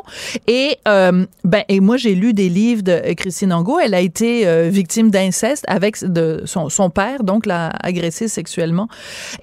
et 0.49 0.77
euh, 0.89 1.25
ben 1.45 1.63
et 1.69 1.81
moi 1.81 1.97
j'ai 1.97 2.15
lu 2.15 2.33
des 2.33 2.49
livres 2.49 2.83
de 2.83 3.15
Christine 3.15 3.53
Angot, 3.53 3.79
elle 3.79 3.95
a 3.95 4.01
été 4.01 4.69
victime 4.69 5.11
d'inceste 5.11 5.65
avec 5.69 6.03
de 6.03 6.43
son 6.45 6.69
son 6.69 6.91
père 6.91 7.23
donc 7.23 7.47
la 7.47 7.71
agressée 7.85 8.29
sexuellement. 8.29 8.89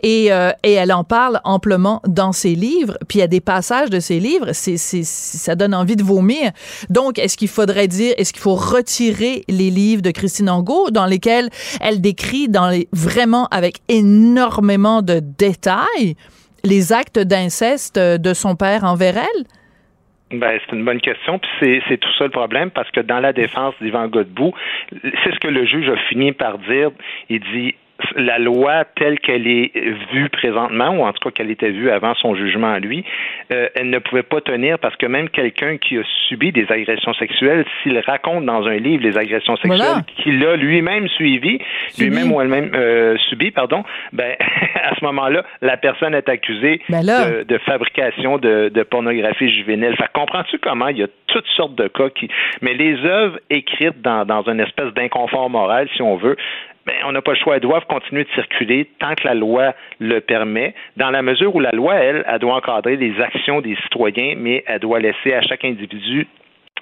Et, 0.03 0.31
euh, 0.31 0.51
et 0.63 0.73
elle 0.73 0.91
en 0.91 1.03
parle 1.03 1.39
amplement 1.43 2.01
dans 2.07 2.31
ses 2.31 2.55
livres. 2.55 2.97
Puis 3.07 3.19
il 3.19 3.21
y 3.21 3.23
a 3.23 3.27
des 3.27 3.41
passages 3.41 3.89
de 3.89 3.99
ses 3.99 4.19
livres, 4.19 4.53
c'est, 4.53 4.77
c'est, 4.77 5.03
ça 5.03 5.55
donne 5.55 5.73
envie 5.73 5.95
de 5.95 6.03
vomir. 6.03 6.51
Donc, 6.89 7.19
est-ce 7.19 7.37
qu'il 7.37 7.47
faudrait 7.47 7.87
dire, 7.87 8.13
est-ce 8.17 8.33
qu'il 8.33 8.41
faut 8.41 8.55
retirer 8.55 9.43
les 9.47 9.69
livres 9.69 10.01
de 10.01 10.11
Christine 10.11 10.49
Angot 10.49 10.91
dans 10.91 11.05
lesquels 11.05 11.49
elle 11.79 12.01
décrit 12.01 12.49
dans 12.49 12.69
les, 12.69 12.87
vraiment 12.91 13.47
avec 13.51 13.77
énormément 13.87 15.01
de 15.01 15.21
détails 15.37 16.15
les 16.63 16.93
actes 16.93 17.19
d'inceste 17.19 17.97
de 17.97 18.33
son 18.33 18.55
père 18.55 18.83
envers 18.83 19.17
elle? 19.17 19.45
Ben, 20.31 20.59
c'est 20.65 20.75
une 20.75 20.85
bonne 20.85 21.01
question, 21.01 21.39
puis 21.39 21.81
c'est 21.89 21.97
tout 21.97 22.13
ça 22.17 22.23
le 22.23 22.29
problème, 22.29 22.71
parce 22.71 22.89
que 22.91 23.01
dans 23.01 23.19
la 23.19 23.33
défense 23.33 23.75
d'Ivan 23.81 24.07
Godbout, 24.07 24.53
c'est 25.01 25.33
ce 25.33 25.39
que 25.39 25.49
le 25.49 25.65
juge 25.65 25.89
a 25.89 25.97
fini 26.07 26.31
par 26.31 26.57
dire. 26.59 26.91
Il 27.29 27.41
dit 27.41 27.75
la 28.15 28.39
loi 28.39 28.85
telle 28.95 29.19
qu'elle 29.19 29.47
est 29.47 29.71
vue 30.11 30.29
présentement, 30.29 30.89
ou 30.89 31.03
en 31.03 31.13
tout 31.13 31.29
cas 31.29 31.31
qu'elle 31.31 31.51
était 31.51 31.71
vue 31.71 31.89
avant 31.89 32.13
son 32.15 32.35
jugement 32.35 32.71
à 32.71 32.79
lui, 32.79 33.03
euh, 33.51 33.67
elle 33.75 33.89
ne 33.89 33.99
pouvait 33.99 34.23
pas 34.23 34.41
tenir 34.41 34.79
parce 34.79 34.95
que 34.95 35.05
même 35.05 35.29
quelqu'un 35.29 35.77
qui 35.77 35.97
a 35.97 36.03
subi 36.27 36.51
des 36.51 36.71
agressions 36.71 37.13
sexuelles, 37.13 37.65
s'il 37.81 37.97
raconte 37.99 38.45
dans 38.45 38.65
un 38.65 38.77
livre 38.77 39.03
les 39.03 39.17
agressions 39.17 39.57
sexuelles 39.57 40.03
qu'il 40.17 40.45
a 40.45 40.55
lui-même 40.55 41.07
suivi, 41.09 41.59
lui-même 41.97 42.31
ou 42.31 42.41
elle-même 42.41 42.71
euh, 42.75 43.17
subi, 43.29 43.51
pardon, 43.51 43.83
ben 44.13 44.35
à 44.83 44.95
ce 44.95 45.05
moment-là, 45.05 45.43
la 45.61 45.77
personne 45.77 46.13
est 46.13 46.29
accusée 46.29 46.81
ben 46.89 47.01
de, 47.01 47.57
fabrication 47.59 48.37
de, 48.37 48.83
pornographie 48.89 49.53
juvénile. 49.53 49.95
Fait 49.95 50.09
comprends-tu 50.13 50.59
comment 50.59 50.87
il 50.87 50.97
y 50.97 51.03
a 51.03 51.07
toutes 51.27 51.47
sortes 51.55 51.75
de 51.75 51.87
cas 51.87 52.09
qui, 52.09 52.29
mais 52.61 52.73
les 52.73 52.95
œuvres 53.05 53.39
écrites 53.49 54.01
dans, 54.01 54.25
dans 54.25 54.43
une 54.43 54.59
espèce 54.59 54.93
d'inconfort 54.93 55.49
moral, 55.49 55.87
si 55.95 56.01
on 56.01 56.17
veut, 56.17 56.35
ben, 56.85 56.95
on 57.05 57.11
n'a 57.11 57.21
pas 57.21 57.31
le 57.31 57.37
choix. 57.37 57.55
Elles 57.55 57.61
doivent 57.61 57.85
continuer 57.85 58.23
de 58.23 58.29
circuler 58.29 58.89
tant 58.99 59.13
que 59.15 59.27
la 59.27 59.33
loi 59.33 59.73
le 59.99 60.19
permet, 60.19 60.73
dans 60.97 61.11
la 61.11 61.21
mesure 61.21 61.55
où 61.55 61.59
la 61.59 61.71
loi, 61.71 61.95
elle, 61.95 62.23
elle 62.27 62.39
doit 62.39 62.55
encadrer 62.55 62.95
les 62.95 63.19
actions 63.21 63.61
des 63.61 63.75
citoyens, 63.83 64.35
mais 64.37 64.63
elle 64.67 64.79
doit 64.79 64.99
laisser 64.99 65.33
à 65.33 65.41
chaque 65.41 65.63
individu 65.65 66.27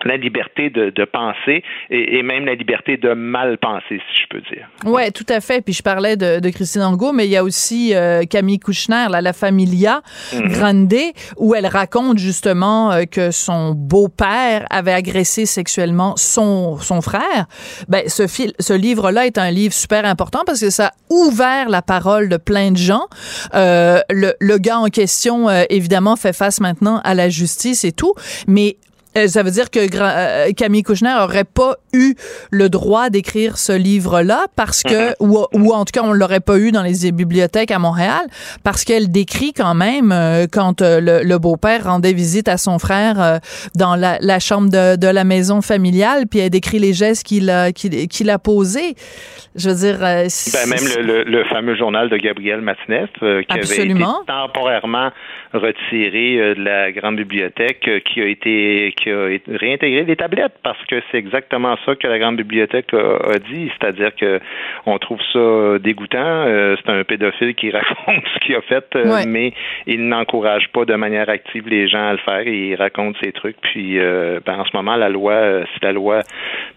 la 0.05 0.17
liberté 0.17 0.69
de, 0.69 0.89
de 0.89 1.05
penser 1.05 1.63
et, 1.89 2.17
et, 2.17 2.23
même 2.23 2.45
la 2.45 2.55
liberté 2.55 2.97
de 2.97 3.13
mal 3.13 3.57
penser, 3.57 4.01
si 4.11 4.23
je 4.23 4.27
peux 4.29 4.41
dire. 4.41 4.67
Ouais, 4.85 5.11
tout 5.11 5.25
à 5.29 5.41
fait. 5.41 5.61
Puis 5.61 5.73
je 5.73 5.83
parlais 5.83 6.15
de, 6.15 6.39
de 6.39 6.49
Christine 6.49 6.81
Angot, 6.81 7.11
mais 7.11 7.25
il 7.25 7.31
y 7.31 7.37
a 7.37 7.43
aussi 7.43 7.93
euh, 7.93 8.23
Camille 8.29 8.59
Kouchner, 8.59 9.07
là, 9.09 9.21
La 9.21 9.33
Familia 9.33 10.01
mhm. 10.33 10.47
Grande, 10.49 10.93
où 11.37 11.55
elle 11.55 11.67
raconte 11.67 12.17
justement 12.17 12.91
euh, 12.91 13.03
que 13.03 13.31
son 13.31 13.71
beau-père 13.71 14.65
avait 14.69 14.93
agressé 14.93 15.45
sexuellement 15.45 16.15
son, 16.17 16.77
son 16.77 17.01
frère. 17.01 17.47
Ben, 17.87 18.07
ce, 18.07 18.23
ce 18.27 18.73
livre-là 18.73 19.25
est 19.25 19.37
un 19.37 19.51
livre 19.51 19.73
super 19.73 20.05
important 20.05 20.43
parce 20.45 20.61
que 20.61 20.69
ça 20.69 20.87
a 20.87 20.91
ouvert 21.09 21.69
la 21.69 21.81
parole 21.81 22.29
de 22.29 22.37
plein 22.37 22.71
de 22.71 22.77
gens. 22.77 23.07
Euh, 23.53 23.99
le, 24.09 24.33
le 24.39 24.57
gars 24.57 24.79
en 24.79 24.87
question, 24.87 25.49
euh, 25.49 25.63
évidemment, 25.69 26.15
fait 26.15 26.33
face 26.33 26.59
maintenant 26.59 27.01
à 27.03 27.13
la 27.13 27.29
justice 27.29 27.83
et 27.83 27.91
tout, 27.91 28.13
mais 28.47 28.77
euh, 29.17 29.27
ça 29.27 29.41
veut 29.41 29.49
dire 29.49 29.71
que 29.71 29.79
euh, 29.79 30.51
Camille 30.55 30.83
Kouchner 30.83 31.13
aurait 31.19 31.43
pas 31.43 31.75
eu 31.93 32.13
le 32.51 32.69
droit 32.69 33.09
d'écrire 33.09 33.57
ce 33.57 33.71
livre-là 33.71 34.45
parce 34.55 34.83
que, 34.83 35.13
ou, 35.19 35.45
ou, 35.53 35.73
en 35.73 35.83
tout 35.83 35.91
cas, 35.93 36.01
on 36.03 36.13
l'aurait 36.13 36.39
pas 36.39 36.59
eu 36.59 36.71
dans 36.71 36.83
les 36.83 37.11
bibliothèques 37.11 37.71
à 37.71 37.79
Montréal 37.79 38.21
parce 38.63 38.83
qu'elle 38.83 39.11
décrit 39.11 39.53
quand 39.53 39.73
même 39.73 40.11
euh, 40.11 40.45
quand 40.51 40.81
le, 40.81 41.37
beau-père 41.37 41.85
rendait 41.85 42.13
visite 42.13 42.47
à 42.47 42.57
son 42.57 42.77
frère 42.79 43.39
dans 43.75 43.95
la, 43.95 44.17
la 44.19 44.39
chambre 44.39 44.69
de, 44.69 44.95
de, 44.97 45.07
la 45.07 45.23
maison 45.23 45.61
familiale, 45.61 46.25
puis 46.29 46.39
elle 46.39 46.49
décrit 46.49 46.79
les 46.79 46.93
gestes 46.93 47.25
qu'il 47.25 47.49
a, 47.49 47.71
qu'il, 47.71 48.29
a 48.29 48.39
posés. 48.39 48.95
Je 49.55 49.69
veux 49.69 49.75
dire... 49.75 49.99
ben, 49.99 50.29
même 50.69 51.05
le, 51.07 51.23
le, 51.23 51.43
fameux 51.45 51.75
journal 51.75 52.09
de 52.09 52.17
Gabriel 52.17 52.61
Matineff 52.61 53.09
qui 53.19 53.25
avait 53.25 53.85
été 53.85 53.95
temporairement 54.27 55.11
retiré 55.53 56.55
de 56.55 56.63
la 56.63 56.91
grande 56.91 57.17
bibliothèque 57.17 57.89
qui 58.05 58.21
a 58.21 58.25
été 58.25 58.93
qui 58.97 59.09
a 59.09 59.27
réintégré 59.47 60.03
les 60.03 60.15
tablettes 60.15 60.53
parce 60.63 60.83
que 60.85 61.01
c'est 61.11 61.17
exactement 61.17 61.75
ça 61.85 61.95
que 61.95 62.07
la 62.07 62.19
grande 62.19 62.37
bibliothèque 62.37 62.93
a, 62.93 63.39
dit, 63.39 63.71
c'est-à-dire 63.79 64.15
que 64.15 64.39
on 64.85 64.97
trouve 64.99 65.19
ça 65.33 65.79
dégoûtant. 65.79 66.19
Euh, 66.23 66.75
c'est 66.83 66.91
un 66.91 67.03
pédophile 67.03 67.55
qui 67.55 67.71
raconte 67.71 68.23
ce 68.33 68.39
qu'il 68.45 68.55
a 68.55 68.61
fait, 68.61 68.85
euh, 68.95 69.23
mais 69.27 69.53
il 69.87 70.07
n'encourage 70.07 70.69
pas 70.73 70.85
de 70.85 70.95
manière 70.95 71.29
active 71.29 71.67
les 71.67 71.87
gens 71.87 72.09
à 72.09 72.11
le 72.13 72.19
faire. 72.19 72.47
Il 72.47 72.75
raconte 72.75 73.15
ses 73.23 73.31
trucs. 73.31 73.57
Puis, 73.61 73.99
euh, 73.99 74.39
ben, 74.45 74.59
en 74.59 74.65
ce 74.65 74.75
moment, 74.75 74.95
la 74.95 75.09
loi, 75.09 75.63
si 75.73 75.79
la 75.83 75.91
loi 75.91 76.21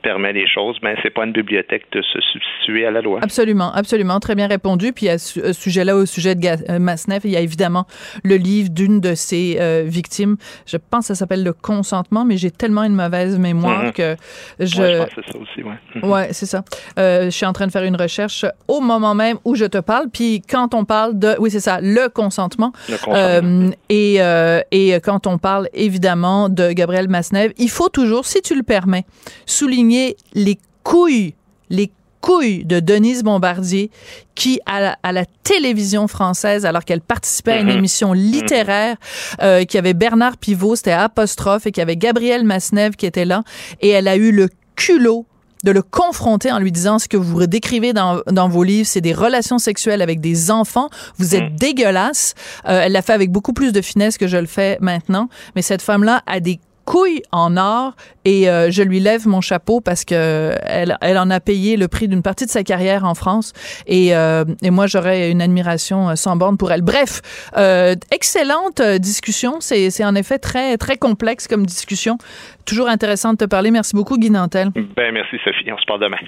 permet 0.03 0.33
les 0.33 0.49
choses, 0.49 0.79
ben 0.83 0.97
c'est 1.03 1.11
pas 1.11 1.25
une 1.25 1.33
bibliothèque 1.33 1.85
de 1.93 2.03
se 2.03 2.21
substituer 2.21 2.87
à 2.87 2.91
la 2.91 3.01
loi. 3.01 3.21
Absolument, 3.23 3.73
absolument, 3.73 4.19
très 4.21 4.35
bien 4.35 4.49
répondu. 4.49 4.93
Puis 4.93 5.09
à 5.09 5.19
ce 5.19 5.53
sujet-là, 5.53 5.97
au 5.97 6.07
sujet 6.07 6.35
de 6.35 6.79
Masneff, 6.79 7.25
il 7.25 7.31
y 7.31 7.37
a 7.37 7.41
évidemment 7.41 7.87
le 8.25 8.37
livre 8.37 8.62
d'une 8.71 9.01
de 9.01 9.15
ses 9.15 9.83
victimes. 9.85 10.37
Je 10.67 10.77
pense 10.77 11.09
que 11.09 11.09
ça 11.09 11.15
s'appelle 11.15 11.43
le 11.43 11.53
consentement 11.53 12.25
mais 12.25 12.37
j'ai 12.37 12.51
tellement 12.51 12.83
une 12.85 12.95
mauvaise 12.95 13.39
mémoire 13.39 13.93
que 13.93 14.17
je. 14.59 14.83
Ouais, 14.83 14.93
je 14.93 14.99
pense 14.99 15.15
que 15.15 15.23
c'est 15.27 15.33
ça 15.33 15.39
aussi, 15.39 15.63
ouais. 15.63 16.03
Ouais, 16.03 16.29
c'est 16.33 16.47
ça. 16.47 16.65
Euh, 16.99 17.25
je 17.27 17.31
suis 17.31 17.47
en 17.47 17.53
train 17.53 17.67
de 17.67 17.73
faire 17.73 17.85
une 17.85 17.97
recherche 17.97 18.45
au 18.69 18.81
moment 18.81 19.15
même 19.15 19.39
où 19.45 19.55
je 19.55 19.65
te 19.65 19.79
parle. 19.79 20.09
Puis 20.11 20.43
quand 20.49 20.75
on 20.75 20.85
parle 20.85 21.19
de, 21.19 21.37
oui, 21.39 21.51
c'est 21.51 21.61
ça, 21.61 21.81
le 21.81 22.09
consentement. 22.09 22.73
Le 22.89 22.97
consentement. 22.97 23.15
Euh, 23.17 23.71
et, 23.89 24.17
euh, 24.21 24.61
et 24.71 24.93
quand 25.03 25.27
on 25.27 25.39
parle 25.39 25.69
évidemment 25.73 26.49
de 26.49 26.73
Gabriel 26.73 27.09
Masnev, 27.09 27.53
il 27.57 27.71
faut 27.71 27.89
toujours, 27.89 28.27
si 28.27 28.43
tu 28.43 28.55
le 28.55 28.63
permets, 28.63 29.05
souligner 29.47 30.17
les 30.35 30.59
couilles, 30.83 31.35
les 31.71 31.91
couilles 32.23 32.65
de 32.65 32.81
Denise 32.81 33.23
Bombardier 33.23 33.91
qui, 34.35 34.61
à 34.65 34.81
la, 34.81 34.97
à 35.03 35.13
la 35.13 35.25
télévision 35.43 36.09
française, 36.09 36.65
alors 36.65 36.85
qu'elle 36.87 37.03
participait 37.03 37.53
à 37.53 37.61
une 37.61 37.67
Mhm. 37.67 37.77
émission 37.77 38.13
littéraire, 38.15 38.97
euh, 39.43 39.65
qui 39.65 39.77
avait 39.77 39.93
Bernard 39.93 40.39
Pivot, 40.39 40.77
c'était 40.77 40.93
apostrophe, 40.93 41.67
et 41.67 41.73
qui 41.73 41.81
avait 41.83 41.97
Gabriel 41.97 42.45
Masnev 42.45 42.93
qui 42.97 43.05
était 43.05 43.27
là, 43.27 43.43
et 43.83 43.91
elle 43.91 44.09
a 44.09 44.17
eu 44.17 44.33
le 44.33 44.49
culot 44.77 45.27
de 45.65 45.71
le 45.71 45.83
confronter 45.83 46.51
en 46.51 46.59
lui 46.59 46.73
disant 46.73 46.99
ce 46.99 47.07
que 47.07 47.17
vous 47.17 47.47
décrivez 47.47 47.93
dans, 47.93 48.21
dans 48.27 48.49
vos 48.49 48.65
livres, 48.65 48.89
c'est 48.89 49.01
des 49.01 49.13
relations 49.13 49.59
sexuelles 49.61 50.03
avec 50.03 50.21
des 50.21 50.51
enfants. 50.51 50.89
Vous 51.19 51.37
êtes 51.37 51.55
dégueulasse. 51.55 52.35
Euh, 52.69 52.81
elle 52.83 52.91
l'a 52.93 53.03
fait 53.03 53.13
avec 53.13 53.31
beaucoup 53.31 53.53
plus 53.53 53.71
de 53.73 53.81
finesse 53.81 54.19
que 54.19 54.27
je 54.27 54.39
le 54.39 54.47
fais 54.47 54.77
maintenant. 54.81 55.29
Mais 55.55 55.63
cette 55.63 55.81
femme-là 55.83 56.23
a 56.27 56.41
des 56.41 56.59
couilles 56.85 57.23
en 57.33 57.57
or 57.57 57.95
et 58.25 58.49
euh, 58.49 58.71
je 58.71 58.83
lui 58.83 59.01
lève 59.01 59.27
mon 59.27 59.41
chapeau 59.41 59.81
parce 59.81 60.05
que 60.05 60.55
elle, 60.63 60.97
elle 61.01 61.19
en 61.19 61.31
a 61.31 61.41
payé 61.41 61.77
le 61.77 61.89
prix 61.89 62.09
d'une 62.09 62.23
partie 62.23 62.47
de 62.47 62.51
sa 62.51 62.63
carrière 62.63 63.05
en 63.05 63.15
France 63.15 63.53
et, 63.87 64.15
euh, 64.15 64.45
et 64.63 64.71
moi 64.71 64.87
j'aurais 64.87 65.31
une 65.31 65.43
admiration 65.43 66.11
euh, 66.11 66.15
sans 66.15 66.37
borne 66.37 66.57
pour 66.57 66.73
elle. 66.73 66.83
Bref, 66.83 67.21
euh, 67.57 67.95
excellente 68.11 68.83
discussion. 68.83 69.61
C'est 69.61 69.91
c'est 69.91 70.05
en 70.05 70.15
effet 70.15 70.39
très 70.39 70.77
très 70.77 70.97
complexe 70.97 71.49
comme 71.49 71.67
discussion. 71.67 72.19
Toujours 72.65 72.89
intéressant 72.89 73.33
de 73.33 73.39
te 73.39 73.45
parler. 73.45 73.71
Merci 73.71 73.95
beaucoup 73.95 74.19
Guy 74.19 74.31
Nantel. 74.31 74.71
Ben, 74.75 75.13
merci, 75.13 75.37
Sophie. 75.45 75.71
On 75.73 75.79
se 75.79 75.87
parle 75.87 76.01
demain. 76.01 76.19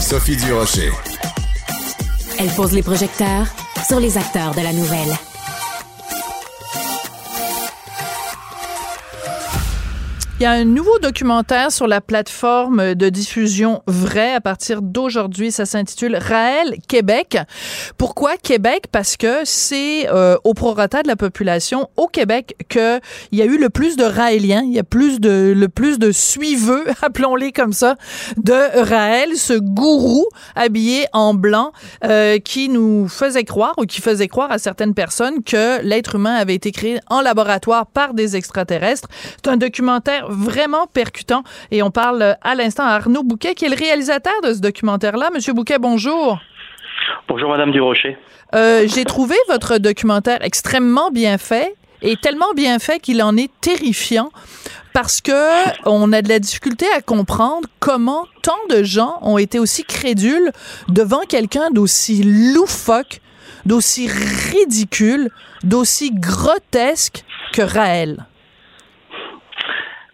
Sophie 0.00 0.36
Durocher. 0.36 0.90
Elle 2.38 2.50
pose 2.50 2.74
les 2.74 2.82
projecteurs 2.82 3.46
sur 3.88 3.98
les 3.98 4.18
acteurs 4.18 4.54
de 4.54 4.62
la 4.62 4.72
nouvelle. 4.72 5.35
Il 10.38 10.42
y 10.42 10.46
a 10.46 10.50
un 10.50 10.64
nouveau 10.66 10.98
documentaire 10.98 11.72
sur 11.72 11.86
la 11.86 12.02
plateforme 12.02 12.94
de 12.94 13.08
diffusion 13.08 13.82
Vrai 13.86 14.34
à 14.34 14.42
partir 14.42 14.82
d'aujourd'hui. 14.82 15.50
Ça 15.50 15.64
s'intitule 15.64 16.14
Raël 16.14 16.76
Québec. 16.88 17.38
Pourquoi 17.96 18.36
Québec? 18.36 18.84
Parce 18.92 19.16
que 19.16 19.46
c'est 19.46 20.10
euh, 20.10 20.36
au 20.44 20.52
prorata 20.52 21.02
de 21.02 21.08
la 21.08 21.16
population 21.16 21.88
au 21.96 22.06
Québec 22.06 22.54
qu'il 22.68 23.00
y 23.32 23.40
a 23.40 23.46
eu 23.46 23.56
le 23.56 23.70
plus 23.70 23.96
de 23.96 24.04
Raéliens, 24.04 24.62
il 24.62 24.74
y 24.74 24.78
a 24.78 24.84
plus 24.84 25.20
de, 25.20 25.54
le 25.56 25.68
plus 25.70 25.98
de 25.98 26.12
suiveux, 26.12 26.84
appelons-les 27.00 27.52
comme 27.52 27.72
ça, 27.72 27.96
de 28.36 28.82
Raël, 28.82 29.36
ce 29.36 29.54
gourou 29.54 30.26
habillé 30.54 31.06
en 31.14 31.32
blanc 31.32 31.72
euh, 32.04 32.38
qui 32.40 32.68
nous 32.68 33.08
faisait 33.08 33.44
croire 33.44 33.72
ou 33.78 33.86
qui 33.86 34.02
faisait 34.02 34.28
croire 34.28 34.52
à 34.52 34.58
certaines 34.58 34.92
personnes 34.92 35.42
que 35.42 35.80
l'être 35.80 36.16
humain 36.16 36.34
avait 36.34 36.56
été 36.56 36.72
créé 36.72 37.00
en 37.08 37.22
laboratoire 37.22 37.86
par 37.86 38.12
des 38.12 38.36
extraterrestres. 38.36 39.08
C'est 39.42 39.48
un 39.48 39.56
documentaire 39.56 40.25
vraiment 40.28 40.86
percutant 40.86 41.42
et 41.70 41.82
on 41.82 41.90
parle 41.90 42.36
à 42.42 42.54
l'instant 42.54 42.84
à 42.84 42.92
Arnaud 42.92 43.22
Bouquet 43.22 43.54
qui 43.54 43.64
est 43.64 43.68
le 43.68 43.76
réalisateur 43.76 44.34
de 44.42 44.52
ce 44.52 44.60
documentaire-là. 44.60 45.30
Monsieur 45.34 45.52
Bouquet, 45.52 45.78
bonjour. 45.78 46.38
Bonjour 47.28 47.50
Madame 47.50 47.72
Durocher. 47.72 48.16
Euh, 48.54 48.86
J'ai 48.86 49.04
trouvé 49.04 49.34
votre 49.48 49.78
documentaire 49.78 50.38
extrêmement 50.42 51.10
bien 51.10 51.38
fait 51.38 51.74
et 52.02 52.16
tellement 52.16 52.52
bien 52.54 52.78
fait 52.78 53.00
qu'il 53.00 53.22
en 53.22 53.36
est 53.36 53.50
terrifiant 53.60 54.30
parce 54.92 55.20
que 55.20 55.32
on 55.84 56.12
a 56.12 56.22
de 56.22 56.28
la 56.28 56.38
difficulté 56.38 56.86
à 56.96 57.00
comprendre 57.02 57.68
comment 57.80 58.26
tant 58.42 58.56
de 58.70 58.82
gens 58.82 59.18
ont 59.22 59.38
été 59.38 59.58
aussi 59.58 59.84
crédules 59.84 60.52
devant 60.88 61.20
quelqu'un 61.28 61.70
d'aussi 61.70 62.22
loufoque, 62.22 63.20
d'aussi 63.66 64.08
ridicule, 64.08 65.30
d'aussi 65.64 66.12
grotesque 66.12 67.24
que 67.52 67.62
Raël. 67.62 68.26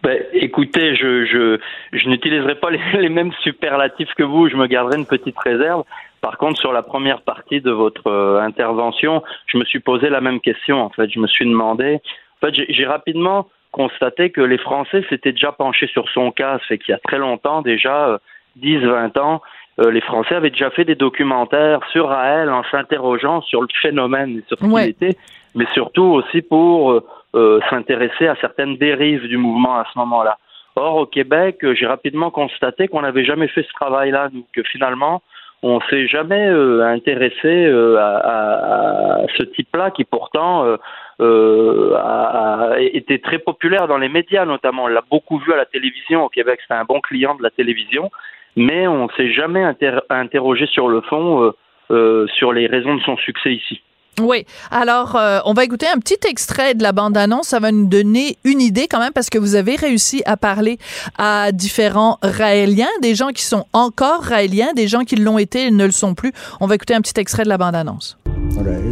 Ben, 0.03 0.21
écoutez, 0.33 0.95
je, 0.95 1.23
je, 1.25 1.59
je 1.93 2.09
n'utiliserai 2.09 2.55
pas 2.55 2.69
les, 2.69 2.79
les 2.99 3.09
mêmes 3.09 3.31
superlatifs 3.41 4.13
que 4.15 4.23
vous, 4.23 4.49
je 4.49 4.57
me 4.57 4.67
garderai 4.67 4.97
une 4.97 5.05
petite 5.05 5.39
réserve. 5.39 5.83
Par 6.19 6.37
contre, 6.37 6.59
sur 6.59 6.73
la 6.73 6.83
première 6.83 7.21
partie 7.21 7.61
de 7.61 7.71
votre 7.71 8.07
euh, 8.07 8.39
intervention, 8.41 9.23
je 9.47 9.57
me 9.57 9.63
suis 9.63 9.79
posé 9.79 10.09
la 10.09 10.19
même 10.21 10.41
question. 10.41 10.81
En 10.81 10.89
fait, 10.89 11.09
je 11.09 11.19
me 11.19 11.27
suis 11.27 11.45
demandé. 11.45 11.99
En 12.41 12.47
fait, 12.47 12.65
j'ai 12.69 12.85
rapidement 12.85 13.47
constaté 13.71 14.29
que 14.29 14.41
les 14.41 14.57
Français 14.57 15.03
s'étaient 15.09 15.31
déjà 15.31 15.51
penchés 15.53 15.87
sur 15.87 16.07
son 16.09 16.31
cas. 16.31 16.59
C'est 16.67 16.77
qu'il 16.77 16.91
y 16.91 16.95
a 16.95 16.99
très 16.99 17.17
longtemps, 17.17 17.61
déjà 17.61 18.09
euh, 18.09 18.17
10, 18.57 18.79
20 18.79 19.17
ans, 19.17 19.41
euh, 19.79 19.89
les 19.89 20.01
Français 20.01 20.35
avaient 20.35 20.51
déjà 20.51 20.69
fait 20.69 20.85
des 20.85 20.95
documentaires 20.95 21.79
sur 21.91 22.09
Raël 22.09 22.49
en 22.49 22.63
s'interrogeant 22.71 23.41
sur 23.41 23.61
le 23.61 23.67
phénomène 23.81 24.37
et 24.37 24.43
sur 24.47 24.57
ce 24.59 24.63
qu'il 24.63 24.71
Ouais. 24.73 24.89
était, 24.89 25.15
mais 25.55 25.65
surtout 25.73 26.03
aussi 26.03 26.41
pour 26.41 27.01
euh, 27.35 27.43
euh, 27.43 27.59
s'intéresser 27.69 28.27
à 28.27 28.35
certaines 28.41 28.77
dérives 28.77 29.27
du 29.27 29.37
mouvement 29.37 29.75
à 29.75 29.85
ce 29.91 29.99
moment-là. 29.99 30.37
Or, 30.75 30.95
au 30.95 31.05
Québec, 31.05 31.57
euh, 31.63 31.75
j'ai 31.75 31.85
rapidement 31.85 32.31
constaté 32.31 32.87
qu'on 32.87 33.01
n'avait 33.01 33.25
jamais 33.25 33.47
fait 33.47 33.63
ce 33.63 33.73
travail-là, 33.73 34.29
que 34.53 34.63
finalement, 34.63 35.21
on 35.61 35.79
s'est 35.89 36.07
jamais 36.07 36.47
euh, 36.47 36.83
intéressé 36.85 37.65
euh, 37.65 37.97
à, 37.97 39.21
ce 39.37 39.43
type-là 39.43 39.91
qui 39.91 40.03
pourtant 40.03 40.65
euh, 40.65 40.77
euh, 41.21 41.95
a, 41.95 42.79
été 42.79 43.19
très 43.19 43.39
populaire 43.39 43.87
dans 43.87 43.97
les 43.97 44.09
médias 44.09 44.45
notamment. 44.45 44.85
On 44.85 44.87
l'a 44.87 45.03
beaucoup 45.09 45.37
vu 45.37 45.53
à 45.53 45.57
la 45.57 45.65
télévision 45.65 46.25
au 46.25 46.29
Québec, 46.29 46.59
c'est 46.67 46.73
un 46.73 46.83
bon 46.83 46.99
client 46.99 47.35
de 47.35 47.43
la 47.43 47.49
télévision, 47.49 48.11
mais 48.57 48.87
on 48.87 49.07
s'est 49.09 49.31
jamais 49.31 49.63
inter- 49.63 50.01
interrogé 50.09 50.65
sur 50.65 50.89
le 50.89 51.01
fond, 51.01 51.43
euh, 51.43 51.51
euh, 51.91 52.27
sur 52.27 52.51
les 52.51 52.67
raisons 52.67 52.95
de 52.95 53.01
son 53.01 53.15
succès 53.17 53.53
ici. 53.53 53.81
Oui. 54.19 54.45
Alors, 54.71 55.15
euh, 55.15 55.39
on 55.45 55.53
va 55.53 55.63
écouter 55.63 55.87
un 55.87 55.97
petit 55.97 56.17
extrait 56.27 56.75
de 56.75 56.83
la 56.83 56.91
bande-annonce. 56.91 57.47
Ça 57.47 57.59
va 57.59 57.71
nous 57.71 57.87
donner 57.87 58.37
une 58.43 58.61
idée 58.61 58.87
quand 58.87 58.99
même 58.99 59.13
parce 59.13 59.29
que 59.29 59.37
vous 59.37 59.55
avez 59.55 59.75
réussi 59.75 60.21
à 60.25 60.37
parler 60.37 60.77
à 61.17 61.51
différents 61.51 62.19
Raéliens, 62.21 62.89
des 63.01 63.15
gens 63.15 63.29
qui 63.29 63.43
sont 63.43 63.65
encore 63.73 64.21
Raéliens, 64.21 64.73
des 64.75 64.87
gens 64.87 65.03
qui 65.03 65.15
l'ont 65.15 65.39
été 65.39 65.67
et 65.67 65.71
ne 65.71 65.85
le 65.85 65.91
sont 65.91 66.13
plus. 66.13 66.31
On 66.59 66.67
va 66.67 66.75
écouter 66.75 66.93
un 66.93 67.01
petit 67.01 67.19
extrait 67.19 67.43
de 67.43 67.49
la 67.49 67.57
bande-annonce. 67.57 68.17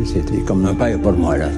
C'était 0.05 0.39
comme 0.39 0.65
un 0.65 0.73
père 0.73 0.99
pour 0.99 1.13
moi, 1.13 1.37
là, 1.37 1.49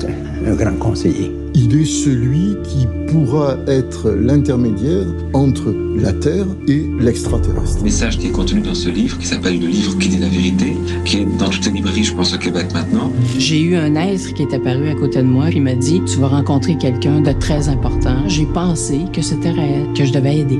un 0.46 0.56
grand 0.56 0.76
conseiller. 0.78 1.32
Il 1.56 1.80
est 1.80 1.86
celui 1.86 2.58
qui 2.64 2.88
pourra 3.08 3.58
être 3.68 4.10
l'intermédiaire 4.10 5.06
entre 5.34 5.74
la 5.96 6.12
Terre 6.12 6.46
et 6.68 6.90
l'extraterrestre. 7.00 7.78
Le 7.78 7.84
message 7.84 8.18
qui 8.18 8.28
est 8.28 8.32
contenu 8.32 8.62
dans 8.62 8.74
ce 8.74 8.90
livre, 8.90 9.18
qui 9.20 9.28
s'appelle 9.28 9.60
le 9.60 9.68
livre 9.68 9.98
qui 9.98 10.10
dit 10.10 10.18
la 10.18 10.28
vérité, 10.28 10.76
qui 11.06 11.18
est 11.18 11.26
dans 11.38 11.50
toutes 11.50 11.66
les 11.66 11.72
librairies, 11.72 12.04
je 12.04 12.16
pense, 12.16 12.34
au 12.34 12.38
Québec 12.38 12.68
maintenant. 12.74 13.12
J'ai 13.38 13.62
eu 13.62 13.76
un 13.76 13.96
être 13.96 14.34
qui 14.34 14.42
est 14.42 14.54
apparu 14.54 14.90
à 14.90 14.96
côté 14.96 15.20
de 15.20 15.28
moi 15.28 15.46
puis 15.48 15.58
il 15.58 15.64
m'a 15.64 15.76
dit 15.76 16.02
Tu 16.06 16.18
vas 16.20 16.28
rencontrer 16.28 16.78
quelqu'un 16.78 17.22
de 17.22 17.32
très 17.32 17.70
important. 17.70 18.28
J'ai 18.28 18.46
pensé 18.46 19.02
que 19.14 19.22
c'était 19.22 19.52
réel, 19.52 19.88
que 19.96 20.06
je 20.06 20.12
devais 20.12 20.40
aider. 20.40 20.60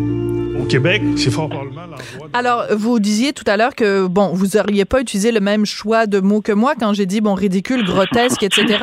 Au 0.64 0.66
Québec, 0.66 1.02
c'est 1.18 1.30
fort 1.30 1.50
probablement. 1.50 1.82
Alors, 2.32 2.64
vous 2.72 3.00
disiez 3.00 3.34
tout 3.34 3.44
à 3.48 3.58
l'heure 3.58 3.76
que, 3.76 4.08
bon, 4.08 4.30
vous 4.34 4.56
auriez 4.56 4.86
pas 4.86 5.02
utilisé 5.02 5.34
le 5.34 5.42
même 5.42 5.66
choix 5.66 6.08
de 6.08 6.22
mots 6.22 6.40
que 6.40 6.54
moi 6.54 6.74
quand 6.80 6.94
j'ai 6.94 7.06
dit, 7.06 7.20
bon, 7.20 7.34
ridicule, 7.34 7.84
grotesque, 7.84 8.44
etc. 8.44 8.80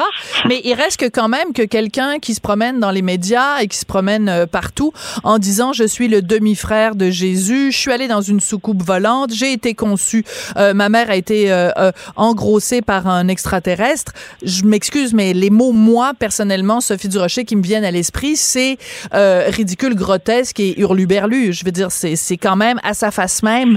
Mais 0.46 0.60
il 0.64 0.74
reste 0.74 1.00
que 1.00 1.06
quand 1.06 1.28
même 1.28 1.54
que 1.54 1.62
quelqu'un 1.62 2.18
qui 2.18 2.34
se 2.34 2.40
promène 2.42 2.80
dans 2.80 2.90
les 2.90 3.00
médias 3.00 3.62
et 3.62 3.66
qui 3.66 3.78
se 3.78 3.86
promène 3.86 4.28
euh, 4.28 4.46
partout 4.46 4.92
en 5.24 5.38
disant, 5.38 5.72
je 5.72 5.84
suis 5.84 6.08
le 6.08 6.20
demi-frère 6.20 6.96
de 6.96 7.08
Jésus, 7.08 7.72
je 7.72 7.78
suis 7.78 7.92
allé 7.92 8.08
dans 8.08 8.20
une 8.20 8.40
soucoupe 8.40 8.82
volante, 8.82 9.32
j'ai 9.32 9.54
été 9.54 9.74
conçu, 9.74 10.22
euh, 10.58 10.74
ma 10.74 10.90
mère 10.90 11.08
a 11.08 11.16
été 11.16 11.50
euh, 11.50 11.70
engrossée 12.16 12.82
par 12.82 13.06
un 13.06 13.26
extraterrestre. 13.28 14.12
Je 14.42 14.64
m'excuse, 14.64 15.14
mais 15.14 15.32
les 15.32 15.48
mots, 15.48 15.72
moi, 15.72 16.12
personnellement, 16.18 16.82
Sophie 16.82 17.08
Durocher, 17.08 17.46
qui 17.46 17.56
me 17.56 17.62
viennent 17.62 17.84
à 17.84 17.90
l'esprit, 17.90 18.36
c'est 18.36 18.76
ridicule, 19.12 19.94
grotesque 19.94 20.60
et 20.60 20.78
hurluberlu. 20.78 21.54
Veux 21.70 21.86
dire, 21.88 21.90
c'est 21.90 22.36
quand 22.36 22.56
même 22.56 22.78
à 22.82 22.94
sa 22.94 23.10
face 23.10 23.42
même 23.42 23.76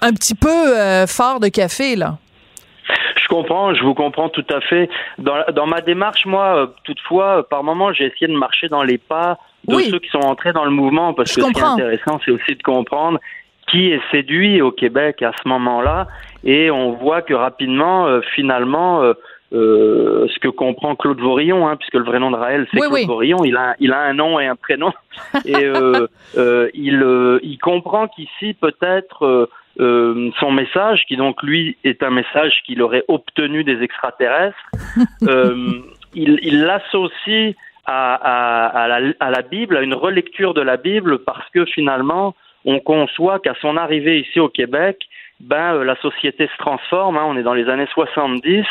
un 0.00 0.12
petit 0.12 0.34
peu 0.34 0.48
euh, 0.78 1.06
fort 1.06 1.40
de 1.40 1.48
café, 1.48 1.96
là. 1.96 2.18
Je 3.22 3.28
comprends, 3.28 3.74
je 3.74 3.82
vous 3.82 3.94
comprends 3.94 4.28
tout 4.28 4.44
à 4.50 4.60
fait. 4.60 4.90
Dans, 5.18 5.42
dans 5.54 5.66
ma 5.66 5.80
démarche, 5.80 6.26
moi, 6.26 6.56
euh, 6.56 6.66
toutefois, 6.84 7.38
euh, 7.38 7.42
par 7.42 7.64
moment, 7.64 7.92
j'ai 7.92 8.04
essayé 8.06 8.26
de 8.28 8.36
marcher 8.36 8.68
dans 8.68 8.82
les 8.82 8.98
pas 8.98 9.38
de 9.66 9.74
Oui. 9.76 9.88
ceux 9.90 9.98
qui 9.98 10.10
sont 10.10 10.18
entrés 10.18 10.52
dans 10.52 10.64
le 10.66 10.70
mouvement, 10.70 11.14
parce 11.14 11.30
Je 11.30 11.36
que 11.36 11.40
ce 11.40 11.46
qui 11.46 11.50
est 11.50 11.54
comprends. 11.54 11.74
intéressant, 11.74 12.20
c'est 12.24 12.30
aussi 12.30 12.54
de 12.54 12.62
comprendre 12.62 13.18
qui 13.70 13.90
est 13.90 14.00
séduit 14.10 14.60
au 14.60 14.70
Québec 14.70 15.22
à 15.22 15.32
ce 15.42 15.48
moment-là, 15.48 16.06
et 16.44 16.70
on 16.70 16.92
voit 16.92 17.22
que 17.22 17.34
rapidement, 17.34 18.06
euh, 18.06 18.20
finalement, 18.34 19.02
euh, 19.02 19.14
euh, 19.52 20.26
ce 20.28 20.38
que 20.38 20.48
comprend 20.48 20.94
Claude 20.94 21.20
Vorillon, 21.20 21.66
hein, 21.66 21.76
puisque 21.76 21.94
le 21.94 22.04
vrai 22.04 22.18
nom 22.18 22.30
de 22.30 22.36
Raël, 22.36 22.66
c'est 22.70 22.80
Oui, 22.80 22.88
Claude 22.88 23.00
oui. 23.00 23.06
Vorillon, 23.06 23.44
il 23.44 23.56
a, 23.56 23.74
il 23.78 23.92
a 23.92 24.00
un 24.00 24.14
nom 24.14 24.38
et 24.38 24.46
un 24.46 24.56
prénom, 24.56 24.92
et 25.46 25.64
il, 26.74 27.38
il 27.42 27.58
comprend 27.58 28.08
qu'ici, 28.08 28.54
peut-être, 28.54 29.48
son 29.78 30.52
message, 30.52 31.04
qui 31.06 31.16
donc 31.16 31.42
lui 31.42 31.76
est 31.84 32.02
un 32.02 32.10
message 32.10 32.62
qu'il 32.66 32.82
aurait 32.82 33.04
obtenu 33.08 33.64
des 33.64 33.82
extraterrestres, 33.82 34.70
il 36.14 36.62
l'associe 36.62 37.54
à, 37.86 38.14
à, 38.14 38.88
la, 38.88 39.12
à 39.20 39.30
la 39.30 39.42
Bible, 39.42 39.76
à 39.76 39.82
une 39.82 39.94
relecture 39.94 40.54
de 40.54 40.62
la 40.62 40.76
Bible, 40.76 41.18
parce 41.20 41.48
que 41.50 41.64
finalement, 41.64 42.34
on 42.64 42.80
conçoit 42.80 43.38
qu'à 43.38 43.54
son 43.60 43.76
arrivée 43.76 44.20
ici 44.20 44.40
au 44.40 44.48
Québec, 44.48 44.98
ben 45.44 45.74
euh, 45.74 45.84
la 45.84 45.96
société 45.96 46.48
se 46.48 46.56
transforme. 46.58 47.16
Hein, 47.16 47.24
on 47.26 47.36
est 47.36 47.42
dans 47.42 47.54
les 47.54 47.68
années 47.68 47.86
70 47.92 48.64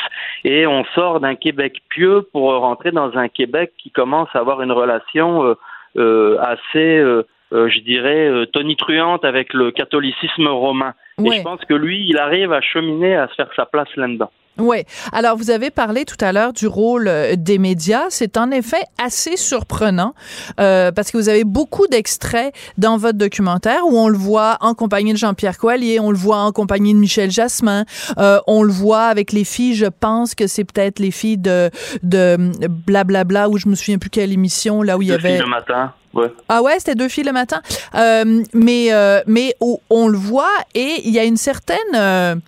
et 0.43 0.67
on 0.67 0.83
sort 0.95 1.19
d'un 1.19 1.35
Québec 1.35 1.81
pieux 1.89 2.27
pour 2.31 2.51
rentrer 2.59 2.91
dans 2.91 3.15
un 3.17 3.27
Québec 3.27 3.73
qui 3.77 3.91
commence 3.91 4.29
à 4.33 4.39
avoir 4.39 4.61
une 4.61 4.71
relation 4.71 5.43
euh, 5.43 5.53
euh, 5.97 6.37
assez, 6.41 7.03
je 7.51 7.79
dirais, 7.81 8.47
tonitruante 8.51 9.23
avec 9.23 9.53
le 9.53 9.71
catholicisme 9.71 10.47
romain. 10.47 10.93
Et 11.23 11.31
je 11.31 11.43
pense 11.43 11.63
que 11.65 11.75
lui, 11.75 12.03
il 12.09 12.17
arrive 12.17 12.51
à 12.51 12.61
cheminer, 12.61 13.15
à 13.15 13.27
se 13.27 13.35
faire 13.35 13.49
sa 13.55 13.67
place 13.67 13.95
là-dedans. 13.95 14.31
Oui. 14.59 14.83
Alors, 15.11 15.35
vous 15.35 15.49
avez 15.49 15.71
parlé 15.71 16.05
tout 16.05 16.23
à 16.23 16.31
l'heure 16.31 16.53
du 16.53 16.67
rôle 16.67 17.07
euh, 17.07 17.35
des 17.35 17.57
médias. 17.57 18.05
C'est 18.09 18.37
en 18.37 18.51
effet 18.51 18.83
assez 19.03 19.35
surprenant 19.35 20.13
euh, 20.59 20.91
parce 20.91 21.11
que 21.11 21.17
vous 21.17 21.27
avez 21.27 21.43
beaucoup 21.43 21.87
d'extraits 21.87 22.53
dans 22.77 22.97
votre 22.97 23.17
documentaire 23.17 23.85
où 23.87 23.97
on 23.97 24.07
le 24.07 24.17
voit 24.17 24.57
en 24.61 24.75
compagnie 24.75 25.11
de 25.13 25.17
Jean-Pierre 25.17 25.57
Coallier, 25.57 25.99
on 25.99 26.11
le 26.11 26.17
voit 26.17 26.37
en 26.37 26.51
compagnie 26.51 26.93
de 26.93 26.99
Michel 26.99 27.31
Jasmin, 27.31 27.85
euh, 28.19 28.39
on 28.45 28.61
le 28.61 28.71
voit 28.71 29.05
avec 29.05 29.31
les 29.31 29.43
filles. 29.43 29.73
Je 29.73 29.87
pense 29.87 30.35
que 30.35 30.45
c'est 30.45 30.65
peut-être 30.65 30.99
les 30.99 31.11
filles 31.11 31.39
de 31.39 31.71
de 32.03 32.37
blablabla 32.67 33.23
bla, 33.23 33.49
où 33.49 33.57
je 33.57 33.67
me 33.67 33.75
souviens 33.75 33.97
plus 33.97 34.11
quelle 34.11 34.31
émission 34.31 34.83
là 34.83 34.97
où 34.97 35.01
il 35.01 35.07
y 35.07 35.13
avait. 35.13 35.39
Le 35.39 35.47
matin. 35.47 35.93
Ouais. 36.13 36.31
Ah 36.47 36.61
ouais, 36.61 36.75
c'était 36.77 36.93
deux 36.93 37.09
filles 37.09 37.23
le 37.23 37.31
matin. 37.31 37.61
Euh, 37.95 38.43
mais 38.53 38.89
mais 39.25 39.55
on 39.89 40.07
le 40.07 40.17
voit 40.17 40.53
et 40.75 41.01
il 41.05 41.11
y 41.11 41.17
a 41.17 41.23
une 41.23 41.37
certaine 41.37 42.41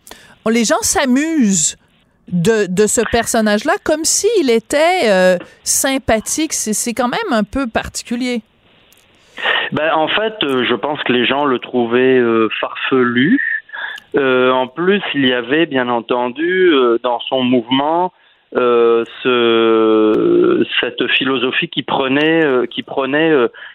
les 0.49 0.65
gens 0.65 0.81
s'amusent 0.81 1.75
de, 2.31 2.67
de 2.67 2.87
ce 2.87 3.01
personnage-là 3.11 3.73
comme 3.83 4.03
s'il 4.03 4.49
était 4.49 5.09
euh, 5.09 5.37
sympathique. 5.63 6.53
C'est 6.53 6.93
quand 6.93 7.07
même 7.07 7.31
un 7.31 7.43
peu 7.43 7.67
particulier. 7.67 8.41
Ben, 9.71 9.93
en 9.93 10.07
fait, 10.07 10.35
euh, 10.43 10.63
je 10.67 10.75
pense 10.75 11.01
que 11.03 11.11
les 11.11 11.25
gens 11.25 11.45
le 11.45 11.59
trouvaient 11.59 12.17
euh, 12.17 12.49
farfelu. 12.59 13.41
en 14.15 14.67
plus, 14.67 15.01
il 15.13 15.27
y 15.27 15.33
avait 15.33 15.65
bien 15.65 15.89
entendu 15.89 16.71
dans 17.03 17.19
son 17.19 17.43
mouvement 17.43 18.13
ce, 18.53 19.03
cette 20.79 21.05
philosophie 21.11 21.67
qui 21.67 21.83
prenait, 21.83 22.65
qui 22.69 22.83
prenait 22.83 23.33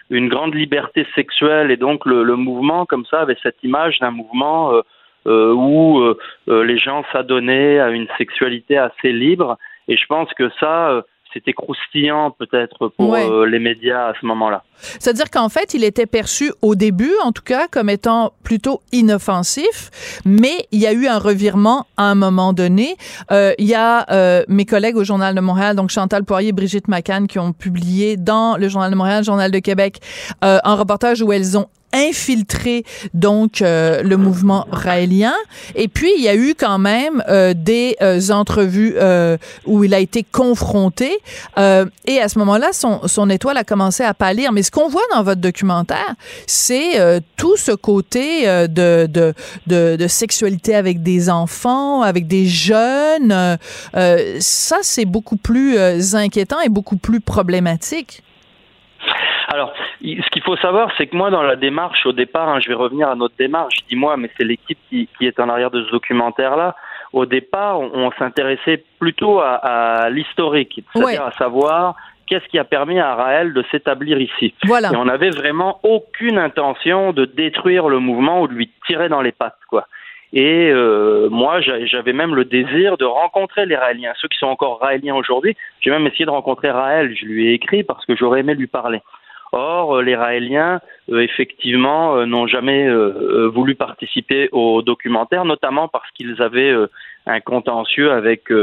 une 0.09 0.27
grande 0.27 0.55
liberté 0.55 1.05
sexuelle 1.13 1.69
et 1.69 1.77
donc 1.77 2.07
le, 2.07 2.23
le, 2.23 2.35
mouvement 2.35 2.87
comme 2.87 3.05
ça 3.05 3.19
avait 3.19 3.37
cette 3.43 3.61
image 3.61 3.99
d'un 3.99 4.09
mouvement 4.09 4.81
euh, 5.27 5.53
où 5.53 5.99
euh, 5.99 6.17
euh, 6.49 6.63
les 6.63 6.77
gens 6.77 7.03
s'adonnaient 7.11 7.79
à 7.79 7.89
une 7.89 8.07
sexualité 8.17 8.77
assez 8.77 9.11
libre. 9.11 9.57
Et 9.87 9.97
je 9.97 10.05
pense 10.07 10.29
que 10.33 10.49
ça, 10.59 11.03
c'était 11.33 11.53
croustillant 11.53 12.31
peut-être 12.31 12.89
pour 12.89 13.15
les 13.15 13.59
médias 13.59 14.07
à 14.07 14.13
ce 14.19 14.25
moment-là. 14.25 14.63
C'est-à-dire 14.99 15.29
qu'en 15.29 15.49
fait, 15.49 15.73
il 15.73 15.83
était 15.83 16.05
perçu 16.05 16.51
au 16.61 16.75
début, 16.75 17.13
en 17.23 17.31
tout 17.31 17.43
cas, 17.43 17.67
comme 17.67 17.89
étant 17.89 18.33
plutôt 18.43 18.81
inoffensif, 18.91 20.21
mais 20.25 20.65
il 20.71 20.79
y 20.79 20.87
a 20.87 20.93
eu 20.93 21.07
un 21.07 21.19
revirement 21.19 21.87
à 21.97 22.03
un 22.03 22.15
moment 22.15 22.53
donné. 22.53 22.95
Euh, 23.31 23.53
il 23.57 23.67
y 23.67 23.75
a 23.75 24.05
euh, 24.11 24.43
mes 24.47 24.65
collègues 24.65 24.97
au 24.97 25.03
Journal 25.03 25.35
de 25.35 25.41
Montréal, 25.41 25.75
donc 25.75 25.89
Chantal 25.89 26.23
Poirier 26.23 26.49
et 26.49 26.53
Brigitte 26.53 26.87
McCann, 26.87 27.27
qui 27.27 27.39
ont 27.39 27.53
publié 27.53 28.17
dans 28.17 28.57
le 28.57 28.67
Journal 28.69 28.91
de 28.91 28.95
Montréal, 28.95 29.19
le 29.19 29.25
Journal 29.25 29.51
de 29.51 29.59
Québec, 29.59 29.99
euh, 30.43 30.57
un 30.63 30.75
reportage 30.75 31.21
où 31.21 31.31
elles 31.31 31.57
ont 31.57 31.67
infiltré 31.93 32.83
donc 33.13 33.61
euh, 33.61 34.01
le 34.03 34.17
mouvement 34.17 34.67
raélien. 34.71 35.33
Et 35.75 35.87
puis 35.87 36.11
il 36.17 36.23
y 36.23 36.27
a 36.27 36.35
eu 36.35 36.55
quand 36.57 36.79
même 36.79 37.23
euh, 37.27 37.53
des 37.55 37.95
euh, 38.01 38.21
entrevues 38.29 38.95
où 39.65 39.83
il 39.83 39.93
a 39.93 39.99
été 39.99 40.23
confronté. 40.23 41.11
Et 41.57 42.19
à 42.19 42.29
ce 42.29 42.39
moment-là 42.39 42.69
son, 42.73 43.07
son 43.07 43.29
étoile 43.29 43.57
a 43.57 43.63
commencé 43.63 44.03
à 44.03 44.13
pâlir. 44.13 44.51
Mais 44.51 44.63
ce 44.63 44.71
qu'on 44.71 44.87
voit 44.87 45.01
dans 45.13 45.23
votre 45.23 45.41
documentaire 45.41 46.15
c'est 46.47 47.21
tout 47.37 47.57
ce 47.57 47.71
côté 47.71 48.45
de, 48.45 49.07
de, 49.07 49.33
de, 49.67 49.95
de, 49.97 50.07
sexualité 50.07 50.75
avec 50.75 51.03
des 51.03 51.29
enfants 51.29 52.01
avec 52.01 52.27
des 52.27 52.45
jeunes. 52.45 53.57
Ça 53.93 54.77
c'est 54.81 55.05
beaucoup 55.05 55.37
plus 55.37 55.77
inquiétant 56.15 56.59
et 56.61 56.69
beaucoup 56.69 56.97
plus 56.97 57.21
problématique 57.21 58.23
alors, 59.47 59.73
ce 60.01 60.29
qu'il 60.29 60.43
faut 60.43 60.55
savoir, 60.57 60.89
c'est 60.97 61.07
que 61.07 61.15
moi, 61.15 61.29
dans 61.29 61.43
la 61.43 61.55
démarche, 61.55 62.05
au 62.05 62.13
départ, 62.13 62.47
hein, 62.47 62.59
je 62.61 62.69
vais 62.69 62.75
revenir 62.75 63.09
à 63.09 63.15
notre 63.15 63.35
démarche, 63.37 63.75
je 63.81 63.87
dis 63.89 63.95
moi, 63.95 64.15
mais 64.17 64.29
c'est 64.37 64.45
l'équipe 64.45 64.79
qui, 64.89 65.07
est 65.21 65.39
en 65.39 65.49
arrière 65.49 65.71
de 65.71 65.83
ce 65.83 65.91
documentaire-là. 65.91 66.75
Au 67.13 67.25
départ, 67.25 67.79
on, 67.79 68.11
s'intéressait 68.17 68.83
plutôt 68.99 69.41
à, 69.41 70.09
l'historique, 70.09 70.83
c'est-à-dire 70.93 71.25
à 71.25 71.31
savoir 71.33 71.95
qu'est-ce 72.27 72.47
qui 72.47 72.57
a 72.57 72.63
permis 72.63 72.99
à 72.99 73.13
Raël 73.13 73.51
de 73.53 73.63
s'établir 73.71 74.21
ici. 74.21 74.53
Voilà. 74.63 74.91
Et 74.93 74.95
on 74.95 75.05
n'avait 75.05 75.31
vraiment 75.31 75.81
aucune 75.83 76.37
intention 76.37 77.11
de 77.11 77.25
détruire 77.25 77.89
le 77.89 77.99
mouvement 77.99 78.41
ou 78.41 78.47
de 78.47 78.53
lui 78.53 78.71
tirer 78.87 79.09
dans 79.09 79.21
les 79.21 79.33
pattes, 79.33 79.59
quoi. 79.69 79.85
Et 80.33 80.71
euh, 80.71 81.29
moi, 81.29 81.59
j'avais 81.59 82.13
même 82.13 82.35
le 82.35 82.45
désir 82.45 82.97
de 82.97 83.05
rencontrer 83.05 83.65
les 83.65 83.75
Raéliens, 83.75 84.13
ceux 84.15 84.29
qui 84.29 84.37
sont 84.37 84.47
encore 84.47 84.79
Raéliens 84.79 85.15
aujourd'hui. 85.15 85.57
J'ai 85.81 85.91
même 85.91 86.07
essayé 86.07 86.25
de 86.25 86.29
rencontrer 86.29 86.71
Raël. 86.71 87.13
Je 87.15 87.25
lui 87.25 87.49
ai 87.49 87.53
écrit 87.53 87.83
parce 87.83 88.05
que 88.05 88.15
j'aurais 88.15 88.39
aimé 88.39 88.55
lui 88.55 88.67
parler. 88.67 89.01
Or, 89.53 89.97
euh, 89.97 90.01
les 90.01 90.15
Raéliens, 90.15 90.79
euh, 91.11 91.19
effectivement, 91.19 92.15
euh, 92.15 92.25
n'ont 92.25 92.47
jamais 92.47 92.89
voulu 93.49 93.75
participer 93.75 94.49
au 94.51 94.81
documentaire, 94.81 95.45
notamment 95.45 95.87
parce 95.87 96.09
qu'ils 96.11 96.41
avaient 96.41 96.73
un 97.25 97.39
contentieux 97.41 98.11
avec 98.11 98.49
l'équipe 98.49 98.53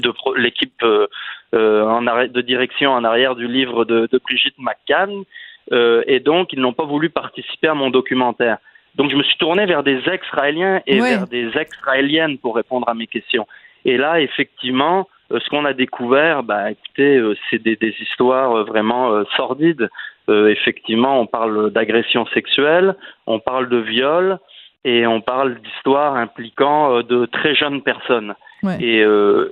de 0.00 0.12
l'équipe 0.36 0.84
en 1.52 2.02
de 2.02 2.40
direction 2.42 2.92
en 2.92 3.04
arrière 3.04 3.36
du 3.36 3.48
livre 3.48 3.84
de, 3.84 4.08
de 4.10 4.18
Brigitte 4.18 4.56
McCann, 4.58 5.24
et 6.06 6.20
donc 6.20 6.52
ils 6.52 6.60
n'ont 6.60 6.74
pas 6.74 6.84
voulu 6.84 7.10
participer 7.10 7.68
à 7.68 7.74
mon 7.74 7.90
documentaire. 7.90 8.58
Donc 8.98 9.12
je 9.12 9.16
me 9.16 9.22
suis 9.22 9.38
tourné 9.38 9.64
vers 9.64 9.84
des 9.84 10.00
ex-raéliens 10.08 10.82
et 10.86 11.00
vers 11.00 11.28
des 11.28 11.56
ex-raéliennes 11.56 12.36
pour 12.38 12.56
répondre 12.56 12.88
à 12.88 12.94
mes 12.94 13.06
questions. 13.06 13.46
Et 13.84 13.96
là, 13.96 14.20
effectivement, 14.20 15.08
euh, 15.32 15.38
ce 15.40 15.48
qu'on 15.48 15.64
a 15.64 15.72
découvert, 15.72 16.42
bah, 16.42 16.70
écoutez, 16.72 17.16
euh, 17.16 17.36
c'est 17.48 17.62
des, 17.62 17.76
des, 17.76 17.94
histoires 18.00 18.56
euh, 18.56 18.64
vraiment 18.64 19.24
sordides. 19.36 19.88
effectivement, 20.28 21.20
on 21.20 21.26
parle 21.26 21.70
d'agression 21.70 22.26
sexuelle, 22.34 22.94
on 23.26 23.38
parle 23.38 23.68
de 23.70 23.78
viol 23.78 24.38
et 24.84 25.06
on 25.06 25.22
parle 25.22 25.60
d'histoires 25.60 26.16
impliquant 26.16 27.00
de 27.02 27.24
très 27.26 27.54
jeunes 27.54 27.80
personnes. 27.80 28.34
Et, 28.80 28.98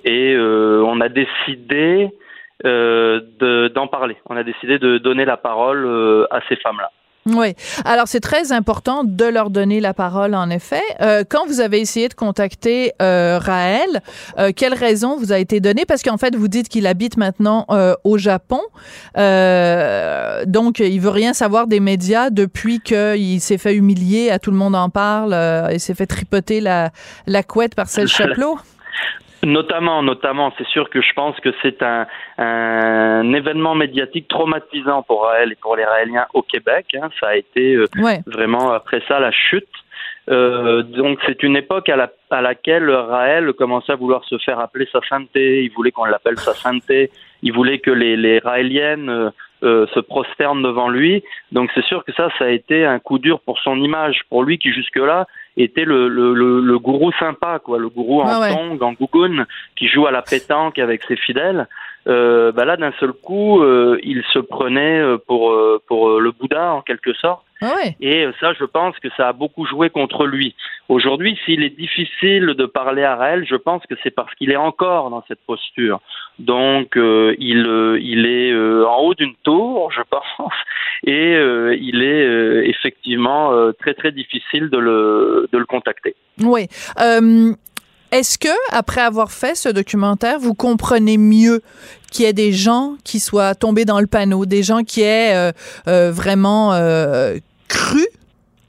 et 0.04 0.36
on 0.38 1.00
a 1.00 1.08
décidé 1.08 2.10
d'en 2.62 3.86
parler. 3.86 4.16
On 4.26 4.36
a 4.36 4.42
décidé 4.42 4.78
de 4.78 4.98
donner 4.98 5.24
la 5.24 5.38
parole 5.38 6.26
à 6.30 6.40
ces 6.48 6.56
femmes-là. 6.56 6.90
Oui. 7.26 7.54
Alors, 7.84 8.06
c'est 8.06 8.20
très 8.20 8.52
important 8.52 9.02
de 9.02 9.24
leur 9.24 9.50
donner 9.50 9.80
la 9.80 9.92
parole, 9.94 10.34
en 10.34 10.48
effet. 10.48 10.82
Euh, 11.00 11.24
quand 11.28 11.44
vous 11.46 11.60
avez 11.60 11.80
essayé 11.80 12.08
de 12.08 12.14
contacter 12.14 12.92
euh, 13.02 13.40
Raël, 13.42 14.00
euh, 14.38 14.52
quelle 14.54 14.74
raison 14.74 15.16
vous 15.16 15.32
a 15.32 15.38
été 15.38 15.58
donnée? 15.58 15.84
Parce 15.86 16.02
qu'en 16.02 16.18
fait, 16.18 16.36
vous 16.36 16.46
dites 16.46 16.68
qu'il 16.68 16.86
habite 16.86 17.16
maintenant 17.16 17.66
euh, 17.70 17.94
au 18.04 18.16
Japon. 18.16 18.60
Euh, 19.18 20.44
donc, 20.46 20.78
il 20.78 21.00
veut 21.00 21.10
rien 21.10 21.32
savoir 21.32 21.66
des 21.66 21.80
médias 21.80 22.30
depuis 22.30 22.80
qu'il 22.80 23.40
s'est 23.40 23.58
fait 23.58 23.74
humilier, 23.74 24.30
à 24.30 24.38
tout 24.38 24.52
le 24.52 24.56
monde 24.56 24.76
en 24.76 24.88
parle, 24.88 25.36
il 25.72 25.80
s'est 25.80 25.94
fait 25.94 26.06
tripoter 26.06 26.60
la, 26.60 26.90
la 27.26 27.42
couette 27.42 27.74
par 27.74 27.88
celle 27.88 28.08
Chaplot. 28.08 28.58
Notamment, 29.42 30.02
notamment, 30.02 30.52
c'est 30.58 30.66
sûr 30.66 30.88
que 30.90 31.00
je 31.00 31.12
pense 31.12 31.38
que 31.40 31.50
c'est 31.62 31.82
un, 31.82 32.06
un, 32.38 33.32
événement 33.32 33.74
médiatique 33.74 34.28
traumatisant 34.28 35.02
pour 35.02 35.24
Raël 35.24 35.52
et 35.52 35.56
pour 35.56 35.76
les 35.76 35.84
Raéliens 35.84 36.26
au 36.34 36.42
Québec. 36.42 36.96
Hein. 37.00 37.10
Ça 37.20 37.28
a 37.28 37.36
été 37.36 37.74
euh, 37.74 37.86
vraiment 38.26 38.72
après 38.72 39.02
ça 39.06 39.20
la 39.20 39.30
chute. 39.30 39.68
Euh, 40.28 40.82
donc 40.82 41.20
c'est 41.24 41.42
une 41.44 41.56
époque 41.56 41.88
à, 41.88 41.96
la, 41.96 42.10
à 42.30 42.40
laquelle 42.40 42.90
Raël 42.90 43.52
commençait 43.52 43.92
à 43.92 43.96
vouloir 43.96 44.24
se 44.24 44.38
faire 44.38 44.58
appeler 44.58 44.88
sa 44.90 45.00
sainteté. 45.08 45.62
Il 45.62 45.70
voulait 45.70 45.92
qu'on 45.92 46.04
l'appelle 46.04 46.38
sa 46.38 46.54
sainteté. 46.54 47.10
Il 47.42 47.52
voulait 47.52 47.78
que 47.78 47.90
les, 47.90 48.16
les 48.16 48.38
Raéliennes 48.38 49.08
euh, 49.08 49.30
euh, 49.62 49.86
se 49.94 50.00
prosternent 50.00 50.62
devant 50.62 50.88
lui. 50.88 51.22
Donc 51.52 51.70
c'est 51.74 51.84
sûr 51.84 52.04
que 52.04 52.12
ça, 52.12 52.28
ça 52.38 52.46
a 52.46 52.48
été 52.48 52.84
un 52.84 52.98
coup 52.98 53.18
dur 53.18 53.40
pour 53.40 53.58
son 53.60 53.80
image, 53.80 54.20
pour 54.28 54.42
lui 54.42 54.58
qui 54.58 54.72
jusque-là 54.72 55.26
était 55.56 55.84
le, 55.84 56.08
le, 56.08 56.34
le, 56.60 56.78
gourou 56.78 57.12
sympa, 57.12 57.58
quoi, 57.58 57.78
le 57.78 57.88
gourou 57.88 58.22
en 58.22 58.40
ouais, 58.40 58.50
en 58.50 58.92
gougoune, 58.92 59.46
qui 59.76 59.88
joue 59.88 60.06
à 60.06 60.10
la 60.10 60.22
pétanque 60.22 60.78
avec 60.78 61.02
ses 61.04 61.16
fidèles. 61.16 61.66
Euh, 62.06 62.52
bah 62.52 62.64
là, 62.64 62.76
d'un 62.76 62.92
seul 63.00 63.12
coup, 63.12 63.60
euh, 63.62 63.98
il 64.02 64.22
se 64.32 64.38
prenait 64.38 65.00
euh, 65.00 65.18
pour, 65.18 65.50
euh, 65.50 65.82
pour 65.88 66.20
le 66.20 66.30
Bouddha, 66.30 66.72
en 66.72 66.82
quelque 66.82 67.12
sorte. 67.14 67.42
Ah 67.62 67.74
Et 68.00 68.26
ça, 68.38 68.52
je 68.52 68.64
pense 68.64 68.98
que 68.98 69.08
ça 69.16 69.28
a 69.28 69.32
beaucoup 69.32 69.64
joué 69.64 69.88
contre 69.88 70.26
lui. 70.26 70.54
Aujourd'hui, 70.90 71.38
s'il 71.44 71.62
est 71.62 71.76
difficile 71.76 72.48
de 72.48 72.66
parler 72.66 73.02
à 73.02 73.16
Raël, 73.16 73.46
je 73.48 73.56
pense 73.56 73.82
que 73.88 73.94
c'est 74.02 74.10
parce 74.10 74.32
qu'il 74.34 74.50
est 74.50 74.56
encore 74.56 75.08
dans 75.08 75.24
cette 75.26 75.40
posture. 75.46 76.00
Donc, 76.38 76.96
il, 76.96 77.98
il 78.02 78.26
est 78.26 78.54
en 78.84 78.98
haut 78.98 79.14
d'une 79.14 79.34
tour, 79.42 79.90
je 79.90 80.02
pense, 80.02 80.52
et 81.06 81.32
il 81.80 82.02
est 82.02 82.68
effectivement 82.68 83.72
très 83.80 83.94
très 83.94 84.12
difficile 84.12 84.68
de 84.68 84.76
le, 84.76 85.48
de 85.50 85.56
le 85.56 85.64
contacter. 85.64 86.14
Oui 86.42 86.68
Est-ce 88.12 88.38
que, 88.38 88.48
après 88.70 89.00
avoir 89.00 89.32
fait 89.32 89.56
ce 89.56 89.68
documentaire, 89.68 90.38
vous 90.38 90.54
comprenez 90.54 91.18
mieux 91.18 91.62
qu'il 92.10 92.24
y 92.24 92.28
ait 92.28 92.32
des 92.32 92.52
gens 92.52 92.94
qui 93.04 93.18
soient 93.18 93.54
tombés 93.54 93.84
dans 93.84 94.00
le 94.00 94.06
panneau, 94.06 94.46
des 94.46 94.62
gens 94.62 94.84
qui 94.84 95.02
aient 95.02 95.34
euh, 95.34 95.52
euh, 95.88 96.12
vraiment 96.12 96.72
euh, 96.72 97.38
cru 97.68 98.06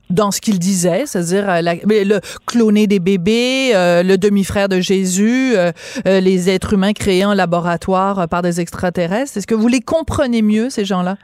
dans 0.09 0.31
ce 0.31 0.41
qu'il 0.41 0.57
disait, 0.57 1.03
c'est-à-dire 1.05 1.45
le 1.61 2.19
cloner 2.45 2.87
des 2.87 2.99
bébés, 2.99 3.71
le 3.73 4.15
demi-frère 4.15 4.69
de 4.69 4.79
Jésus, 4.79 5.53
les 6.05 6.49
êtres 6.49 6.71
humains 6.73 6.93
créés 6.93 7.25
en 7.25 7.33
laboratoire 7.33 8.29
par 8.29 8.41
des 8.41 8.61
extraterrestres? 8.61 9.35
Est-ce 9.35 9.47
que 9.47 9.53
vous 9.53 9.67
les 9.67 9.81
comprenez 9.81 10.41
mieux, 10.41 10.69
ces 10.69 10.85
gens-là? 10.85 11.17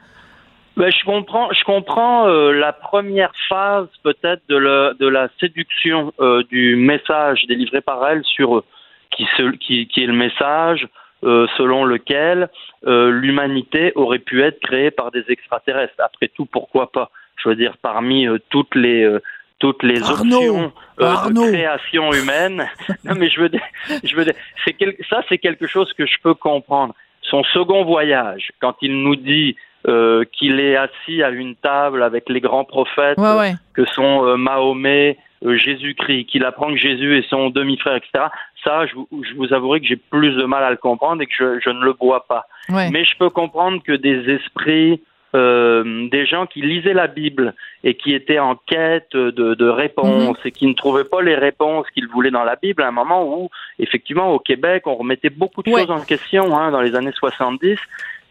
Ben, 0.76 0.90
je 0.90 1.04
comprends, 1.04 1.52
je 1.52 1.62
comprends 1.64 2.26
euh, 2.26 2.52
la 2.52 2.72
première 2.72 3.30
phase 3.48 3.86
peut-être 4.02 4.42
de, 4.48 4.56
la, 4.56 4.92
de 4.94 5.06
la 5.06 5.28
séduction 5.38 6.12
euh, 6.18 6.42
du 6.50 6.74
message 6.74 7.44
délivré 7.46 7.80
par 7.80 8.04
elle 8.08 8.24
sur 8.24 8.56
euh, 8.56 8.64
qui, 9.12 9.24
qui, 9.60 9.86
qui 9.86 10.02
est 10.02 10.06
le 10.06 10.12
message 10.12 10.88
selon 11.56 11.86
lequel 11.86 12.50
l'humanité 12.84 13.92
aurait 13.94 14.18
pu 14.18 14.42
être 14.42 14.60
créée 14.60 14.90
par 14.90 15.10
des 15.10 15.24
extraterrestres. 15.28 15.94
Après 15.98 16.28
tout, 16.28 16.44
pourquoi 16.44 16.92
pas? 16.92 17.10
Je 17.36 17.48
veux 17.48 17.54
dire, 17.54 17.78
parmi 17.80 18.26
toutes 18.50 18.74
les 18.74 19.10
toutes 19.58 19.82
les 19.82 20.02
options 20.10 20.70
de 20.98 21.50
création 21.50 22.12
humaine. 22.12 22.68
non, 23.04 23.14
mais 23.16 23.30
je 23.30 23.40
veux 23.40 23.48
dire, 23.48 23.62
je 24.02 24.14
veux 24.14 24.26
dire, 24.26 24.34
c'est 24.66 24.76
ça, 25.08 25.22
c'est 25.30 25.38
quelque 25.38 25.66
chose 25.66 25.90
que 25.94 26.04
je 26.04 26.16
peux 26.22 26.34
comprendre. 26.34 26.94
Son 27.22 27.42
second 27.44 27.86
voyage, 27.86 28.50
quand 28.60 28.76
il 28.82 28.94
nous 29.02 29.16
dit 29.16 29.56
euh, 29.86 30.24
qu'il 30.32 30.60
est 30.60 30.76
assis 30.76 31.22
à 31.22 31.28
une 31.28 31.56
table 31.56 32.02
avec 32.02 32.30
les 32.30 32.40
grands 32.40 32.64
prophètes 32.64 33.18
que 33.74 33.84
sont 33.84 34.24
euh, 34.24 34.36
Mahomet, 34.36 35.18
euh, 35.44 35.56
Jésus-Christ, 35.56 36.24
qu'il 36.24 36.44
apprend 36.44 36.68
que 36.68 36.78
Jésus 36.78 37.18
est 37.18 37.28
son 37.28 37.50
demi-frère, 37.50 37.96
etc. 37.96 38.26
Ça, 38.64 38.86
je, 38.86 38.94
je 39.22 39.34
vous 39.34 39.52
avouerai 39.52 39.80
que 39.80 39.86
j'ai 39.86 39.96
plus 39.96 40.34
de 40.36 40.44
mal 40.44 40.64
à 40.64 40.70
le 40.70 40.78
comprendre 40.78 41.20
et 41.20 41.26
que 41.26 41.34
je, 41.38 41.60
je 41.60 41.68
ne 41.68 41.84
le 41.84 41.94
vois 42.00 42.26
pas. 42.26 42.46
Mais 42.70 43.04
je 43.04 43.16
peux 43.18 43.28
comprendre 43.28 43.82
que 43.82 43.92
des 43.92 44.30
esprits, 44.30 45.02
euh, 45.34 46.08
des 46.08 46.24
gens 46.24 46.46
qui 46.46 46.62
lisaient 46.62 46.94
la 46.94 47.08
Bible 47.08 47.54
et 47.82 47.94
qui 47.94 48.14
étaient 48.14 48.38
en 48.38 48.54
quête 48.54 49.12
de, 49.12 49.30
de 49.30 49.68
réponses 49.68 50.38
mhm. 50.38 50.46
et 50.46 50.50
qui 50.50 50.66
ne 50.66 50.74
trouvaient 50.74 51.04
pas 51.04 51.20
les 51.20 51.34
réponses 51.34 51.86
qu'ils 51.92 52.08
voulaient 52.08 52.30
dans 52.30 52.44
la 52.44 52.56
Bible 52.56 52.82
à 52.82 52.88
un 52.88 52.92
moment 52.92 53.26
où, 53.26 53.50
effectivement, 53.78 54.30
au 54.30 54.38
Québec, 54.38 54.84
on 54.86 54.94
remettait 54.94 55.30
beaucoup 55.30 55.62
de 55.62 55.70
choses 55.70 55.90
en 55.90 56.00
question 56.00 56.56
hein, 56.56 56.70
dans 56.70 56.80
les 56.80 56.94
années 56.94 57.12
70 57.12 57.76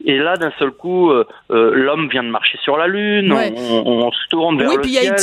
et 0.05 0.17
là, 0.17 0.35
d'un 0.35 0.51
seul 0.59 0.71
coup, 0.71 1.11
euh, 1.11 1.25
euh, 1.51 1.71
l'homme 1.73 2.09
vient 2.09 2.23
de 2.23 2.29
marcher 2.29 2.57
sur 2.63 2.77
la 2.77 2.87
Lune, 2.87 3.31
on, 3.31 4.11
se 4.11 4.27
tourne 4.29 4.57
vers 4.57 4.69
oui, 4.69 4.75
le 4.75 4.81
puis 4.81 4.91
ciel. 4.91 5.15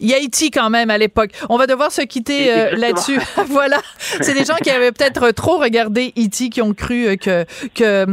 Il 0.00 0.08
y 0.08 0.14
a 0.14 0.16
Haïti 0.16 0.50
quand 0.50 0.70
même 0.70 0.90
à 0.90 0.98
l'époque. 0.98 1.30
On 1.48 1.56
va 1.56 1.66
devoir 1.66 1.92
se 1.92 2.02
quitter 2.02 2.52
euh, 2.52 2.74
là-dessus. 2.76 3.18
voilà. 3.46 3.78
C'est 3.98 4.34
des 4.34 4.44
gens 4.44 4.56
qui 4.56 4.70
avaient 4.70 4.90
peut-être 4.90 5.30
trop 5.30 5.58
regardé 5.58 6.12
Haïti 6.16 6.50
qui 6.50 6.62
ont 6.62 6.74
cru 6.74 7.16
que, 7.16 7.44
que 7.74 8.06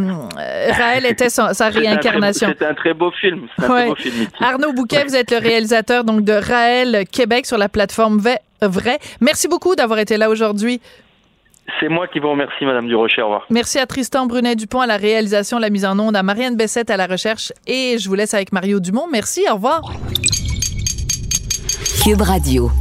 Raël 0.71 1.05
était 1.05 1.29
sa, 1.29 1.51
réincarnation. 1.69 2.49
C'était 2.49 2.65
un, 2.65 2.73
très 2.75 2.93
beau 2.93 3.11
film. 3.11 3.47
Un 3.57 3.87
beau 3.87 3.95
film 3.95 4.27
Arnaud 4.39 4.73
Bouquet, 4.73 5.03
vous 5.03 5.15
êtes 5.15 5.31
le 5.31 5.37
réalisateur 5.37 6.03
donc 6.03 6.23
de 6.23 6.33
Raël 6.33 7.05
Québec 7.11 7.45
sur 7.45 7.57
la 7.57 7.69
plateforme 7.69 8.21
Vrai. 8.61 8.99
Merci 9.21 9.47
beaucoup 9.47 9.75
d'avoir 9.75 9.97
été 9.97 10.17
là 10.17 10.29
aujourd'hui. 10.29 10.81
C'est 11.79 11.89
moi 11.89 12.07
qui 12.07 12.19
vous 12.19 12.29
remercie, 12.29 12.65
Madame 12.65 12.87
Durocher. 12.87 13.21
Au 13.21 13.25
revoir. 13.25 13.45
Merci 13.49 13.79
à 13.79 13.85
Tristan 13.85 14.25
Brunet-Dupont 14.25 14.81
à 14.81 14.87
la 14.87 14.97
réalisation, 14.97 15.57
la 15.59 15.69
mise 15.69 15.85
en 15.85 15.97
onde, 15.97 16.15
à 16.15 16.23
Marianne 16.23 16.55
Bessette 16.55 16.89
à 16.89 16.97
la 16.97 17.07
recherche 17.07 17.51
et 17.67 17.97
je 17.97 18.07
vous 18.07 18.15
laisse 18.15 18.33
avec 18.33 18.51
Mario 18.51 18.79
Dumont. 18.79 19.07
Merci, 19.11 19.43
au 19.49 19.55
revoir. 19.55 19.81
Cube 22.03 22.21
Radio. 22.21 22.71